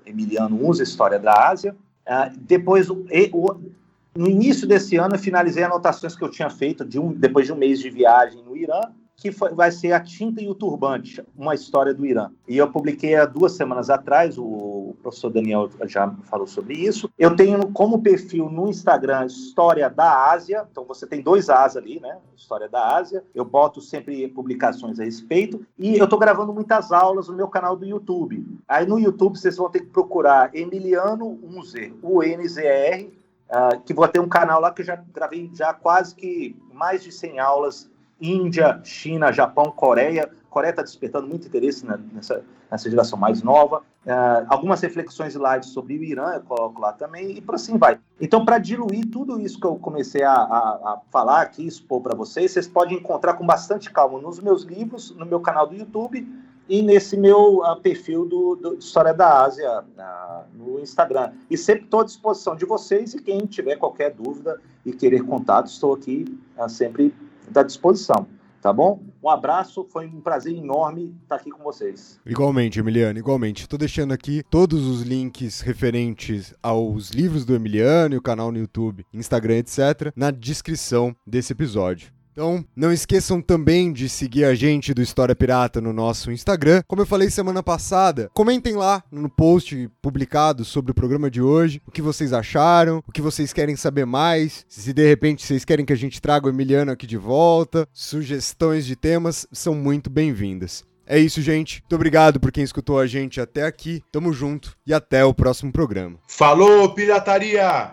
Emiliano 0.06 0.66
usa 0.66 0.82
a 0.82 0.84
História 0.84 1.18
da 1.18 1.50
Ásia. 1.50 1.76
Uh, 2.06 2.34
depois, 2.38 2.88
no 2.88 4.26
início 4.26 4.66
desse 4.66 4.96
ano, 4.96 5.16
eu 5.16 5.18
finalizei 5.18 5.62
anotações 5.62 6.16
que 6.16 6.24
eu 6.24 6.30
tinha 6.30 6.48
feito 6.48 6.86
de 6.86 6.98
um, 6.98 7.12
depois 7.12 7.44
de 7.44 7.52
um 7.52 7.56
mês 7.56 7.78
de 7.78 7.90
viagem 7.90 8.42
no 8.42 8.56
Irã, 8.56 8.80
que 9.16 9.30
foi, 9.30 9.52
vai 9.54 9.70
ser 9.70 9.92
A 9.92 10.00
Tinta 10.00 10.42
e 10.42 10.48
o 10.48 10.54
Turbante, 10.54 11.22
uma 11.36 11.54
história 11.54 11.92
do 11.92 12.06
Irã. 12.06 12.30
E 12.48 12.56
eu 12.56 12.72
publiquei 12.72 13.16
há 13.16 13.26
duas 13.26 13.52
semanas 13.52 13.90
atrás, 13.90 14.38
o 14.38 14.81
professor 15.02 15.30
Daniel 15.30 15.68
já 15.86 16.08
falou 16.24 16.46
sobre 16.46 16.74
isso. 16.74 17.10
Eu 17.18 17.34
tenho 17.34 17.70
como 17.72 18.02
perfil 18.02 18.48
no 18.48 18.68
Instagram 18.68 19.26
História 19.26 19.90
da 19.90 20.30
Ásia, 20.30 20.66
então 20.70 20.84
você 20.84 21.06
tem 21.06 21.20
dois 21.20 21.50
As 21.50 21.76
ali, 21.76 22.00
né? 22.00 22.18
História 22.36 22.68
da 22.68 22.96
Ásia. 22.96 23.24
Eu 23.34 23.44
boto 23.44 23.80
sempre 23.80 24.28
publicações 24.28 25.00
a 25.00 25.04
respeito. 25.04 25.66
E 25.78 25.98
eu 25.98 26.04
estou 26.04 26.18
gravando 26.18 26.52
muitas 26.52 26.92
aulas 26.92 27.28
no 27.28 27.34
meu 27.34 27.48
canal 27.48 27.76
do 27.76 27.84
YouTube. 27.84 28.46
Aí 28.66 28.86
no 28.86 28.98
YouTube 28.98 29.38
vocês 29.38 29.56
vão 29.56 29.68
ter 29.68 29.80
que 29.80 29.86
procurar 29.86 30.54
Emiliano 30.54 31.38
Unzer, 31.42 31.92
U-N-Z-R, 32.02 33.12
uh, 33.50 33.80
que 33.82 33.92
vou 33.92 34.06
ter 34.08 34.20
um 34.20 34.28
canal 34.28 34.60
lá 34.60 34.72
que 34.72 34.82
eu 34.82 34.86
já 34.86 34.96
gravei 34.96 35.50
já 35.52 35.74
quase 35.74 36.14
que 36.14 36.56
mais 36.72 37.02
de 37.02 37.12
100 37.12 37.38
aulas 37.38 37.91
Índia, 38.22 38.80
China, 38.84 39.32
Japão, 39.32 39.72
Coreia. 39.72 40.30
Coreia 40.48 40.70
está 40.70 40.82
despertando 40.82 41.26
muito 41.26 41.48
interesse 41.48 41.84
nessa, 42.14 42.44
nessa 42.70 42.88
geração 42.88 43.18
mais 43.18 43.42
nova. 43.42 43.82
Uh, 44.06 44.46
algumas 44.48 44.80
reflexões 44.80 45.34
e 45.34 45.38
lives 45.38 45.68
sobre 45.68 45.96
o 45.96 46.04
Irã 46.04 46.32
eu 46.34 46.40
coloco 46.42 46.80
lá 46.80 46.92
também, 46.92 47.38
e 47.38 47.40
por 47.40 47.54
assim 47.56 47.78
vai. 47.78 47.98
Então, 48.20 48.44
para 48.44 48.58
diluir 48.58 49.08
tudo 49.10 49.40
isso 49.40 49.58
que 49.58 49.66
eu 49.66 49.76
comecei 49.76 50.22
a, 50.22 50.32
a, 50.32 50.34
a 50.34 51.00
falar 51.10 51.40
aqui, 51.40 51.66
expor 51.66 52.00
para 52.00 52.14
vocês, 52.14 52.52
vocês 52.52 52.68
podem 52.68 52.98
encontrar 52.98 53.34
com 53.34 53.46
bastante 53.46 53.90
calma 53.90 54.20
nos 54.20 54.40
meus 54.40 54.62
livros, 54.62 55.14
no 55.16 55.26
meu 55.26 55.40
canal 55.40 55.66
do 55.66 55.74
YouTube 55.74 56.26
e 56.68 56.82
nesse 56.82 57.16
meu 57.16 57.58
uh, 57.58 57.80
perfil 57.80 58.24
do, 58.24 58.56
do, 58.56 58.74
História 58.74 59.14
da 59.14 59.42
Ásia 59.44 59.80
uh, 59.80 60.44
no 60.56 60.80
Instagram. 60.80 61.32
E 61.50 61.56
sempre 61.56 61.84
estou 61.84 62.00
à 62.00 62.04
disposição 62.04 62.54
de 62.54 62.64
vocês 62.64 63.14
e 63.14 63.22
quem 63.22 63.46
tiver 63.46 63.76
qualquer 63.76 64.12
dúvida 64.12 64.60
e 64.84 64.92
querer 64.92 65.24
contato, 65.24 65.66
estou 65.66 65.94
aqui 65.94 66.24
sempre 66.68 67.14
à 67.54 67.62
disposição. 67.62 68.26
Tá 68.62 68.72
bom? 68.72 69.02
Um 69.20 69.28
abraço, 69.28 69.84
foi 69.90 70.06
um 70.06 70.20
prazer 70.20 70.56
enorme 70.56 71.12
estar 71.24 71.34
aqui 71.34 71.50
com 71.50 71.64
vocês. 71.64 72.20
Igualmente, 72.24 72.78
Emiliano, 72.78 73.18
igualmente. 73.18 73.62
Estou 73.62 73.76
deixando 73.76 74.12
aqui 74.12 74.44
todos 74.48 74.86
os 74.86 75.02
links 75.02 75.60
referentes 75.60 76.54
aos 76.62 77.10
livros 77.10 77.44
do 77.44 77.56
Emiliano 77.56 78.14
e 78.14 78.18
o 78.18 78.22
canal 78.22 78.52
no 78.52 78.58
YouTube, 78.58 79.04
Instagram, 79.12 79.56
etc., 79.56 80.12
na 80.14 80.30
descrição 80.30 81.12
desse 81.26 81.52
episódio. 81.52 82.12
Então, 82.32 82.64
não 82.74 82.90
esqueçam 82.90 83.42
também 83.42 83.92
de 83.92 84.08
seguir 84.08 84.44
a 84.44 84.54
gente 84.54 84.94
do 84.94 85.02
História 85.02 85.36
Pirata 85.36 85.82
no 85.82 85.92
nosso 85.92 86.32
Instagram. 86.32 86.82
Como 86.88 87.02
eu 87.02 87.06
falei 87.06 87.28
semana 87.28 87.62
passada, 87.62 88.30
comentem 88.32 88.74
lá 88.74 89.04
no 89.12 89.28
post 89.28 89.90
publicado 90.00 90.64
sobre 90.64 90.92
o 90.92 90.94
programa 90.94 91.30
de 91.30 91.42
hoje 91.42 91.82
o 91.86 91.90
que 91.90 92.00
vocês 92.00 92.32
acharam, 92.32 93.02
o 93.06 93.12
que 93.12 93.20
vocês 93.20 93.52
querem 93.52 93.76
saber 93.76 94.06
mais, 94.06 94.64
se 94.68 94.92
de 94.94 95.06
repente 95.06 95.44
vocês 95.44 95.64
querem 95.64 95.84
que 95.84 95.92
a 95.92 95.96
gente 95.96 96.22
traga 96.22 96.46
o 96.46 96.50
Emiliano 96.50 96.90
aqui 96.90 97.06
de 97.06 97.18
volta. 97.18 97.86
Sugestões 97.92 98.86
de 98.86 98.96
temas 98.96 99.46
são 99.52 99.74
muito 99.74 100.08
bem-vindas. 100.08 100.84
É 101.06 101.18
isso, 101.18 101.42
gente. 101.42 101.82
Muito 101.82 101.96
obrigado 101.96 102.40
por 102.40 102.50
quem 102.50 102.64
escutou 102.64 102.98
a 102.98 103.06
gente 103.06 103.40
até 103.40 103.64
aqui. 103.64 104.02
Tamo 104.10 104.32
junto 104.32 104.74
e 104.86 104.94
até 104.94 105.22
o 105.24 105.34
próximo 105.34 105.70
programa. 105.70 106.18
Falou, 106.26 106.94
pirataria! 106.94 107.92